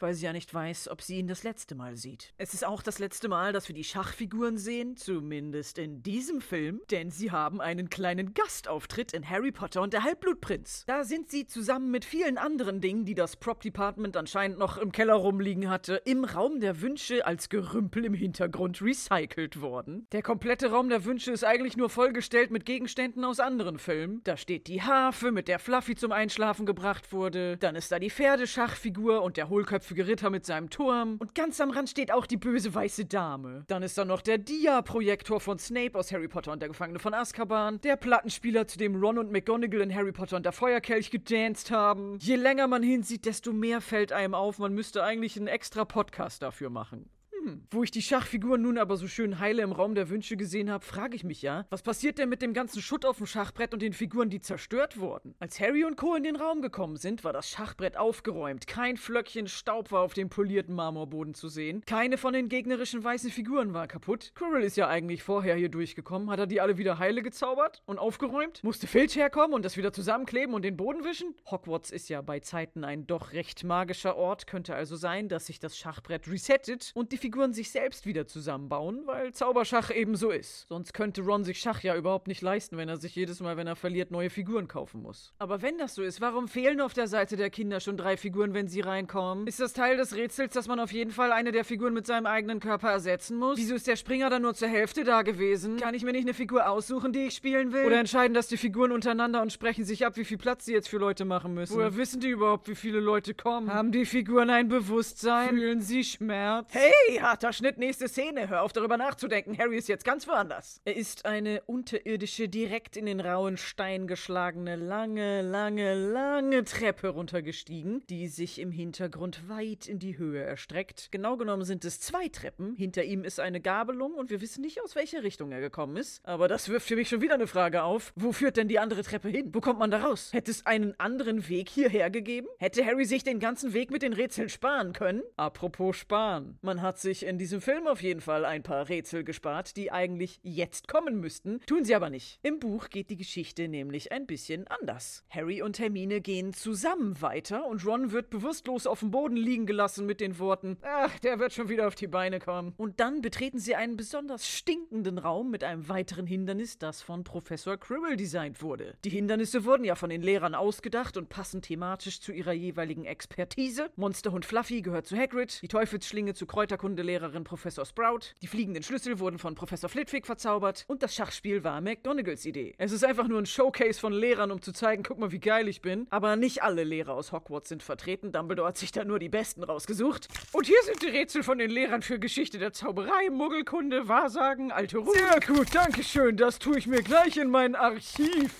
weil 0.00 0.14
sie 0.14 0.26
ja 0.26 0.32
nicht 0.32 0.52
weiß, 0.52 0.88
ob 0.88 1.02
sie 1.02 1.18
ihn 1.18 1.28
das 1.28 1.42
letzte 1.42 1.74
Mal 1.74 1.96
sieht. 1.96 2.32
Es 2.38 2.54
ist 2.54 2.66
auch 2.66 2.82
das 2.82 2.98
letzte 2.98 3.28
Mal, 3.28 3.52
dass 3.52 3.68
wir 3.68 3.74
die 3.74 3.84
Schachfiguren 3.84 4.58
sehen, 4.58 4.96
zumindest 4.96 5.78
in 5.78 6.02
diesem 6.02 6.40
Film, 6.40 6.80
denn 6.90 7.10
sie 7.10 7.30
haben 7.30 7.60
einen 7.60 7.90
kleinen 7.90 8.34
Gastauftritt 8.34 9.12
in 9.12 9.28
Harry 9.28 9.52
Potter 9.52 9.82
und 9.82 9.92
der 9.92 10.04
Halbblutprinz. 10.04 10.84
Da 10.86 11.04
sind 11.04 11.30
sie 11.30 11.46
zusammen 11.46 11.90
mit 11.90 12.04
vielen 12.04 12.38
anderen 12.38 12.80
Dingen, 12.80 13.04
die 13.04 13.14
das 13.14 13.36
Prop 13.36 13.60
Department 13.60 14.16
anscheinend 14.16 14.58
noch 14.58 14.76
im 14.78 14.92
Keller 14.92 15.14
rumliegen 15.14 15.70
hatte, 15.70 16.02
im 16.04 16.24
Raum 16.24 16.60
der 16.60 16.80
Wünsche 16.80 17.26
als 17.26 17.48
Gerümpel 17.48 18.04
im 18.04 18.14
Hintergrund 18.14 18.82
recycelt 18.82 19.60
worden. 19.60 20.06
Der 20.12 20.22
komplette 20.22 20.70
Raum 20.70 20.88
der 20.88 21.04
Wünsche 21.04 21.32
ist 21.32 21.44
eigentlich 21.44 21.76
nur 21.76 21.90
vollgestellt 21.90 22.50
mit 22.50 22.66
Gegenständen 22.66 23.24
aus 23.24 23.40
anderen 23.40 23.78
Filmen. 23.78 24.20
Da 24.24 24.36
steht 24.36 24.66
die 24.66 24.82
Harfe, 24.82 25.32
mit 25.32 25.48
der 25.48 25.58
Fluffy 25.58 25.94
zum 25.94 26.12
Einschlafen 26.12 26.66
gebracht 26.66 27.12
wurde. 27.12 27.56
Dann 27.56 27.76
ist 27.76 27.92
da 27.92 27.98
die 27.98 28.10
Pferdeschachfigur 28.10 29.22
und 29.22 29.36
der 29.36 29.45
hohlköpfige 29.48 30.06
Ritter 30.06 30.30
mit 30.30 30.44
seinem 30.44 30.70
Turm. 30.70 31.16
Und 31.18 31.34
ganz 31.34 31.60
am 31.60 31.70
Rand 31.70 31.88
steht 31.88 32.12
auch 32.12 32.26
die 32.26 32.36
böse 32.36 32.74
weiße 32.74 33.04
Dame. 33.06 33.64
Dann 33.68 33.82
ist 33.82 33.98
da 33.98 34.04
noch 34.04 34.22
der 34.22 34.38
Dia-Projektor 34.38 35.40
von 35.40 35.58
Snape 35.58 35.98
aus 35.98 36.12
Harry 36.12 36.28
Potter 36.28 36.52
und 36.52 36.60
der 36.60 36.68
Gefangene 36.68 36.98
von 36.98 37.14
Azkaban. 37.14 37.80
Der 37.82 37.96
Plattenspieler, 37.96 38.66
zu 38.66 38.78
dem 38.78 38.96
Ron 38.96 39.18
und 39.18 39.32
McGonagall 39.32 39.80
in 39.80 39.94
Harry 39.94 40.12
Potter 40.12 40.36
und 40.36 40.44
der 40.44 40.52
Feuerkelch 40.52 41.10
gedanced 41.10 41.70
haben. 41.70 42.18
Je 42.18 42.36
länger 42.36 42.66
man 42.66 42.82
hinsieht, 42.82 43.24
desto 43.24 43.52
mehr 43.52 43.80
fällt 43.80 44.12
einem 44.12 44.34
auf, 44.34 44.58
man 44.58 44.74
müsste 44.74 45.02
eigentlich 45.02 45.36
einen 45.36 45.46
extra 45.46 45.84
Podcast 45.84 46.42
dafür 46.42 46.70
machen. 46.70 47.08
Hm. 47.46 47.62
Wo 47.70 47.84
ich 47.84 47.92
die 47.92 48.02
Schachfiguren 48.02 48.60
nun 48.60 48.76
aber 48.76 48.96
so 48.96 49.06
schön 49.06 49.38
heile 49.38 49.62
im 49.62 49.70
Raum 49.70 49.94
der 49.94 50.08
Wünsche 50.08 50.36
gesehen 50.36 50.68
habe, 50.68 50.84
frage 50.84 51.14
ich 51.14 51.22
mich 51.22 51.42
ja, 51.42 51.64
was 51.70 51.80
passiert 51.80 52.18
denn 52.18 52.28
mit 52.28 52.42
dem 52.42 52.52
ganzen 52.52 52.82
Schutt 52.82 53.06
auf 53.06 53.18
dem 53.18 53.26
Schachbrett 53.26 53.72
und 53.72 53.82
den 53.82 53.92
Figuren, 53.92 54.30
die 54.30 54.40
zerstört 54.40 54.98
wurden? 54.98 55.36
Als 55.38 55.60
Harry 55.60 55.84
und 55.84 55.96
Co. 55.96 56.16
in 56.16 56.24
den 56.24 56.34
Raum 56.34 56.60
gekommen 56.60 56.96
sind, 56.96 57.22
war 57.22 57.32
das 57.32 57.48
Schachbrett 57.48 57.96
aufgeräumt. 57.96 58.66
Kein 58.66 58.96
Flöckchen 58.96 59.46
Staub 59.46 59.92
war 59.92 60.00
auf 60.00 60.12
dem 60.12 60.28
polierten 60.28 60.74
Marmorboden 60.74 61.34
zu 61.34 61.48
sehen. 61.48 61.84
Keine 61.86 62.18
von 62.18 62.32
den 62.32 62.48
gegnerischen 62.48 63.04
weißen 63.04 63.30
Figuren 63.30 63.74
war 63.74 63.86
kaputt. 63.86 64.32
Quirrell 64.34 64.64
ist 64.64 64.76
ja 64.76 64.88
eigentlich 64.88 65.22
vorher 65.22 65.54
hier 65.54 65.68
durchgekommen. 65.68 66.28
Hat 66.30 66.40
er 66.40 66.48
die 66.48 66.60
alle 66.60 66.78
wieder 66.78 66.98
heile 66.98 67.22
gezaubert 67.22 67.80
und 67.86 68.00
aufgeräumt? 68.00 68.64
Musste 68.64 68.88
Filch 68.88 69.14
herkommen 69.14 69.54
und 69.54 69.64
das 69.64 69.76
wieder 69.76 69.92
zusammenkleben 69.92 70.52
und 70.52 70.64
den 70.64 70.76
Boden 70.76 71.04
wischen? 71.04 71.36
Hogwarts 71.48 71.92
ist 71.92 72.08
ja 72.08 72.22
bei 72.22 72.40
Zeiten 72.40 72.82
ein 72.82 73.06
doch 73.06 73.32
recht 73.32 73.62
magischer 73.62 74.16
Ort. 74.16 74.48
Könnte 74.48 74.74
also 74.74 74.96
sein, 74.96 75.28
dass 75.28 75.46
sich 75.46 75.60
das 75.60 75.78
Schachbrett 75.78 76.26
resettet 76.26 76.90
und 76.96 77.12
die 77.12 77.16
Figuren 77.18 77.35
sich 77.52 77.70
selbst 77.70 78.06
wieder 78.06 78.26
zusammenbauen, 78.26 79.02
weil 79.06 79.32
Zauberschach 79.32 79.94
eben 79.94 80.16
so 80.16 80.30
ist. 80.30 80.66
Sonst 80.68 80.92
könnte 80.94 81.22
Ron 81.22 81.44
sich 81.44 81.58
Schach 81.58 81.82
ja 81.82 81.94
überhaupt 81.96 82.26
nicht 82.28 82.42
leisten, 82.42 82.76
wenn 82.76 82.88
er 82.88 82.96
sich 82.96 83.14
jedes 83.14 83.40
Mal, 83.40 83.56
wenn 83.56 83.66
er 83.66 83.76
verliert, 83.76 84.10
neue 84.10 84.30
Figuren 84.30 84.68
kaufen 84.68 85.02
muss. 85.02 85.32
Aber 85.38 85.62
wenn 85.62 85.78
das 85.78 85.94
so 85.94 86.02
ist, 86.02 86.20
warum 86.20 86.48
fehlen 86.48 86.80
auf 86.80 86.94
der 86.94 87.06
Seite 87.06 87.36
der 87.36 87.50
Kinder 87.50 87.80
schon 87.80 87.96
drei 87.96 88.16
Figuren, 88.16 88.54
wenn 88.54 88.68
sie 88.68 88.80
reinkommen? 88.80 89.46
Ist 89.46 89.60
das 89.60 89.72
Teil 89.72 89.96
des 89.96 90.16
Rätsels, 90.16 90.54
dass 90.54 90.68
man 90.68 90.80
auf 90.80 90.92
jeden 90.92 91.10
Fall 91.10 91.32
eine 91.32 91.52
der 91.52 91.64
Figuren 91.64 91.94
mit 91.94 92.06
seinem 92.06 92.26
eigenen 92.26 92.60
Körper 92.60 92.90
ersetzen 92.90 93.36
muss? 93.36 93.58
Wieso 93.58 93.74
ist 93.74 93.86
der 93.86 93.96
Springer 93.96 94.30
dann 94.30 94.42
nur 94.42 94.54
zur 94.54 94.68
Hälfte 94.68 95.04
da 95.04 95.22
gewesen? 95.22 95.76
Kann 95.76 95.94
ich 95.94 96.02
mir 96.02 96.12
nicht 96.12 96.24
eine 96.24 96.34
Figur 96.34 96.68
aussuchen, 96.68 97.12
die 97.12 97.26
ich 97.26 97.34
spielen 97.34 97.72
will? 97.72 97.84
Oder 97.86 98.00
entscheiden 98.00 98.34
das 98.34 98.48
die 98.48 98.56
Figuren 98.56 98.92
untereinander 98.92 99.42
und 99.42 99.52
sprechen 99.52 99.84
sich 99.84 100.06
ab, 100.06 100.16
wie 100.16 100.24
viel 100.24 100.38
Platz 100.38 100.64
sie 100.64 100.72
jetzt 100.72 100.88
für 100.88 100.98
Leute 100.98 101.24
machen 101.24 101.54
müssen? 101.54 101.76
Woher 101.76 101.96
wissen 101.96 102.20
die 102.20 102.28
überhaupt, 102.28 102.68
wie 102.68 102.74
viele 102.74 103.00
Leute 103.00 103.34
kommen? 103.34 103.72
Haben 103.72 103.92
die 103.92 104.04
Figuren 104.04 104.50
ein 104.50 104.68
Bewusstsein? 104.68 105.50
Fühlen 105.50 105.80
sie 105.80 106.04
Schmerz? 106.04 106.72
Hey, 106.72 107.20
harter 107.26 107.52
Schnitt, 107.52 107.76
nächste 107.76 108.06
Szene. 108.06 108.48
Hör 108.48 108.62
auf 108.62 108.72
darüber 108.72 108.96
nachzudenken. 108.96 109.58
Harry 109.58 109.76
ist 109.78 109.88
jetzt 109.88 110.04
ganz 110.04 110.28
woanders. 110.28 110.80
Er 110.84 110.94
ist 110.94 111.26
eine 111.26 111.60
unterirdische, 111.62 112.48
direkt 112.48 112.96
in 112.96 113.06
den 113.06 113.18
rauen 113.18 113.56
Stein 113.56 114.06
geschlagene, 114.06 114.76
lange, 114.76 115.42
lange, 115.42 115.94
lange 115.94 116.62
Treppe 116.62 117.08
runtergestiegen, 117.08 118.04
die 118.08 118.28
sich 118.28 118.60
im 118.60 118.70
Hintergrund 118.70 119.48
weit 119.48 119.88
in 119.88 119.98
die 119.98 120.18
Höhe 120.18 120.40
erstreckt. 120.40 121.08
Genau 121.10 121.36
genommen 121.36 121.64
sind 121.64 121.84
es 121.84 121.98
zwei 121.98 122.28
Treppen. 122.28 122.76
Hinter 122.76 123.02
ihm 123.02 123.24
ist 123.24 123.40
eine 123.40 123.60
Gabelung 123.60 124.14
und 124.14 124.30
wir 124.30 124.40
wissen 124.40 124.60
nicht, 124.60 124.80
aus 124.80 124.94
welcher 124.94 125.24
Richtung 125.24 125.50
er 125.50 125.60
gekommen 125.60 125.96
ist. 125.96 126.24
Aber 126.24 126.46
das 126.46 126.68
wirft 126.68 126.86
für 126.86 126.94
mich 126.94 127.08
schon 127.08 127.22
wieder 127.22 127.34
eine 127.34 127.48
Frage 127.48 127.82
auf. 127.82 128.12
Wo 128.14 128.30
führt 128.30 128.56
denn 128.56 128.68
die 128.68 128.78
andere 128.78 129.02
Treppe 129.02 129.30
hin? 129.30 129.50
Wo 129.52 129.60
kommt 129.60 129.80
man 129.80 129.90
da 129.90 129.98
raus? 129.98 130.32
Hätte 130.32 130.52
es 130.52 130.64
einen 130.64 130.94
anderen 131.00 131.48
Weg 131.48 131.70
hierher 131.70 132.08
gegeben? 132.08 132.46
Hätte 132.58 132.86
Harry 132.86 133.04
sich 133.04 133.24
den 133.24 133.40
ganzen 133.40 133.72
Weg 133.72 133.90
mit 133.90 134.02
den 134.02 134.12
Rätseln 134.12 134.48
sparen 134.48 134.92
können? 134.92 135.24
Apropos 135.36 135.96
sparen. 135.96 136.60
Man 136.62 136.82
hat 136.82 137.00
sich 137.00 137.05
in 137.06 137.38
diesem 137.38 137.60
Film 137.60 137.86
auf 137.86 138.02
jeden 138.02 138.20
Fall 138.20 138.44
ein 138.44 138.62
paar 138.62 138.88
Rätsel 138.88 139.22
gespart, 139.22 139.76
die 139.76 139.92
eigentlich 139.92 140.40
jetzt 140.42 140.88
kommen 140.88 141.20
müssten, 141.20 141.60
tun 141.66 141.84
sie 141.84 141.94
aber 141.94 142.10
nicht. 142.10 142.40
Im 142.42 142.58
Buch 142.58 142.88
geht 142.88 143.10
die 143.10 143.16
Geschichte 143.16 143.68
nämlich 143.68 144.10
ein 144.10 144.26
bisschen 144.26 144.66
anders. 144.66 145.24
Harry 145.30 145.62
und 145.62 145.78
Hermine 145.78 146.20
gehen 146.20 146.52
zusammen 146.52 147.20
weiter 147.22 147.66
und 147.66 147.86
Ron 147.86 148.10
wird 148.10 148.30
bewusstlos 148.30 148.86
auf 148.86 149.00
dem 149.00 149.10
Boden 149.12 149.36
liegen 149.36 149.66
gelassen 149.66 150.04
mit 150.04 150.20
den 150.20 150.38
Worten: 150.38 150.78
Ach, 150.82 151.16
der 151.20 151.38
wird 151.38 151.52
schon 151.52 151.68
wieder 151.68 151.86
auf 151.86 151.94
die 151.94 152.08
Beine 152.08 152.40
kommen. 152.40 152.74
Und 152.76 152.98
dann 152.98 153.22
betreten 153.22 153.58
sie 153.58 153.76
einen 153.76 153.96
besonders 153.96 154.48
stinkenden 154.48 155.18
Raum 155.18 155.50
mit 155.50 155.62
einem 155.62 155.88
weiteren 155.88 156.26
Hindernis, 156.26 156.78
das 156.78 157.02
von 157.02 157.22
Professor 157.22 157.76
Quirrell 157.76 158.16
designt 158.16 158.62
wurde. 158.62 158.96
Die 159.04 159.10
Hindernisse 159.10 159.64
wurden 159.64 159.84
ja 159.84 159.94
von 159.94 160.10
den 160.10 160.22
Lehrern 160.22 160.54
ausgedacht 160.54 161.16
und 161.16 161.28
passen 161.28 161.62
thematisch 161.62 162.20
zu 162.20 162.32
ihrer 162.32 162.52
jeweiligen 162.52 163.04
Expertise. 163.04 163.90
Monsterhund 163.96 164.44
Fluffy 164.44 164.82
gehört 164.82 165.06
zu 165.06 165.16
Hagrid, 165.16 165.60
die 165.62 165.68
Teufelsschlinge 165.68 166.34
zu 166.34 166.46
Kräuterkundelehrerin 166.96 167.44
Professor 167.44 167.84
Sprout, 167.84 168.20
die 168.40 168.46
fliegenden 168.46 168.82
Schlüssel 168.82 169.18
wurden 169.18 169.38
von 169.38 169.54
Professor 169.54 169.90
Flitwick 169.90 170.26
verzaubert 170.26 170.84
und 170.88 171.02
das 171.02 171.14
Schachspiel 171.14 171.62
war 171.62 171.80
McGonagalls 171.82 172.46
Idee. 172.46 172.74
Es 172.78 172.90
ist 172.90 173.04
einfach 173.04 173.28
nur 173.28 173.38
ein 173.38 173.46
Showcase 173.46 174.00
von 174.00 174.14
Lehrern, 174.14 174.50
um 174.50 174.62
zu 174.62 174.72
zeigen, 174.72 175.02
guck 175.02 175.18
mal, 175.18 175.30
wie 175.30 175.38
geil 175.38 175.68
ich 175.68 175.82
bin. 175.82 176.06
Aber 176.08 176.36
nicht 176.36 176.62
alle 176.62 176.84
Lehrer 176.84 177.12
aus 177.12 177.32
Hogwarts 177.32 177.68
sind 177.68 177.82
vertreten. 177.82 178.32
Dumbledore 178.32 178.68
hat 178.68 178.78
sich 178.78 178.92
da 178.92 179.04
nur 179.04 179.18
die 179.18 179.28
Besten 179.28 179.62
rausgesucht. 179.62 180.28
Und 180.52 180.66
hier 180.66 180.82
sind 180.84 181.02
die 181.02 181.08
Rätsel 181.08 181.42
von 181.42 181.58
den 181.58 181.70
Lehrern 181.70 182.00
für 182.00 182.18
Geschichte 182.18 182.58
der 182.58 182.72
Zauberei, 182.72 183.28
Muggelkunde, 183.30 184.08
Wahrsagen, 184.08 184.72
alte 184.72 184.98
Ruhe. 184.98 185.14
Sehr 185.14 185.40
gut, 185.54 185.74
danke 185.74 186.02
schön. 186.02 186.36
Das 186.36 186.58
tue 186.58 186.78
ich 186.78 186.86
mir 186.86 187.02
gleich 187.02 187.36
in 187.36 187.50
mein 187.50 187.74
Archiv. 187.74 188.54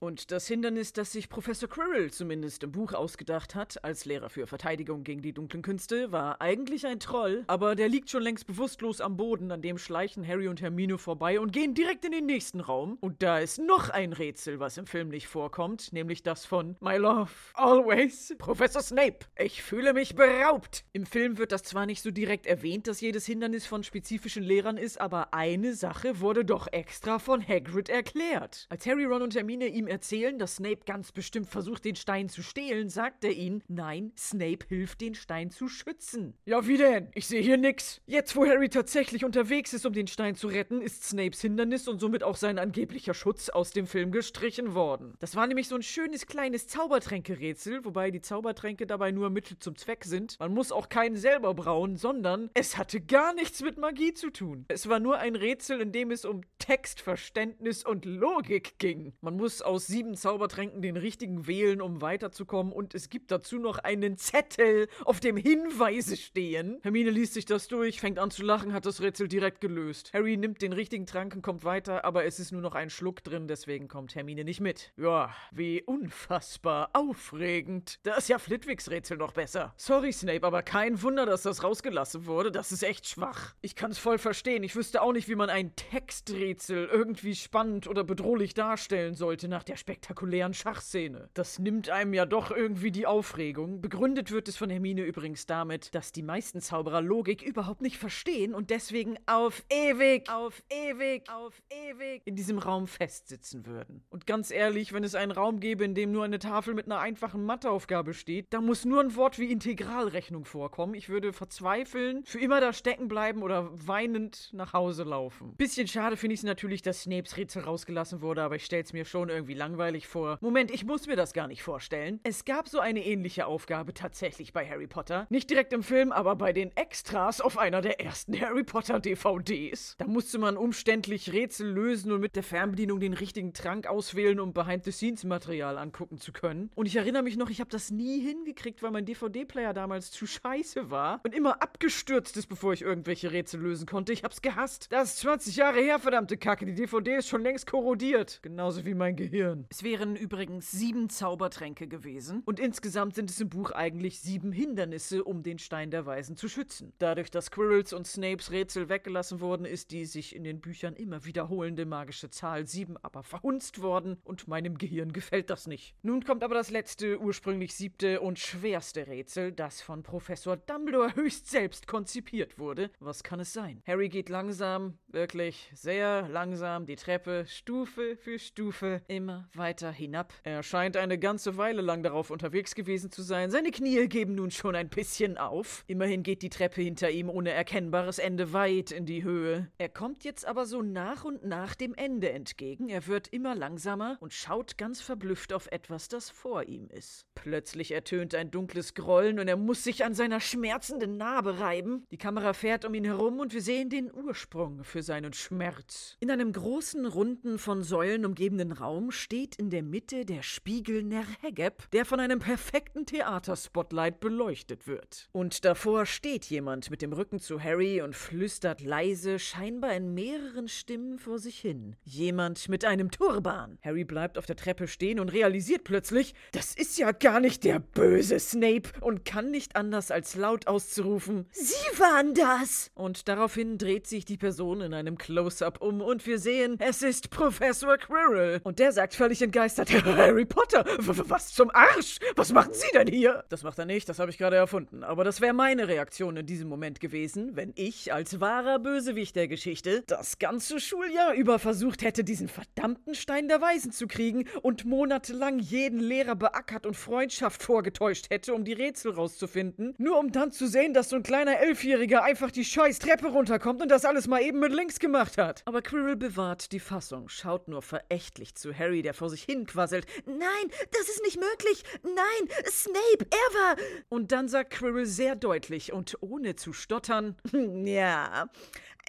Und 0.00 0.30
das 0.30 0.46
Hindernis, 0.46 0.94
das 0.94 1.12
sich 1.12 1.28
Professor 1.28 1.68
Quirrell 1.68 2.10
zumindest 2.10 2.64
im 2.64 2.72
Buch 2.72 2.94
ausgedacht 2.94 3.54
hat, 3.54 3.84
als 3.84 4.06
Lehrer 4.06 4.30
für 4.30 4.46
Verteidigung 4.46 5.04
gegen 5.04 5.20
die 5.20 5.34
dunklen 5.34 5.62
Künste, 5.62 6.10
war 6.10 6.40
eigentlich 6.40 6.86
ein 6.86 7.00
Troll, 7.00 7.44
aber 7.48 7.74
der 7.74 7.90
liegt 7.90 8.08
schon 8.08 8.22
längst 8.22 8.46
bewusstlos 8.46 9.02
am 9.02 9.18
Boden, 9.18 9.52
an 9.52 9.60
dem 9.60 9.76
schleichen 9.76 10.26
Harry 10.26 10.48
und 10.48 10.62
Hermine 10.62 10.96
vorbei 10.96 11.38
und 11.38 11.52
gehen 11.52 11.74
direkt 11.74 12.06
in 12.06 12.12
den 12.12 12.24
nächsten 12.24 12.60
Raum. 12.60 12.96
Und 13.02 13.22
da 13.22 13.40
ist 13.40 13.58
noch 13.58 13.90
ein 13.90 14.14
Rätsel, 14.14 14.58
was 14.58 14.78
im 14.78 14.86
Film 14.86 15.10
nicht 15.10 15.28
vorkommt, 15.28 15.92
nämlich 15.92 16.22
das 16.22 16.46
von 16.46 16.76
My 16.80 16.96
Love 16.96 17.30
Always, 17.52 18.34
Professor 18.38 18.80
Snape. 18.80 19.26
Ich 19.36 19.62
fühle 19.62 19.92
mich 19.92 20.14
beraubt. 20.14 20.82
Im 20.94 21.04
Film 21.04 21.36
wird 21.36 21.52
das 21.52 21.62
zwar 21.62 21.84
nicht 21.84 22.00
so 22.00 22.10
direkt 22.10 22.46
erwähnt, 22.46 22.86
dass 22.86 23.02
jedes 23.02 23.26
Hindernis 23.26 23.66
von 23.66 23.84
spezifischen 23.84 24.44
Lehrern 24.44 24.78
ist, 24.78 24.98
aber 24.98 25.34
eine 25.34 25.74
Sache 25.74 26.20
wurde 26.20 26.46
doch 26.46 26.68
extra 26.72 27.18
von 27.18 27.46
Hagrid 27.46 27.90
erklärt. 27.90 28.64
Als 28.70 28.86
Harry, 28.86 29.04
Ron 29.04 29.20
und 29.20 29.34
Hermine 29.34 29.66
ihm 29.66 29.89
erzählen, 29.90 30.38
dass 30.38 30.56
Snape 30.56 30.80
ganz 30.86 31.12
bestimmt 31.12 31.48
versucht, 31.48 31.84
den 31.84 31.96
Stein 31.96 32.28
zu 32.28 32.42
stehlen, 32.42 32.88
sagt 32.88 33.24
er 33.24 33.32
ihnen, 33.32 33.62
nein, 33.68 34.12
Snape 34.16 34.66
hilft, 34.68 35.00
den 35.00 35.14
Stein 35.14 35.50
zu 35.50 35.68
schützen. 35.68 36.34
Ja, 36.46 36.66
wie 36.66 36.76
denn? 36.76 37.08
Ich 37.14 37.26
sehe 37.26 37.42
hier 37.42 37.56
nix. 37.56 38.00
Jetzt, 38.06 38.36
wo 38.36 38.46
Harry 38.46 38.68
tatsächlich 38.68 39.24
unterwegs 39.24 39.72
ist, 39.72 39.84
um 39.84 39.92
den 39.92 40.06
Stein 40.06 40.34
zu 40.34 40.46
retten, 40.46 40.80
ist 40.80 41.04
Snapes 41.04 41.40
Hindernis 41.40 41.88
und 41.88 42.00
somit 42.00 42.22
auch 42.22 42.36
sein 42.36 42.58
angeblicher 42.58 43.14
Schutz 43.14 43.48
aus 43.48 43.72
dem 43.72 43.86
Film 43.86 44.12
gestrichen 44.12 44.74
worden. 44.74 45.14
Das 45.18 45.36
war 45.36 45.46
nämlich 45.46 45.68
so 45.68 45.74
ein 45.74 45.82
schönes 45.82 46.26
kleines 46.26 46.68
Zaubertränke-Rätsel, 46.68 47.84
wobei 47.84 48.10
die 48.10 48.20
Zaubertränke 48.20 48.86
dabei 48.86 49.10
nur 49.10 49.30
Mittel 49.30 49.58
zum 49.58 49.76
Zweck 49.76 50.04
sind. 50.04 50.38
Man 50.38 50.54
muss 50.54 50.72
auch 50.72 50.88
keinen 50.88 51.16
selber 51.16 51.52
brauen, 51.54 51.96
sondern 51.96 52.50
es 52.54 52.78
hatte 52.78 53.00
gar 53.00 53.34
nichts 53.34 53.62
mit 53.62 53.76
Magie 53.76 54.14
zu 54.14 54.30
tun. 54.30 54.64
Es 54.68 54.88
war 54.88 55.00
nur 55.00 55.18
ein 55.18 55.34
Rätsel, 55.34 55.80
in 55.80 55.92
dem 55.92 56.10
es 56.10 56.24
um 56.24 56.42
Textverständnis 56.58 57.84
und 57.84 58.04
Logik 58.04 58.78
ging. 58.78 59.14
Man 59.20 59.36
muss 59.36 59.62
aus 59.62 59.79
sieben 59.86 60.14
Zaubertränken 60.14 60.82
den 60.82 60.96
richtigen 60.96 61.46
wählen, 61.46 61.80
um 61.80 62.00
weiterzukommen 62.00 62.72
und 62.72 62.94
es 62.94 63.08
gibt 63.08 63.30
dazu 63.30 63.58
noch 63.58 63.78
einen 63.78 64.16
Zettel, 64.16 64.88
auf 65.04 65.20
dem 65.20 65.36
Hinweise 65.36 66.16
stehen. 66.16 66.78
Hermine 66.82 67.10
liest 67.10 67.34
sich 67.34 67.44
das 67.44 67.68
durch, 67.68 68.00
fängt 68.00 68.18
an 68.18 68.30
zu 68.30 68.42
lachen, 68.42 68.72
hat 68.72 68.86
das 68.86 69.00
Rätsel 69.00 69.28
direkt 69.28 69.60
gelöst. 69.60 70.12
Harry 70.12 70.36
nimmt 70.36 70.62
den 70.62 70.72
richtigen 70.72 71.06
Trank 71.06 71.34
und 71.34 71.42
kommt 71.42 71.64
weiter, 71.64 72.04
aber 72.04 72.24
es 72.24 72.38
ist 72.38 72.52
nur 72.52 72.60
noch 72.62 72.74
ein 72.74 72.90
Schluck 72.90 73.22
drin, 73.24 73.48
deswegen 73.48 73.88
kommt 73.88 74.14
Hermine 74.14 74.44
nicht 74.44 74.60
mit. 74.60 74.92
Ja, 74.96 75.34
wie 75.50 75.82
unfassbar 75.82 76.90
aufregend. 76.92 77.98
Da 78.02 78.14
ist 78.14 78.28
ja 78.28 78.38
Flitwigs 78.38 78.90
Rätsel 78.90 79.16
noch 79.16 79.32
besser. 79.32 79.74
Sorry, 79.76 80.12
Snape, 80.12 80.46
aber 80.46 80.62
kein 80.62 81.02
Wunder, 81.02 81.26
dass 81.26 81.42
das 81.42 81.62
rausgelassen 81.62 82.26
wurde. 82.26 82.50
Das 82.50 82.72
ist 82.72 82.82
echt 82.82 83.06
schwach. 83.06 83.54
Ich 83.60 83.76
kann 83.76 83.90
es 83.90 83.98
voll 83.98 84.18
verstehen. 84.18 84.62
Ich 84.62 84.76
wüsste 84.76 85.02
auch 85.02 85.12
nicht, 85.12 85.28
wie 85.28 85.34
man 85.34 85.50
ein 85.50 85.74
Texträtsel 85.76 86.86
irgendwie 86.86 87.34
spannend 87.34 87.86
oder 87.86 88.04
bedrohlich 88.04 88.54
darstellen 88.54 89.14
sollte 89.14 89.48
nach 89.48 89.64
der 89.70 89.76
spektakulären 89.76 90.52
Schachszene. 90.52 91.30
Das 91.32 91.60
nimmt 91.60 91.90
einem 91.90 92.12
ja 92.12 92.26
doch 92.26 92.50
irgendwie 92.50 92.90
die 92.90 93.06
Aufregung. 93.06 93.80
Begründet 93.80 94.32
wird 94.32 94.48
es 94.48 94.56
von 94.56 94.68
Hermine 94.68 95.02
übrigens 95.02 95.46
damit, 95.46 95.94
dass 95.94 96.10
die 96.10 96.24
meisten 96.24 96.60
Zauberer 96.60 97.00
Logik 97.00 97.40
überhaupt 97.40 97.80
nicht 97.80 97.96
verstehen 97.96 98.52
und 98.52 98.70
deswegen 98.70 99.16
auf 99.26 99.62
ewig, 99.70 100.28
auf 100.28 100.60
ewig, 100.70 101.30
auf 101.30 101.62
ewig 101.70 102.22
in 102.24 102.34
diesem 102.34 102.58
Raum 102.58 102.88
festsitzen 102.88 103.64
würden. 103.64 104.02
Und 104.10 104.26
ganz 104.26 104.50
ehrlich, 104.50 104.92
wenn 104.92 105.04
es 105.04 105.14
einen 105.14 105.30
Raum 105.30 105.60
gäbe, 105.60 105.84
in 105.84 105.94
dem 105.94 106.10
nur 106.10 106.24
eine 106.24 106.40
Tafel 106.40 106.74
mit 106.74 106.86
einer 106.86 106.98
einfachen 106.98 107.44
Matheaufgabe 107.44 108.12
steht, 108.12 108.46
da 108.50 108.60
muss 108.60 108.84
nur 108.84 109.00
ein 109.00 109.14
Wort 109.14 109.38
wie 109.38 109.52
Integralrechnung 109.52 110.46
vorkommen. 110.46 110.94
Ich 110.94 111.08
würde 111.08 111.32
verzweifeln, 111.32 112.24
für 112.24 112.40
immer 112.40 112.60
da 112.60 112.72
stecken 112.72 113.06
bleiben 113.06 113.44
oder 113.44 113.70
weinend 113.72 114.50
nach 114.52 114.72
Hause 114.72 115.04
laufen. 115.04 115.54
Bisschen 115.56 115.86
schade 115.86 116.16
finde 116.16 116.34
ich 116.34 116.40
es 116.40 116.44
natürlich, 116.44 116.82
dass 116.82 117.02
Snapes 117.02 117.36
Rätsel 117.36 117.62
rausgelassen 117.62 118.20
wurde, 118.20 118.42
aber 118.42 118.56
ich 118.56 118.64
stelle 118.64 118.82
es 118.82 118.92
mir 118.92 119.04
schon 119.04 119.28
irgendwie 119.28 119.59
langweilig 119.60 120.08
vor. 120.08 120.38
Moment, 120.40 120.70
ich 120.70 120.86
muss 120.86 121.06
mir 121.06 121.16
das 121.16 121.34
gar 121.34 121.46
nicht 121.46 121.62
vorstellen. 121.62 122.18
Es 122.22 122.46
gab 122.46 122.66
so 122.66 122.80
eine 122.80 123.04
ähnliche 123.04 123.46
Aufgabe 123.46 123.92
tatsächlich 123.92 124.54
bei 124.54 124.66
Harry 124.66 124.86
Potter. 124.86 125.26
Nicht 125.28 125.50
direkt 125.50 125.74
im 125.74 125.82
Film, 125.82 126.12
aber 126.12 126.34
bei 126.34 126.54
den 126.54 126.74
Extras 126.78 127.42
auf 127.42 127.58
einer 127.58 127.82
der 127.82 128.00
ersten 128.00 128.40
Harry 128.40 128.64
Potter 128.64 129.00
DVDs. 129.00 129.96
Da 129.98 130.06
musste 130.06 130.38
man 130.38 130.56
umständlich 130.56 131.34
Rätsel 131.34 131.70
lösen 131.70 132.10
und 132.10 132.22
mit 132.22 132.36
der 132.36 132.42
Fernbedienung 132.42 133.00
den 133.00 133.12
richtigen 133.12 133.52
Trank 133.52 133.86
auswählen, 133.86 134.40
um 134.40 134.54
Behind-the-Scenes-Material 134.54 135.76
angucken 135.76 136.16
zu 136.16 136.32
können. 136.32 136.70
Und 136.74 136.86
ich 136.86 136.96
erinnere 136.96 137.22
mich 137.22 137.36
noch, 137.36 137.50
ich 137.50 137.60
habe 137.60 137.68
das 137.68 137.90
nie 137.90 138.18
hingekriegt, 138.20 138.82
weil 138.82 138.92
mein 138.92 139.04
DVD-Player 139.04 139.74
damals 139.74 140.10
zu 140.10 140.26
scheiße 140.26 140.90
war 140.90 141.20
und 141.22 141.34
immer 141.34 141.62
abgestürzt 141.62 142.38
ist, 142.38 142.46
bevor 142.46 142.72
ich 142.72 142.80
irgendwelche 142.80 143.30
Rätsel 143.30 143.60
lösen 143.60 143.86
konnte. 143.86 144.14
Ich 144.14 144.24
hab's 144.24 144.40
gehasst. 144.40 144.86
Das 144.90 145.10
ist 145.10 145.18
20 145.18 145.56
Jahre 145.56 145.80
her, 145.80 145.98
verdammte 145.98 146.38
Kacke. 146.38 146.64
Die 146.64 146.74
DVD 146.74 147.16
ist 147.16 147.28
schon 147.28 147.42
längst 147.42 147.66
korrodiert. 147.66 148.38
Genauso 148.40 148.86
wie 148.86 148.94
mein 148.94 149.16
Gehirn. 149.16 149.49
Es 149.70 149.82
wären 149.82 150.16
übrigens 150.16 150.70
sieben 150.70 151.08
Zaubertränke 151.08 151.88
gewesen. 151.88 152.42
Und 152.44 152.60
insgesamt 152.60 153.14
sind 153.14 153.30
es 153.30 153.40
im 153.40 153.48
Buch 153.48 153.70
eigentlich 153.70 154.20
sieben 154.20 154.52
Hindernisse, 154.52 155.24
um 155.24 155.42
den 155.42 155.58
Stein 155.58 155.90
der 155.90 156.06
Weisen 156.06 156.36
zu 156.36 156.48
schützen. 156.48 156.92
Dadurch, 156.98 157.30
dass 157.30 157.50
Quirrells 157.50 157.92
und 157.92 158.06
Snapes 158.06 158.50
Rätsel 158.50 158.88
weggelassen 158.88 159.40
wurden, 159.40 159.64
ist 159.64 159.90
die 159.90 160.04
sich 160.04 160.34
in 160.34 160.44
den 160.44 160.60
Büchern 160.60 160.94
immer 160.94 161.24
wiederholende 161.24 161.86
magische 161.86 162.30
Zahl 162.30 162.66
sieben 162.66 162.96
aber 163.02 163.22
verhunzt 163.22 163.82
worden 163.82 164.18
und 164.24 164.48
meinem 164.48 164.78
Gehirn 164.78 165.12
gefällt 165.12 165.50
das 165.50 165.66
nicht. 165.66 165.94
Nun 166.02 166.24
kommt 166.24 166.44
aber 166.44 166.54
das 166.54 166.70
letzte, 166.70 167.20
ursprünglich 167.20 167.74
siebte 167.74 168.20
und 168.20 168.38
schwerste 168.38 169.06
Rätsel, 169.06 169.52
das 169.52 169.80
von 169.80 170.02
Professor 170.02 170.56
Dumbledore 170.56 171.14
höchst 171.14 171.48
selbst 171.48 171.86
konzipiert 171.86 172.58
wurde. 172.58 172.90
Was 173.00 173.22
kann 173.22 173.40
es 173.40 173.52
sein? 173.52 173.82
Harry 173.86 174.08
geht 174.08 174.28
langsam, 174.28 174.98
wirklich 175.08 175.70
sehr 175.74 176.28
langsam 176.28 176.86
die 176.86 176.96
Treppe, 176.96 177.44
Stufe 177.46 178.16
für 178.16 178.38
Stufe, 178.38 179.02
immer 179.08 179.39
weiter 179.54 179.90
hinab. 179.90 180.32
Er 180.42 180.62
scheint 180.62 180.96
eine 180.96 181.18
ganze 181.18 181.56
Weile 181.56 181.82
lang 181.82 182.02
darauf 182.02 182.30
unterwegs 182.30 182.74
gewesen 182.74 183.10
zu 183.10 183.22
sein. 183.22 183.50
Seine 183.50 183.70
Knie 183.70 184.06
geben 184.08 184.34
nun 184.34 184.50
schon 184.50 184.74
ein 184.74 184.88
bisschen 184.88 185.38
auf. 185.38 185.84
Immerhin 185.86 186.22
geht 186.22 186.42
die 186.42 186.50
Treppe 186.50 186.82
hinter 186.82 187.10
ihm 187.10 187.28
ohne 187.28 187.50
erkennbares 187.50 188.18
Ende 188.18 188.52
weit 188.52 188.90
in 188.90 189.06
die 189.06 189.22
Höhe. 189.22 189.70
Er 189.78 189.88
kommt 189.88 190.24
jetzt 190.24 190.46
aber 190.46 190.66
so 190.66 190.82
nach 190.82 191.24
und 191.24 191.44
nach 191.44 191.74
dem 191.74 191.94
Ende 191.94 192.30
entgegen. 192.30 192.88
Er 192.88 193.06
wird 193.06 193.28
immer 193.28 193.54
langsamer 193.54 194.16
und 194.20 194.32
schaut 194.32 194.78
ganz 194.78 195.00
verblüfft 195.00 195.52
auf 195.52 195.68
etwas, 195.70 196.08
das 196.08 196.30
vor 196.30 196.64
ihm 196.64 196.88
ist. 196.88 197.26
Plötzlich 197.34 197.92
ertönt 197.92 198.34
ein 198.34 198.50
dunkles 198.50 198.94
Grollen 198.94 199.38
und 199.38 199.48
er 199.48 199.56
muss 199.56 199.84
sich 199.84 200.04
an 200.04 200.14
seiner 200.14 200.40
schmerzenden 200.40 201.16
Narbe 201.16 201.58
reiben. 201.58 202.04
Die 202.10 202.18
Kamera 202.18 202.52
fährt 202.52 202.84
um 202.84 202.94
ihn 202.94 203.04
herum 203.04 203.40
und 203.40 203.54
wir 203.54 203.62
sehen 203.62 203.88
den 203.88 204.12
Ursprung 204.12 204.84
für 204.84 205.02
seinen 205.02 205.32
Schmerz. 205.32 206.16
In 206.20 206.30
einem 206.30 206.52
großen, 206.52 207.06
runden, 207.06 207.58
von 207.58 207.82
Säulen 207.82 208.24
umgebenen 208.24 208.72
Raum 208.72 209.10
steht 209.20 209.56
in 209.56 209.70
der 209.70 209.82
Mitte 209.82 210.24
der 210.24 210.42
Spiegel 210.42 211.02
Nerhegeb, 211.02 211.90
der 211.92 212.04
von 212.04 212.20
einem 212.20 212.38
perfekten 212.38 213.06
Theaterspotlight 213.06 214.20
beleuchtet 214.20 214.86
wird. 214.86 215.28
Und 215.32 215.64
davor 215.64 216.06
steht 216.06 216.46
jemand 216.46 216.90
mit 216.90 217.02
dem 217.02 217.12
Rücken 217.12 217.38
zu 217.38 217.62
Harry 217.62 218.00
und 218.00 218.16
flüstert 218.16 218.80
leise, 218.80 219.38
scheinbar 219.38 219.94
in 219.94 220.14
mehreren 220.14 220.68
Stimmen 220.68 221.18
vor 221.18 221.38
sich 221.38 221.58
hin. 221.60 221.96
Jemand 222.02 222.68
mit 222.68 222.84
einem 222.84 223.10
Turban. 223.10 223.78
Harry 223.82 224.04
bleibt 224.04 224.38
auf 224.38 224.46
der 224.46 224.56
Treppe 224.56 224.88
stehen 224.88 225.20
und 225.20 225.28
realisiert 225.28 225.84
plötzlich, 225.84 226.34
das 226.52 226.74
ist 226.74 226.98
ja 226.98 227.12
gar 227.12 227.40
nicht 227.40 227.64
der 227.64 227.78
böse 227.78 228.38
Snape 228.40 228.90
und 229.00 229.24
kann 229.24 229.50
nicht 229.50 229.76
anders 229.76 230.10
als 230.10 230.34
laut 230.34 230.66
auszurufen, 230.66 231.46
Sie 231.52 231.98
waren 231.98 232.32
das! 232.34 232.90
Und 232.94 233.28
daraufhin 233.28 233.76
dreht 233.76 234.06
sich 234.06 234.24
die 234.24 234.38
Person 234.38 234.80
in 234.80 234.94
einem 234.94 235.18
Close-up 235.18 235.82
um 235.82 236.00
und 236.00 236.26
wir 236.26 236.38
sehen, 236.38 236.76
es 236.78 237.02
ist 237.02 237.30
Professor 237.30 237.98
Quirrell. 237.98 238.60
Und 238.64 238.78
der 238.78 238.92
sagt 238.92 239.09
völlig 239.14 239.42
entgeistert, 239.42 239.90
Harry 240.04 240.44
Potter, 240.44 240.84
was 240.98 241.52
zum 241.52 241.70
Arsch? 241.70 242.18
Was 242.36 242.52
machen 242.52 242.72
Sie 242.72 242.86
denn 242.94 243.08
hier? 243.08 243.44
Das 243.48 243.62
macht 243.62 243.78
er 243.78 243.86
nicht, 243.86 244.08
das 244.08 244.18
habe 244.18 244.30
ich 244.30 244.38
gerade 244.38 244.56
erfunden. 244.56 245.04
Aber 245.04 245.24
das 245.24 245.40
wäre 245.40 245.52
meine 245.52 245.88
Reaktion 245.88 246.36
in 246.36 246.46
diesem 246.46 246.68
Moment 246.68 247.00
gewesen, 247.00 247.56
wenn 247.56 247.72
ich 247.76 248.12
als 248.12 248.40
wahrer 248.40 248.78
Bösewicht 248.78 249.36
der 249.36 249.48
Geschichte 249.48 250.02
das 250.06 250.38
ganze 250.38 250.80
Schuljahr 250.80 251.34
über 251.34 251.58
versucht 251.58 252.02
hätte, 252.02 252.24
diesen 252.24 252.48
verdammten 252.48 253.14
Stein 253.14 253.48
der 253.48 253.60
Weisen 253.60 253.92
zu 253.92 254.06
kriegen 254.06 254.46
und 254.62 254.84
monatelang 254.84 255.58
jeden 255.58 256.00
Lehrer 256.00 256.36
beackert 256.36 256.86
und 256.86 256.96
Freundschaft 256.96 257.62
vorgetäuscht 257.62 258.30
hätte, 258.30 258.54
um 258.54 258.64
die 258.64 258.72
Rätsel 258.72 259.12
rauszufinden, 259.12 259.94
nur 259.98 260.18
um 260.18 260.32
dann 260.32 260.52
zu 260.52 260.66
sehen, 260.66 260.94
dass 260.94 261.08
so 261.08 261.16
ein 261.16 261.22
kleiner 261.22 261.58
Elfjähriger 261.58 262.22
einfach 262.22 262.50
die 262.50 262.64
scheiß 262.64 262.98
Treppe 262.98 263.28
runterkommt 263.28 263.82
und 263.82 263.90
das 263.90 264.04
alles 264.04 264.28
mal 264.28 264.42
eben 264.42 264.60
mit 264.60 264.72
links 264.72 264.98
gemacht 264.98 265.38
hat. 265.38 265.62
Aber 265.64 265.82
Quirrell 265.82 266.16
bewahrt 266.16 266.72
die 266.72 266.80
Fassung, 266.80 267.28
schaut 267.28 267.68
nur 267.68 267.82
verächtlich 267.82 268.54
zu 268.54 268.76
Harry, 268.76 268.99
der 269.02 269.14
vor 269.14 269.30
sich 269.30 269.42
hin 269.42 269.66
quasselt. 269.66 270.06
Nein, 270.26 270.70
das 270.92 271.08
ist 271.08 271.22
nicht 271.22 271.38
möglich. 271.38 271.82
Nein, 272.02 272.48
Snape, 272.68 273.26
er 273.30 273.60
war. 273.60 273.76
Und 274.08 274.32
dann 274.32 274.48
sagt 274.48 274.70
Quirrell 274.70 275.06
sehr 275.06 275.36
deutlich 275.36 275.92
und 275.92 276.16
ohne 276.20 276.56
zu 276.56 276.72
stottern: 276.72 277.36
Ja, 277.84 278.48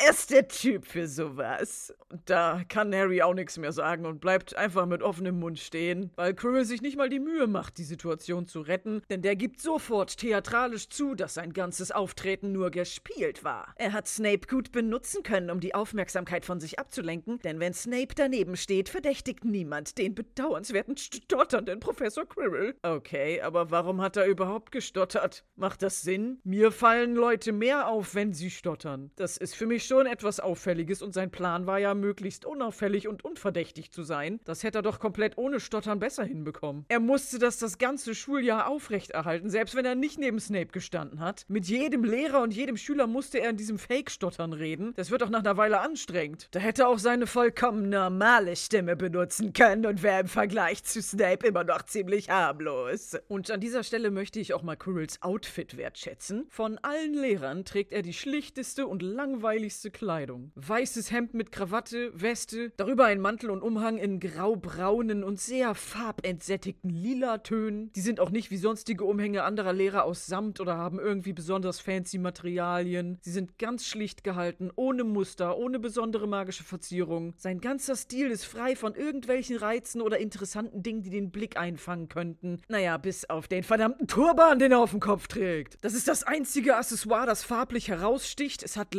ist 0.09 0.31
der 0.31 0.47
Typ 0.47 0.85
für 0.85 1.07
sowas. 1.07 1.93
Und 2.09 2.21
da 2.29 2.63
kann 2.67 2.93
Harry 2.93 3.21
auch 3.21 3.33
nichts 3.33 3.57
mehr 3.57 3.71
sagen 3.71 4.05
und 4.05 4.19
bleibt 4.21 4.55
einfach 4.55 4.85
mit 4.85 5.01
offenem 5.01 5.39
Mund 5.39 5.59
stehen, 5.59 6.11
weil 6.15 6.33
Quirrell 6.33 6.65
sich 6.65 6.81
nicht 6.81 6.97
mal 6.97 7.09
die 7.09 7.19
Mühe 7.19 7.47
macht, 7.47 7.77
die 7.77 7.83
Situation 7.83 8.47
zu 8.47 8.61
retten, 8.61 9.01
denn 9.09 9.21
der 9.21 9.35
gibt 9.35 9.61
sofort 9.61 10.17
theatralisch 10.17 10.89
zu, 10.89 11.15
dass 11.15 11.35
sein 11.35 11.53
ganzes 11.53 11.91
Auftreten 11.91 12.51
nur 12.51 12.71
gespielt 12.71 13.43
war. 13.43 13.73
Er 13.75 13.93
hat 13.93 14.07
Snape 14.07 14.47
gut 14.47 14.71
benutzen 14.71 15.23
können, 15.23 15.49
um 15.49 15.59
die 15.59 15.75
Aufmerksamkeit 15.75 16.45
von 16.45 16.59
sich 16.59 16.79
abzulenken, 16.79 17.39
denn 17.39 17.59
wenn 17.59 17.73
Snape 17.73 18.15
daneben 18.15 18.57
steht, 18.57 18.89
verdächtigt 18.89 19.45
niemand 19.45 19.97
den 19.97 20.15
bedauernswerten 20.15 20.97
stotternden 20.97 21.79
Professor 21.79 22.25
Quirrell. 22.25 22.75
Okay, 22.83 23.41
aber 23.41 23.71
warum 23.71 24.01
hat 24.01 24.17
er 24.17 24.25
überhaupt 24.25 24.71
gestottert? 24.71 25.45
Macht 25.55 25.81
das 25.81 26.01
Sinn? 26.01 26.39
Mir 26.43 26.71
fallen 26.71 27.15
Leute 27.15 27.51
mehr 27.51 27.87
auf, 27.87 28.15
wenn 28.15 28.33
sie 28.33 28.49
stottern. 28.49 29.11
Das 29.15 29.37
ist 29.37 29.55
für 29.55 29.67
mich 29.67 29.85
schon 29.91 30.05
etwas 30.05 30.39
Auffälliges 30.39 31.01
und 31.01 31.13
sein 31.13 31.31
Plan 31.31 31.67
war 31.67 31.77
ja, 31.77 31.93
möglichst 31.93 32.45
unauffällig 32.45 33.09
und 33.09 33.25
unverdächtig 33.25 33.91
zu 33.91 34.03
sein. 34.03 34.39
Das 34.45 34.63
hätte 34.63 34.79
er 34.79 34.83
doch 34.83 35.01
komplett 35.01 35.37
ohne 35.37 35.59
Stottern 35.59 35.99
besser 35.99 36.23
hinbekommen. 36.23 36.85
Er 36.87 37.01
musste 37.01 37.39
das 37.39 37.57
das 37.57 37.77
ganze 37.77 38.15
Schuljahr 38.15 38.69
aufrechterhalten, 38.69 39.49
selbst 39.49 39.75
wenn 39.75 39.83
er 39.83 39.95
nicht 39.95 40.17
neben 40.17 40.39
Snape 40.39 40.67
gestanden 40.67 41.19
hat. 41.19 41.43
Mit 41.49 41.65
jedem 41.67 42.05
Lehrer 42.05 42.41
und 42.41 42.53
jedem 42.53 42.77
Schüler 42.77 43.05
musste 43.05 43.39
er 43.39 43.49
in 43.49 43.57
diesem 43.57 43.77
Fake-Stottern 43.77 44.53
reden. 44.53 44.93
Das 44.95 45.11
wird 45.11 45.23
doch 45.23 45.29
nach 45.29 45.39
einer 45.39 45.57
Weile 45.57 45.81
anstrengend. 45.81 46.47
Da 46.51 46.61
hätte 46.61 46.83
er 46.83 46.87
auch 46.87 46.97
seine 46.97 47.27
vollkommen 47.27 47.89
normale 47.89 48.55
Stimme 48.55 48.95
benutzen 48.95 49.51
können 49.51 49.85
und 49.85 50.03
wäre 50.03 50.21
im 50.21 50.27
Vergleich 50.29 50.85
zu 50.85 51.01
Snape 51.01 51.47
immer 51.47 51.65
noch 51.65 51.81
ziemlich 51.81 52.29
harmlos. 52.29 53.17
Und 53.27 53.51
an 53.51 53.59
dieser 53.59 53.83
Stelle 53.83 54.09
möchte 54.09 54.39
ich 54.39 54.53
auch 54.53 54.63
mal 54.63 54.77
Quirrells 54.77 55.21
Outfit 55.21 55.75
wertschätzen. 55.75 56.45
Von 56.47 56.77
allen 56.77 57.13
Lehrern 57.13 57.65
trägt 57.65 57.91
er 57.91 58.03
die 58.03 58.13
schlichteste 58.13 58.87
und 58.87 59.01
langweiligste 59.01 59.70
Kleidung. 59.91 60.51
Weißes 60.55 61.11
Hemd 61.11 61.33
mit 61.33 61.51
Krawatte, 61.51 62.11
Weste, 62.13 62.71
darüber 62.77 63.05
ein 63.05 63.21
Mantel 63.21 63.49
und 63.49 63.61
Umhang 63.61 63.97
in 63.97 64.19
graubraunen 64.19 65.23
und 65.23 65.39
sehr 65.39 65.75
farbentsättigten 65.75 66.89
Lila-Tönen. 66.89 67.91
Die 67.93 68.01
sind 68.01 68.19
auch 68.19 68.29
nicht 68.29 68.51
wie 68.51 68.57
sonstige 68.57 69.05
Umhänge 69.05 69.43
anderer 69.43 69.73
Lehrer 69.73 70.03
aus 70.03 70.25
Samt 70.25 70.59
oder 70.59 70.77
haben 70.77 70.99
irgendwie 70.99 71.33
besonders 71.33 71.79
fancy 71.79 72.17
Materialien. 72.17 73.17
Sie 73.21 73.31
sind 73.31 73.57
ganz 73.57 73.85
schlicht 73.85 74.23
gehalten, 74.23 74.71
ohne 74.75 75.03
Muster, 75.03 75.57
ohne 75.57 75.79
besondere 75.79 76.27
magische 76.27 76.63
Verzierung. 76.63 77.33
Sein 77.37 77.61
ganzer 77.61 77.95
Stil 77.95 78.29
ist 78.29 78.45
frei 78.45 78.75
von 78.75 78.95
irgendwelchen 78.95 79.57
Reizen 79.57 80.01
oder 80.01 80.19
interessanten 80.19 80.83
Dingen, 80.83 81.03
die 81.03 81.09
den 81.09 81.31
Blick 81.31 81.57
einfangen 81.57 82.09
könnten. 82.09 82.61
Naja, 82.67 82.97
bis 82.97 83.29
auf 83.29 83.47
den 83.47 83.63
verdammten 83.63 84.07
Turban, 84.07 84.59
den 84.59 84.71
er 84.71 84.79
auf 84.79 84.91
dem 84.91 84.99
Kopf 84.99 85.27
trägt. 85.27 85.77
Das 85.81 85.93
ist 85.93 86.07
das 86.07 86.23
einzige 86.23 86.75
Accessoire, 86.75 87.25
das 87.25 87.43
farblich 87.43 87.87
heraussticht. 87.87 88.63
Es 88.63 88.77
hat 88.77 88.93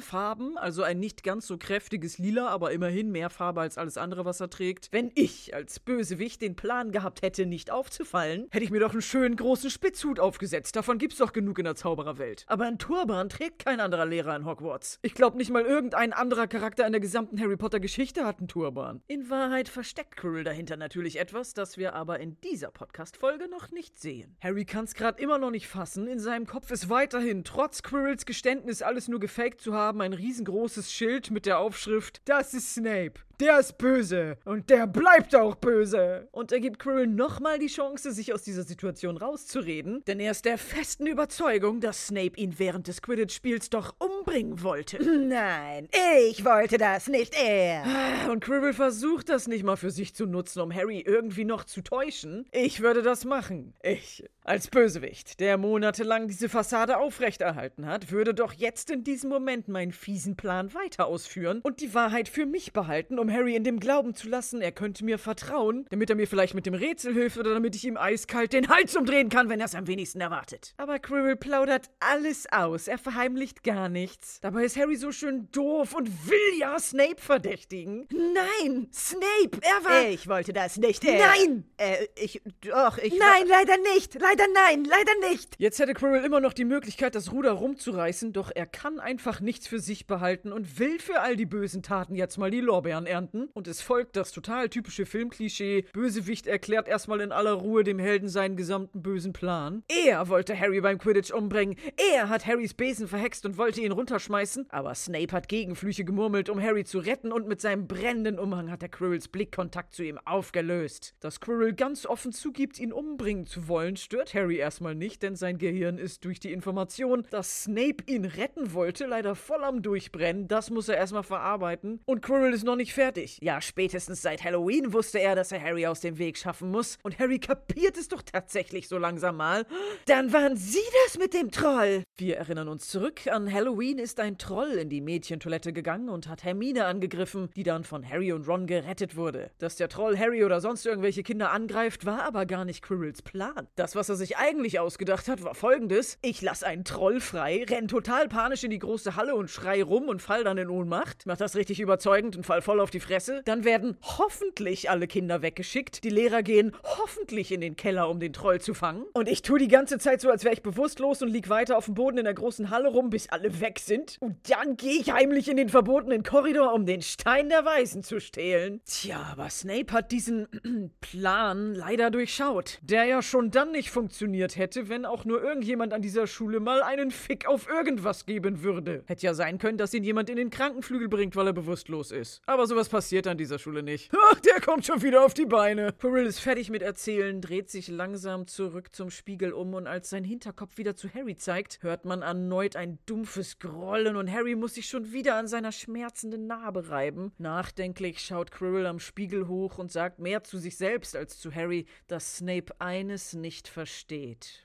Lavendelfarben, 0.00 0.56
also 0.58 0.82
ein 0.82 0.98
nicht 0.98 1.22
ganz 1.22 1.46
so 1.46 1.58
kräftiges 1.58 2.18
Lila, 2.18 2.48
aber 2.48 2.72
immerhin 2.72 3.10
mehr 3.12 3.30
Farbe 3.30 3.60
als 3.60 3.78
alles 3.78 3.96
andere, 3.96 4.24
was 4.24 4.40
er 4.40 4.50
trägt. 4.50 4.88
Wenn 4.92 5.10
ich 5.14 5.54
als 5.54 5.78
Bösewicht 5.80 6.42
den 6.42 6.56
Plan 6.56 6.90
gehabt 6.90 7.22
hätte, 7.22 7.46
nicht 7.46 7.70
aufzufallen, 7.70 8.48
hätte 8.50 8.64
ich 8.64 8.70
mir 8.70 8.80
doch 8.80 8.92
einen 8.92 9.02
schönen 9.02 9.36
großen 9.36 9.70
Spitzhut 9.70 10.18
aufgesetzt. 10.18 10.76
Davon 10.76 10.98
gibt's 10.98 11.18
doch 11.18 11.32
genug 11.32 11.58
in 11.58 11.64
der 11.64 11.76
Zaubererwelt. 11.76 12.44
Aber 12.46 12.64
ein 12.64 12.78
Turban 12.78 13.28
trägt 13.28 13.64
kein 13.64 13.80
anderer 13.80 14.06
Lehrer 14.06 14.34
in 14.36 14.46
Hogwarts. 14.46 14.98
Ich 15.02 15.14
glaube 15.14 15.36
nicht 15.36 15.50
mal 15.50 15.64
irgendein 15.64 16.12
anderer 16.12 16.46
Charakter 16.46 16.86
in 16.86 16.92
der 16.92 17.00
gesamten 17.00 17.40
Harry 17.40 17.56
Potter 17.56 17.80
Geschichte 17.80 18.24
hat 18.24 18.38
einen 18.38 18.48
Turban. 18.48 19.02
In 19.06 19.28
Wahrheit 19.30 19.68
versteckt 19.68 20.16
Quirrell 20.16 20.44
dahinter 20.44 20.76
natürlich 20.76 21.18
etwas, 21.18 21.54
das 21.54 21.76
wir 21.76 21.94
aber 21.94 22.20
in 22.20 22.40
dieser 22.40 22.70
Podcast-Folge 22.70 23.48
noch 23.48 23.70
nicht 23.70 23.98
sehen. 23.98 24.36
Harry 24.40 24.64
kann's 24.64 24.94
gerade 24.94 25.20
immer 25.20 25.38
noch 25.38 25.50
nicht 25.50 25.68
fassen. 25.68 26.06
In 26.06 26.18
seinem 26.18 26.46
Kopf 26.46 26.70
ist 26.70 26.88
weiterhin, 26.88 27.44
trotz 27.44 27.82
Quirrells 27.82 28.24
Geständnis, 28.24 28.82
alles 28.82 29.08
nur 29.08 29.20
gefaked 29.20 29.60
zu 29.60 29.74
haben, 29.74 29.89
ein 29.98 30.12
riesengroßes 30.12 30.92
Schild 30.92 31.30
mit 31.30 31.46
der 31.46 31.58
Aufschrift: 31.58 32.20
Das 32.26 32.54
ist 32.54 32.74
Snape. 32.74 33.14
Der 33.40 33.58
ist 33.58 33.78
böse. 33.78 34.36
Und 34.44 34.68
der 34.68 34.86
bleibt 34.86 35.34
auch 35.34 35.54
böse. 35.54 36.28
Und 36.30 36.52
er 36.52 36.60
gibt 36.60 36.78
Quirrell 36.78 37.06
nochmal 37.06 37.58
die 37.58 37.68
Chance, 37.68 38.12
sich 38.12 38.34
aus 38.34 38.42
dieser 38.42 38.64
Situation 38.64 39.16
rauszureden, 39.16 40.04
denn 40.06 40.20
er 40.20 40.32
ist 40.32 40.44
der 40.44 40.58
festen 40.58 41.06
Überzeugung, 41.06 41.80
dass 41.80 42.08
Snape 42.08 42.36
ihn 42.36 42.58
während 42.58 42.86
des 42.86 43.00
Quidditch-Spiels 43.00 43.70
doch 43.70 43.94
umbringen 43.98 44.62
wollte. 44.62 45.02
Nein, 45.26 45.88
ich 46.28 46.44
wollte 46.44 46.76
das, 46.76 47.08
nicht 47.08 47.34
er. 47.34 48.30
Und 48.30 48.44
Quirrell 48.44 48.74
versucht 48.74 49.30
das 49.30 49.48
nicht 49.48 49.64
mal 49.64 49.76
für 49.76 49.90
sich 49.90 50.14
zu 50.14 50.26
nutzen, 50.26 50.60
um 50.60 50.74
Harry 50.74 51.00
irgendwie 51.00 51.46
noch 51.46 51.64
zu 51.64 51.80
täuschen. 51.80 52.46
Ich 52.52 52.82
würde 52.82 53.00
das 53.00 53.24
machen. 53.24 53.72
Ich, 53.82 54.22
als 54.44 54.68
Bösewicht, 54.68 55.40
der 55.40 55.56
monatelang 55.56 56.28
diese 56.28 56.50
Fassade 56.50 56.98
aufrechterhalten 56.98 57.86
hat, 57.86 58.10
würde 58.10 58.34
doch 58.34 58.52
jetzt 58.52 58.90
in 58.90 59.02
diesem 59.02 59.30
Moment 59.30 59.68
meinen 59.68 59.92
fiesen 59.92 60.36
Plan 60.36 60.74
weiter 60.74 61.06
ausführen 61.06 61.60
und 61.62 61.80
die 61.80 61.94
Wahrheit 61.94 62.28
für 62.28 62.44
mich 62.44 62.74
behalten, 62.74 63.18
um 63.18 63.29
Harry 63.32 63.54
in 63.54 63.64
dem 63.64 63.80
Glauben 63.80 64.14
zu 64.14 64.28
lassen, 64.28 64.60
er 64.60 64.72
könnte 64.72 65.04
mir 65.04 65.18
vertrauen, 65.18 65.86
damit 65.90 66.10
er 66.10 66.16
mir 66.16 66.26
vielleicht 66.26 66.54
mit 66.54 66.66
dem 66.66 66.74
Rätsel 66.74 67.14
hilft 67.14 67.38
oder 67.38 67.54
damit 67.54 67.74
ich 67.74 67.84
ihm 67.84 67.96
eiskalt 67.96 68.52
den 68.52 68.68
Hals 68.68 68.96
umdrehen 68.96 69.28
kann, 69.28 69.48
wenn 69.48 69.60
er 69.60 69.66
es 69.66 69.74
am 69.74 69.86
wenigsten 69.86 70.20
erwartet. 70.20 70.74
Aber 70.76 70.98
Quirrell 70.98 71.36
plaudert 71.36 71.90
alles 72.00 72.46
aus, 72.50 72.88
er 72.88 72.98
verheimlicht 72.98 73.62
gar 73.62 73.88
nichts. 73.88 74.40
Dabei 74.40 74.64
ist 74.64 74.76
Harry 74.76 74.96
so 74.96 75.12
schön 75.12 75.48
doof 75.52 75.94
und 75.94 76.28
will 76.28 76.58
ja 76.58 76.78
Snape 76.78 77.20
verdächtigen. 77.20 78.08
Nein, 78.10 78.88
Snape, 78.92 79.60
er 79.60 79.84
war... 79.84 80.08
Ich 80.08 80.28
wollte 80.28 80.52
das, 80.52 80.76
nicht 80.76 81.04
er. 81.04 81.26
Nein! 81.26 81.64
Äh, 81.76 82.06
ich, 82.16 82.42
doch, 82.62 82.98
ich... 82.98 83.16
Nein, 83.18 83.46
leider 83.46 83.76
nicht! 83.94 84.14
Leider 84.20 84.44
nein! 84.54 84.84
Leider 84.84 85.30
nicht! 85.30 85.54
Jetzt 85.58 85.78
hätte 85.78 85.94
Quirrell 85.94 86.24
immer 86.24 86.40
noch 86.40 86.52
die 86.52 86.64
Möglichkeit, 86.64 87.14
das 87.14 87.32
Ruder 87.32 87.52
rumzureißen, 87.52 88.32
doch 88.32 88.50
er 88.54 88.66
kann 88.66 88.98
einfach 88.98 89.40
nichts 89.40 89.66
für 89.66 89.78
sich 89.78 90.06
behalten 90.06 90.52
und 90.52 90.78
will 90.78 90.98
für 90.98 91.20
all 91.20 91.36
die 91.36 91.46
bösen 91.46 91.82
Taten 91.82 92.14
jetzt 92.14 92.36
mal 92.38 92.50
die 92.50 92.60
Lorbeeren 92.60 93.06
ernten. 93.06 93.19
Und 93.28 93.68
es 93.68 93.82
folgt 93.82 94.16
das 94.16 94.32
total 94.32 94.68
typische 94.68 95.06
Filmklischee: 95.06 95.84
Bösewicht 95.92 96.46
erklärt 96.46 96.88
erstmal 96.88 97.20
in 97.20 97.32
aller 97.32 97.52
Ruhe 97.52 97.84
dem 97.84 97.98
Helden 97.98 98.28
seinen 98.28 98.56
gesamten 98.56 99.02
bösen 99.02 99.32
Plan. 99.32 99.82
Er 99.88 100.28
wollte 100.28 100.58
Harry 100.58 100.80
beim 100.80 100.98
Quidditch 100.98 101.32
umbringen. 101.32 101.76
Er 102.14 102.28
hat 102.28 102.46
Harrys 102.46 102.74
Besen 102.74 103.08
verhext 103.08 103.44
und 103.44 103.58
wollte 103.58 103.80
ihn 103.80 103.92
runterschmeißen. 103.92 104.66
Aber 104.70 104.94
Snape 104.94 105.32
hat 105.32 105.48
Gegenflüche 105.48 106.04
gemurmelt, 106.04 106.48
um 106.48 106.60
Harry 106.62 106.84
zu 106.84 106.98
retten, 106.98 107.32
und 107.32 107.46
mit 107.46 107.60
seinem 107.60 107.86
brennenden 107.86 108.38
Umhang 108.38 108.70
hat 108.70 108.82
er 108.82 108.88
Quirrells 108.88 109.28
Blickkontakt 109.28 109.94
zu 109.94 110.02
ihm 110.02 110.18
aufgelöst. 110.24 111.14
Dass 111.20 111.40
Quirrell 111.40 111.74
ganz 111.74 112.06
offen 112.06 112.32
zugibt, 112.32 112.78
ihn 112.78 112.92
umbringen 112.92 113.46
zu 113.46 113.68
wollen, 113.68 113.96
stört 113.96 114.34
Harry 114.34 114.56
erstmal 114.56 114.94
nicht, 114.94 115.22
denn 115.22 115.36
sein 115.36 115.58
Gehirn 115.58 115.98
ist 115.98 116.24
durch 116.24 116.40
die 116.40 116.52
Information, 116.52 117.26
dass 117.30 117.64
Snape 117.64 118.04
ihn 118.06 118.24
retten 118.24 118.72
wollte, 118.72 119.06
leider 119.06 119.34
voll 119.34 119.62
am 119.64 119.82
Durchbrennen. 119.82 120.48
Das 120.48 120.70
muss 120.70 120.88
er 120.88 120.96
erstmal 120.96 121.22
verarbeiten. 121.22 122.00
Und 122.06 122.22
Quirrell 122.22 122.54
ist 122.54 122.64
noch 122.64 122.76
nicht 122.76 122.94
fertig. 122.94 123.09
Ja, 123.40 123.60
spätestens 123.60 124.22
seit 124.22 124.44
Halloween 124.44 124.92
wusste 124.92 125.18
er, 125.18 125.34
dass 125.34 125.52
er 125.52 125.62
Harry 125.62 125.86
aus 125.86 126.00
dem 126.00 126.18
Weg 126.18 126.38
schaffen 126.38 126.70
muss. 126.70 126.98
Und 127.02 127.18
Harry 127.18 127.38
kapiert 127.38 127.96
es 127.96 128.08
doch 128.08 128.22
tatsächlich 128.22 128.88
so 128.88 128.98
langsam 128.98 129.36
mal. 129.36 129.66
Dann 130.06 130.32
waren 130.32 130.56
Sie 130.56 130.78
das 131.04 131.18
mit 131.18 131.34
dem 131.34 131.50
Troll. 131.50 132.04
Wir 132.16 132.36
erinnern 132.36 132.68
uns 132.68 132.88
zurück. 132.88 133.26
An 133.26 133.52
Halloween 133.52 133.98
ist 133.98 134.20
ein 134.20 134.38
Troll 134.38 134.72
in 134.72 134.88
die 134.88 135.00
Mädchentoilette 135.00 135.72
gegangen 135.72 136.08
und 136.08 136.28
hat 136.28 136.44
Hermine 136.44 136.84
angegriffen, 136.84 137.50
die 137.56 137.62
dann 137.62 137.84
von 137.84 138.08
Harry 138.08 138.32
und 138.32 138.46
Ron 138.46 138.66
gerettet 138.66 139.16
wurde. 139.16 139.50
Dass 139.58 139.76
der 139.76 139.88
Troll 139.88 140.18
Harry 140.18 140.44
oder 140.44 140.60
sonst 140.60 140.86
irgendwelche 140.86 141.22
Kinder 141.22 141.50
angreift, 141.50 142.06
war 142.06 142.22
aber 142.22 142.46
gar 142.46 142.64
nicht 142.64 142.82
Quirrells 142.82 143.22
Plan. 143.22 143.66
Das, 143.74 143.96
was 143.96 144.08
er 144.08 144.16
sich 144.16 144.36
eigentlich 144.36 144.78
ausgedacht 144.78 145.28
hat, 145.28 145.42
war 145.42 145.54
folgendes. 145.54 146.18
Ich 146.22 146.42
lasse 146.42 146.66
einen 146.66 146.84
Troll 146.84 147.20
frei, 147.20 147.64
renn 147.68 147.88
total 147.88 148.28
panisch 148.28 148.64
in 148.64 148.70
die 148.70 148.78
große 148.78 149.16
Halle 149.16 149.34
und 149.34 149.50
schrei 149.50 149.82
rum 149.82 150.08
und 150.08 150.22
fall 150.22 150.44
dann 150.44 150.58
in 150.58 150.68
Ohnmacht. 150.68 151.24
Mach 151.26 151.36
das 151.36 151.56
richtig 151.56 151.80
überzeugend 151.80 152.36
und 152.36 152.44
fall 152.44 152.62
voll 152.62 152.80
auf 152.80 152.90
die 152.90 152.99
Fresse. 153.00 153.42
Dann 153.44 153.64
werden 153.64 153.96
hoffentlich 154.02 154.90
alle 154.90 155.06
Kinder 155.06 155.42
weggeschickt. 155.42 156.04
Die 156.04 156.10
Lehrer 156.10 156.42
gehen 156.42 156.72
hoffentlich 156.82 157.52
in 157.52 157.60
den 157.60 157.76
Keller, 157.76 158.08
um 158.08 158.20
den 158.20 158.32
Troll 158.32 158.60
zu 158.60 158.74
fangen. 158.74 159.04
Und 159.12 159.28
ich 159.28 159.42
tue 159.42 159.58
die 159.58 159.68
ganze 159.68 159.98
Zeit 159.98 160.20
so, 160.20 160.30
als 160.30 160.44
wäre 160.44 160.54
ich 160.54 160.62
bewusstlos 160.62 161.22
und 161.22 161.28
lieg 161.28 161.48
weiter 161.48 161.76
auf 161.76 161.86
dem 161.86 161.94
Boden 161.94 162.18
in 162.18 162.24
der 162.24 162.34
großen 162.34 162.70
Halle 162.70 162.88
rum, 162.88 163.10
bis 163.10 163.28
alle 163.28 163.60
weg 163.60 163.78
sind. 163.78 164.16
Und 164.20 164.36
dann 164.50 164.76
gehe 164.76 165.00
ich 165.00 165.12
heimlich 165.12 165.48
in 165.48 165.56
den 165.56 165.68
verbotenen 165.68 166.22
Korridor, 166.22 166.72
um 166.72 166.86
den 166.86 167.02
Stein 167.02 167.48
der 167.48 167.64
Weisen 167.64 168.02
zu 168.02 168.20
stehlen. 168.20 168.80
Tja, 168.84 169.28
aber 169.32 169.50
Snape 169.50 169.92
hat 169.92 170.12
diesen 170.12 170.48
Plan 171.00 171.74
leider 171.74 172.10
durchschaut. 172.10 172.78
Der 172.82 173.04
ja 173.04 173.22
schon 173.22 173.50
dann 173.50 173.72
nicht 173.72 173.90
funktioniert 173.90 174.56
hätte, 174.56 174.88
wenn 174.88 175.04
auch 175.04 175.24
nur 175.24 175.42
irgendjemand 175.42 175.92
an 175.92 176.02
dieser 176.02 176.26
Schule 176.26 176.60
mal 176.60 176.82
einen 176.82 177.10
Fick 177.10 177.46
auf 177.46 177.68
irgendwas 177.68 178.26
geben 178.26 178.62
würde. 178.62 179.04
Hätte 179.06 179.26
ja 179.26 179.34
sein 179.34 179.58
können, 179.58 179.78
dass 179.78 179.94
ihn 179.94 180.04
jemand 180.04 180.30
in 180.30 180.36
den 180.36 180.50
Krankenflügel 180.50 181.08
bringt, 181.08 181.36
weil 181.36 181.46
er 181.46 181.52
bewusstlos 181.52 182.10
ist. 182.12 182.40
Aber 182.46 182.66
sowas 182.66 182.79
passiert 182.88 183.26
an 183.26 183.38
dieser 183.38 183.58
Schule 183.58 183.82
nicht. 183.82 184.10
Ach, 184.30 184.40
der 184.40 184.60
kommt 184.60 184.86
schon 184.86 185.02
wieder 185.02 185.24
auf 185.24 185.34
die 185.34 185.46
Beine. 185.46 185.92
Quirrell 185.98 186.26
ist 186.26 186.40
fertig 186.40 186.70
mit 186.70 186.82
Erzählen, 186.82 187.40
dreht 187.40 187.70
sich 187.70 187.88
langsam 187.88 188.46
zurück 188.46 188.94
zum 188.94 189.10
Spiegel 189.10 189.52
um 189.52 189.74
und 189.74 189.86
als 189.86 190.10
sein 190.10 190.24
Hinterkopf 190.24 190.78
wieder 190.78 190.96
zu 190.96 191.12
Harry 191.12 191.36
zeigt, 191.36 191.82
hört 191.82 192.04
man 192.04 192.22
erneut 192.22 192.76
ein 192.76 192.98
dumpfes 193.06 193.58
Grollen 193.58 194.16
und 194.16 194.30
Harry 194.30 194.54
muss 194.54 194.74
sich 194.74 194.88
schon 194.88 195.12
wieder 195.12 195.36
an 195.36 195.48
seiner 195.48 195.72
schmerzenden 195.72 196.46
Narbe 196.46 196.88
reiben. 196.88 197.32
Nachdenklich 197.38 198.20
schaut 198.20 198.50
Quirrell 198.50 198.86
am 198.86 199.00
Spiegel 199.00 199.48
hoch 199.48 199.78
und 199.78 199.92
sagt 199.92 200.18
mehr 200.18 200.44
zu 200.44 200.58
sich 200.58 200.76
selbst 200.76 201.16
als 201.16 201.38
zu 201.38 201.54
Harry, 201.54 201.86
dass 202.06 202.38
Snape 202.38 202.74
eines 202.80 203.34
nicht 203.34 203.68
versteht. 203.68 204.64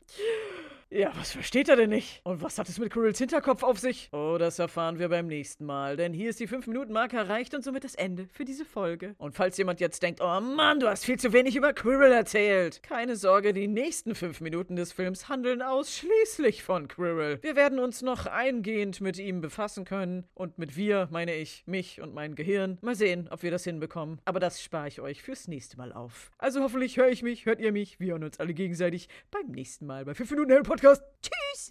Ja, 0.96 1.12
was 1.18 1.34
versteht 1.34 1.68
er 1.68 1.76
denn 1.76 1.90
nicht? 1.90 2.22
Und 2.24 2.42
was 2.42 2.58
hat 2.58 2.70
es 2.70 2.80
mit 2.80 2.90
Quirrells 2.90 3.18
Hinterkopf 3.18 3.64
auf 3.64 3.80
sich? 3.80 4.08
Oh, 4.14 4.38
das 4.40 4.60
erfahren 4.60 4.98
wir 4.98 5.10
beim 5.10 5.28
nächsten 5.28 5.66
Mal, 5.66 5.98
denn 5.98 6.14
hier 6.14 6.30
ist 6.30 6.40
die 6.40 6.48
5-Minuten-Marke 6.48 7.18
erreicht 7.18 7.54
und 7.54 7.66
somit 7.66 7.84
das 7.84 7.96
Ende 7.96 8.30
für 8.32 8.46
diese 8.46 8.64
Folge. 8.64 9.14
Und 9.18 9.36
falls 9.36 9.58
jemand 9.58 9.82
jetzt 9.82 10.02
denkt, 10.02 10.22
oh 10.22 10.40
Mann, 10.40 10.80
du 10.80 10.88
hast 10.88 11.04
viel 11.04 11.20
zu 11.20 11.34
wenig 11.34 11.58
über 11.58 11.74
Quirrell 11.74 12.14
erzählt. 12.14 12.82
Keine 12.82 13.18
Sorge, 13.18 13.52
die 13.52 13.68
nächsten 13.68 14.16
5 14.16 14.40
Minuten 14.40 14.78
des 14.78 14.94
Films 14.94 15.28
handeln 15.28 15.62
ausschließlich 15.62 16.64
von 16.64 16.88
Quirrell. 16.88 17.44
Wir 17.44 17.58
werden 17.58 17.80
uns 17.80 18.02
noch 18.02 18.26
eingehend 18.26 19.02
mit 19.02 19.18
ihm 19.18 19.42
befassen 19.42 19.84
können. 19.84 20.24
Und 20.34 20.58
mit 20.58 20.78
wir 20.78 21.10
meine 21.12 21.36
ich 21.36 21.64
mich 21.66 22.00
und 22.00 22.14
mein 22.14 22.36
Gehirn. 22.36 22.78
Mal 22.80 22.96
sehen, 22.96 23.28
ob 23.32 23.44
wir 23.44 23.52
das 23.52 23.66
hinbekommen. 23.66 24.22
Aber 24.24 24.40
das 24.40 24.64
spare 24.64 24.88
ich 24.88 25.02
euch 25.02 25.22
fürs 25.22 25.50
nächste 25.50 25.76
Mal 25.76 25.92
auf. 25.92 26.32
Also 26.38 26.62
hoffentlich 26.62 26.96
höre 26.96 27.10
ich 27.10 27.22
mich, 27.22 27.46
hört 27.46 27.60
ihr 27.60 27.74
mich, 27.74 28.00
wir 28.00 28.14
hören 28.14 28.24
uns 28.24 28.40
alle 28.40 28.54
gegenseitig 28.54 29.10
beim 29.30 29.48
nächsten 29.48 29.86
Mal 29.86 30.06
bei 30.06 30.14
5 30.14 30.32
Minuten 30.32 30.54
Harry 30.54 30.64
Podcast. 30.64 30.85
Tschüss! 30.94 31.68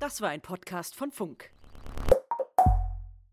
Das 0.00 0.20
war 0.20 0.30
ein 0.30 0.40
Podcast 0.40 0.96
von 0.96 1.12
Funk. 1.12 1.50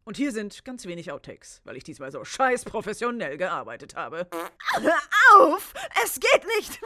Und 0.04 0.18
hier 0.18 0.32
sind 0.32 0.64
ganz 0.64 0.86
wenig 0.86 1.12
Outtakes, 1.12 1.62
weil 1.64 1.78
ich 1.78 1.84
diesmal 1.84 2.12
so 2.12 2.24
scheiß 2.24 2.66
professionell 2.66 3.38
gearbeitet 3.38 3.96
habe. 3.96 4.28
Hör 4.76 5.00
auf! 5.40 5.74
Es 6.04 6.20
geht 6.20 6.46
nicht! 6.58 6.80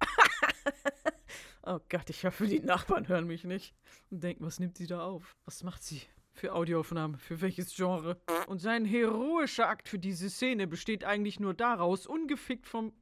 oh 1.62 1.78
Gott, 1.88 2.10
ich 2.10 2.24
hoffe, 2.24 2.48
die 2.48 2.58
Nachbarn 2.58 3.06
hören 3.06 3.28
mich 3.28 3.44
nicht 3.44 3.76
und 4.10 4.24
denken, 4.24 4.44
was 4.44 4.58
nimmt 4.58 4.78
sie 4.78 4.88
da 4.88 5.04
auf? 5.04 5.36
Was 5.44 5.62
macht 5.62 5.84
sie? 5.84 6.02
Für 6.36 6.52
Audioaufnahme, 6.52 7.16
für 7.16 7.40
welches 7.40 7.74
Genre? 7.74 8.20
Und 8.46 8.58
sein 8.58 8.84
heroischer 8.84 9.70
Akt 9.70 9.88
für 9.88 9.98
diese 9.98 10.28
Szene 10.28 10.66
besteht 10.66 11.02
eigentlich 11.02 11.40
nur 11.40 11.54
daraus, 11.54 12.06
ungefickt 12.06 12.66
vom. 12.66 12.92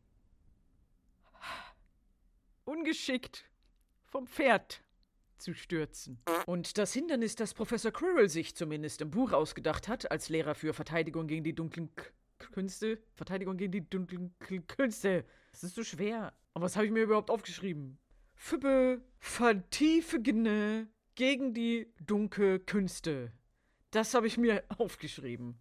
ungeschickt 2.64 3.50
vom 4.04 4.28
Pferd 4.28 4.84
zu 5.36 5.52
stürzen. 5.52 6.22
Und 6.46 6.78
das 6.78 6.92
Hindernis, 6.92 7.34
das 7.34 7.54
Professor 7.54 7.90
Quirrell 7.90 8.28
sich 8.28 8.54
zumindest 8.54 9.00
im 9.00 9.10
Buch 9.10 9.32
ausgedacht 9.32 9.88
hat, 9.88 10.12
als 10.12 10.28
Lehrer 10.28 10.54
für 10.54 10.72
Verteidigung 10.72 11.26
gegen 11.26 11.42
die 11.42 11.56
dunklen 11.56 11.92
K 11.96 12.04
Künste. 12.52 13.02
Verteidigung 13.14 13.56
gegen 13.56 13.72
die 13.72 13.90
dunklen 13.90 14.32
K 14.38 14.60
Künste. 14.60 15.24
Das 15.50 15.64
ist 15.64 15.74
so 15.74 15.82
schwer. 15.82 16.32
Aber 16.54 16.66
was 16.66 16.76
habe 16.76 16.86
ich 16.86 16.92
mir 16.92 17.02
überhaupt 17.02 17.30
aufgeschrieben? 17.30 17.98
Füppe 18.36 19.02
vertiefende 19.18 20.86
gegen 21.14 21.54
die 21.54 21.86
dunkle 22.04 22.58
Künste. 22.58 23.32
Das 23.90 24.14
habe 24.14 24.26
ich 24.26 24.36
mir 24.36 24.62
aufgeschrieben. 24.78 25.56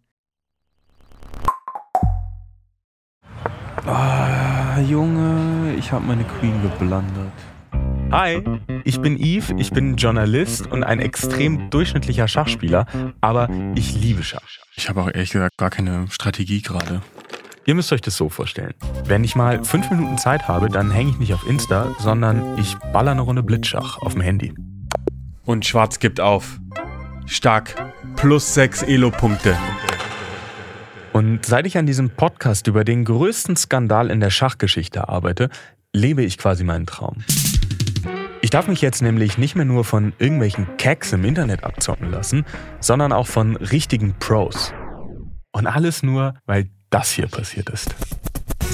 Ah, 3.86 4.80
Junge, 4.80 5.74
ich 5.78 5.92
habe 5.92 6.04
meine 6.06 6.24
Queen 6.24 6.60
geblandert. 6.62 7.32
Hi, 8.10 8.42
ich 8.84 9.00
bin 9.00 9.18
Yves, 9.18 9.52
ich 9.58 9.70
bin 9.70 9.96
Journalist 9.96 10.70
und 10.70 10.84
ein 10.84 11.00
extrem 11.00 11.70
durchschnittlicher 11.70 12.28
Schachspieler, 12.28 12.86
aber 13.20 13.48
ich 13.74 13.94
liebe 13.94 14.22
Schach. 14.22 14.46
Ich 14.76 14.88
habe 14.88 15.02
auch 15.02 15.08
ehrlich 15.08 15.30
gesagt 15.30 15.56
gar 15.56 15.70
keine 15.70 16.08
Strategie 16.10 16.62
gerade. 16.62 17.02
Ihr 17.66 17.74
müsst 17.74 17.92
euch 17.92 18.02
das 18.02 18.16
so 18.16 18.28
vorstellen. 18.28 18.74
Wenn 19.06 19.24
ich 19.24 19.36
mal 19.36 19.64
fünf 19.64 19.90
Minuten 19.90 20.18
Zeit 20.18 20.48
habe, 20.48 20.68
dann 20.68 20.90
hänge 20.90 21.10
ich 21.10 21.18
nicht 21.18 21.34
auf 21.34 21.46
Insta, 21.48 21.94
sondern 21.98 22.58
ich 22.58 22.76
baller 22.92 23.12
eine 23.12 23.22
Runde 23.22 23.42
Blitzschach 23.42 23.98
auf 23.98 24.12
dem 24.12 24.22
Handy. 24.22 24.54
Und 25.44 25.66
Schwarz 25.66 25.98
gibt 25.98 26.20
auf. 26.20 26.58
Stark. 27.26 27.74
Plus 28.16 28.54
sechs 28.54 28.82
Elo-Punkte. 28.82 29.56
Und 31.12 31.44
seit 31.44 31.66
ich 31.66 31.76
an 31.76 31.86
diesem 31.86 32.10
Podcast 32.10 32.66
über 32.66 32.84
den 32.84 33.04
größten 33.04 33.54
Skandal 33.56 34.10
in 34.10 34.20
der 34.20 34.30
Schachgeschichte 34.30 35.08
arbeite, 35.08 35.50
lebe 35.92 36.22
ich 36.22 36.38
quasi 36.38 36.64
meinen 36.64 36.86
Traum. 36.86 37.24
Ich 38.40 38.50
darf 38.50 38.68
mich 38.68 38.80
jetzt 38.80 39.02
nämlich 39.02 39.38
nicht 39.38 39.54
mehr 39.54 39.64
nur 39.64 39.84
von 39.84 40.12
irgendwelchen 40.18 40.76
Cacks 40.76 41.12
im 41.12 41.24
Internet 41.24 41.62
abzocken 41.64 42.10
lassen, 42.10 42.44
sondern 42.80 43.12
auch 43.12 43.26
von 43.26 43.56
richtigen 43.56 44.14
Pros. 44.18 44.72
Und 45.52 45.66
alles 45.66 46.02
nur, 46.02 46.34
weil 46.46 46.70
das 46.90 47.12
hier 47.12 47.26
passiert 47.26 47.68
ist. 47.70 47.94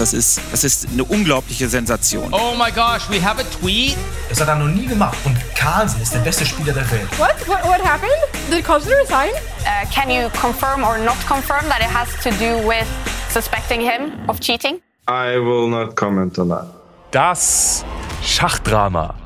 Das 0.01 0.15
ist, 0.15 0.41
das 0.51 0.65
ist 0.65 0.89
eine 0.91 1.05
unglaubliche 1.05 1.69
Sensation. 1.69 2.33
Oh 2.33 2.55
my 2.57 2.71
gosh, 2.71 3.07
we 3.11 3.23
have 3.23 3.39
a 3.39 3.45
tweet. 3.61 3.99
Das 4.31 4.41
hat 4.41 4.49
er 4.49 4.57
noch 4.57 4.75
nie 4.75 4.87
gemacht. 4.87 5.19
Und 5.27 5.37
Carlsen 5.55 6.01
ist 6.01 6.15
der 6.15 6.21
beste 6.21 6.47
Spieler 6.47 6.73
der 6.73 6.91
Welt. 6.91 7.07
What? 7.19 7.37
What, 7.47 7.63
what 7.65 7.85
happened? 7.85 8.11
Did 8.51 8.65
Carlsen 8.65 8.95
resign? 8.95 9.29
Uh, 9.61 9.87
can 9.93 10.09
you 10.09 10.31
confirm 10.41 10.85
or 10.85 10.97
not 10.97 11.19
confirm 11.29 11.69
that 11.69 11.81
it 11.81 11.95
has 11.95 12.09
to 12.23 12.31
do 12.43 12.67
with 12.67 12.87
suspecting 13.29 13.83
him 13.83 14.13
of 14.27 14.41
cheating? 14.41 14.81
I 15.07 15.37
will 15.37 15.69
not 15.69 15.97
comment 15.97 16.39
on 16.39 16.49
that. 16.49 16.65
Das 17.11 17.85
Schachdrama. 18.25 19.17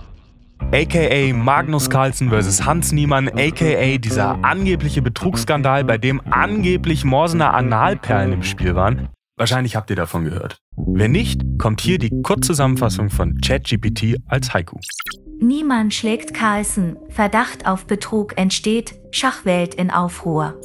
AKA 0.72 1.34
Magnus 1.34 1.88
Carlsen 1.88 2.30
vs. 2.30 2.66
Hans 2.66 2.90
Niemann, 2.90 3.28
AKA 3.28 3.98
dieser 3.98 4.42
angebliche 4.42 5.02
Betrugsskandal, 5.02 5.84
bei 5.84 5.98
dem 5.98 6.20
angeblich 6.32 7.04
Morsener 7.04 7.54
Analperlen 7.54 8.32
im 8.32 8.42
Spiel 8.42 8.74
waren. 8.74 9.08
Wahrscheinlich 9.36 9.74
habt 9.74 9.90
ihr 9.90 9.96
davon 9.96 10.24
gehört. 10.24 10.58
Wenn 10.76 11.10
nicht, 11.10 11.42
kommt 11.58 11.80
hier 11.80 11.98
die 11.98 12.10
Kurzzusammenfassung 12.22 13.10
von 13.10 13.40
ChatGPT 13.40 14.16
als 14.28 14.54
Haiku. 14.54 14.78
Niemand 15.40 15.92
schlägt 15.92 16.32
Carlsen. 16.32 16.96
Verdacht 17.08 17.66
auf 17.66 17.86
Betrug 17.86 18.38
entsteht. 18.38 18.94
Schachwelt 19.10 19.74
in 19.74 19.90
Aufruhr. 19.90 20.60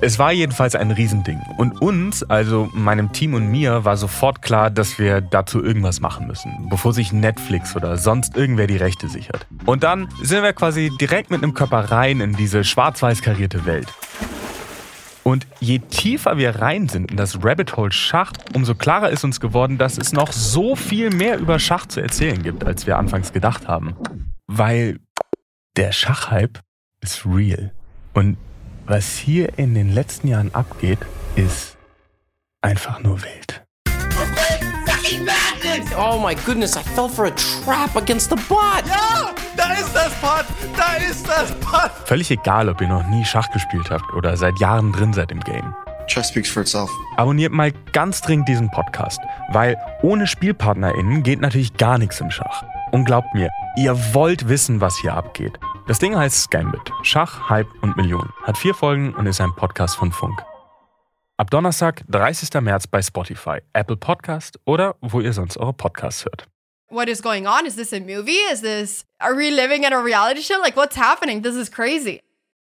Es 0.00 0.20
war 0.20 0.32
jedenfalls 0.32 0.76
ein 0.76 0.92
Riesending. 0.92 1.40
Und 1.58 1.82
uns, 1.82 2.22
also 2.22 2.70
meinem 2.72 3.12
Team 3.12 3.34
und 3.34 3.50
mir, 3.50 3.84
war 3.84 3.96
sofort 3.96 4.40
klar, 4.40 4.70
dass 4.70 5.00
wir 5.00 5.20
dazu 5.20 5.62
irgendwas 5.62 6.00
machen 6.00 6.28
müssen, 6.28 6.68
bevor 6.70 6.92
sich 6.92 7.12
Netflix 7.12 7.74
oder 7.74 7.96
sonst 7.96 8.36
irgendwer 8.36 8.68
die 8.68 8.76
Rechte 8.76 9.08
sichert. 9.08 9.46
Und 9.66 9.82
dann 9.82 10.08
sind 10.22 10.44
wir 10.44 10.52
quasi 10.52 10.90
direkt 11.00 11.32
mit 11.32 11.42
einem 11.42 11.54
Körper 11.54 11.90
rein 11.90 12.20
in 12.20 12.34
diese 12.34 12.62
schwarz-weiß 12.62 13.20
karierte 13.22 13.66
Welt. 13.66 13.88
Und 15.24 15.46
je 15.60 15.78
tiefer 15.78 16.36
wir 16.36 16.56
rein 16.56 16.88
sind 16.88 17.10
in 17.10 17.16
das 17.16 17.44
Rabbit 17.44 17.76
Hole 17.76 17.92
Schach, 17.92 18.32
umso 18.54 18.74
klarer 18.74 19.10
ist 19.10 19.24
uns 19.24 19.40
geworden, 19.40 19.78
dass 19.78 19.98
es 19.98 20.12
noch 20.12 20.32
so 20.32 20.74
viel 20.74 21.10
mehr 21.10 21.38
über 21.38 21.58
Schach 21.58 21.86
zu 21.86 22.00
erzählen 22.00 22.42
gibt, 22.42 22.64
als 22.64 22.86
wir 22.86 22.98
anfangs 22.98 23.32
gedacht 23.32 23.68
haben. 23.68 23.96
Weil 24.46 24.98
der 25.76 25.92
Schachhype 25.92 26.60
ist 27.00 27.24
real. 27.24 27.72
Und 28.14 28.36
was 28.86 29.16
hier 29.16 29.58
in 29.58 29.74
den 29.74 29.92
letzten 29.92 30.28
Jahren 30.28 30.54
abgeht, 30.54 30.98
ist 31.36 31.76
einfach 32.60 33.00
nur 33.00 33.22
wild. 33.22 33.61
Oh 35.96 36.18
my 36.18 36.34
goodness, 36.44 36.76
I 36.76 36.82
fell 36.82 37.08
for 37.08 37.26
a 37.26 37.30
trap 37.30 37.96
against 37.96 38.28
the 38.30 38.36
bot. 38.48 38.84
Ja, 38.86 39.30
da 39.56 39.72
ist 39.72 39.94
das 39.94 40.12
Pot! 40.20 40.44
Da 40.76 40.96
ist 40.96 41.26
das 41.26 41.50
Pot! 41.60 41.90
Völlig 42.04 42.30
egal, 42.30 42.68
ob 42.68 42.80
ihr 42.80 42.88
noch 42.88 43.06
nie 43.06 43.24
Schach 43.24 43.50
gespielt 43.50 43.90
habt 43.90 44.12
oder 44.12 44.36
seit 44.36 44.58
Jahren 44.58 44.92
drin 44.92 45.12
seid 45.12 45.32
im 45.32 45.40
Game. 45.40 45.74
Chess 46.08 46.28
speaks 46.28 46.50
for 46.50 46.62
itself. 46.62 46.90
Abonniert 47.16 47.52
mal 47.52 47.72
ganz 47.92 48.20
dringend 48.20 48.48
diesen 48.48 48.70
Podcast, 48.70 49.20
weil 49.50 49.78
ohne 50.02 50.26
SpielpartnerInnen 50.26 51.22
geht 51.22 51.40
natürlich 51.40 51.74
gar 51.78 51.96
nichts 51.96 52.20
im 52.20 52.30
Schach. 52.30 52.64
Und 52.90 53.06
glaubt 53.06 53.32
mir, 53.32 53.48
ihr 53.76 53.96
wollt 54.12 54.48
wissen, 54.48 54.82
was 54.82 54.98
hier 54.98 55.14
abgeht. 55.14 55.58
Das 55.86 55.98
Ding 55.98 56.14
heißt 56.16 56.42
Scambit. 56.42 56.92
Schach, 57.02 57.48
Hype 57.48 57.68
und 57.80 57.96
Millionen. 57.96 58.30
Hat 58.42 58.58
vier 58.58 58.74
Folgen 58.74 59.14
und 59.14 59.26
ist 59.26 59.40
ein 59.40 59.54
Podcast 59.54 59.96
von 59.96 60.12
Funk. 60.12 60.44
Ab 61.42 61.50
Donnerstag, 61.50 62.04
30. 62.08 62.60
März 62.60 62.86
bei 62.86 63.02
Spotify, 63.02 63.62
Apple 63.72 63.96
Podcast 63.96 64.60
oder 64.64 64.94
wo 65.00 65.18
ihr 65.18 65.32
sonst 65.32 65.56
eure 65.56 65.72
Podcasts 65.72 66.24
hört. 66.24 66.46
What 66.88 67.08
is 67.08 67.20
going 67.20 67.48
on? 67.48 67.66
Is 67.66 67.74
this 67.74 67.92
a 67.92 67.98
movie? 67.98 68.38
Is 68.52 68.60
this, 68.60 69.04
are 69.18 69.34
we 69.34 69.50
living 69.50 69.82
in 69.82 69.92
a 69.92 70.00
reality 70.00 70.40
show? 70.40 70.60
Like, 70.60 70.76
what's 70.76 70.96
happening? 70.96 71.42
This 71.42 71.56
is 71.56 71.68
crazy. 71.68 72.20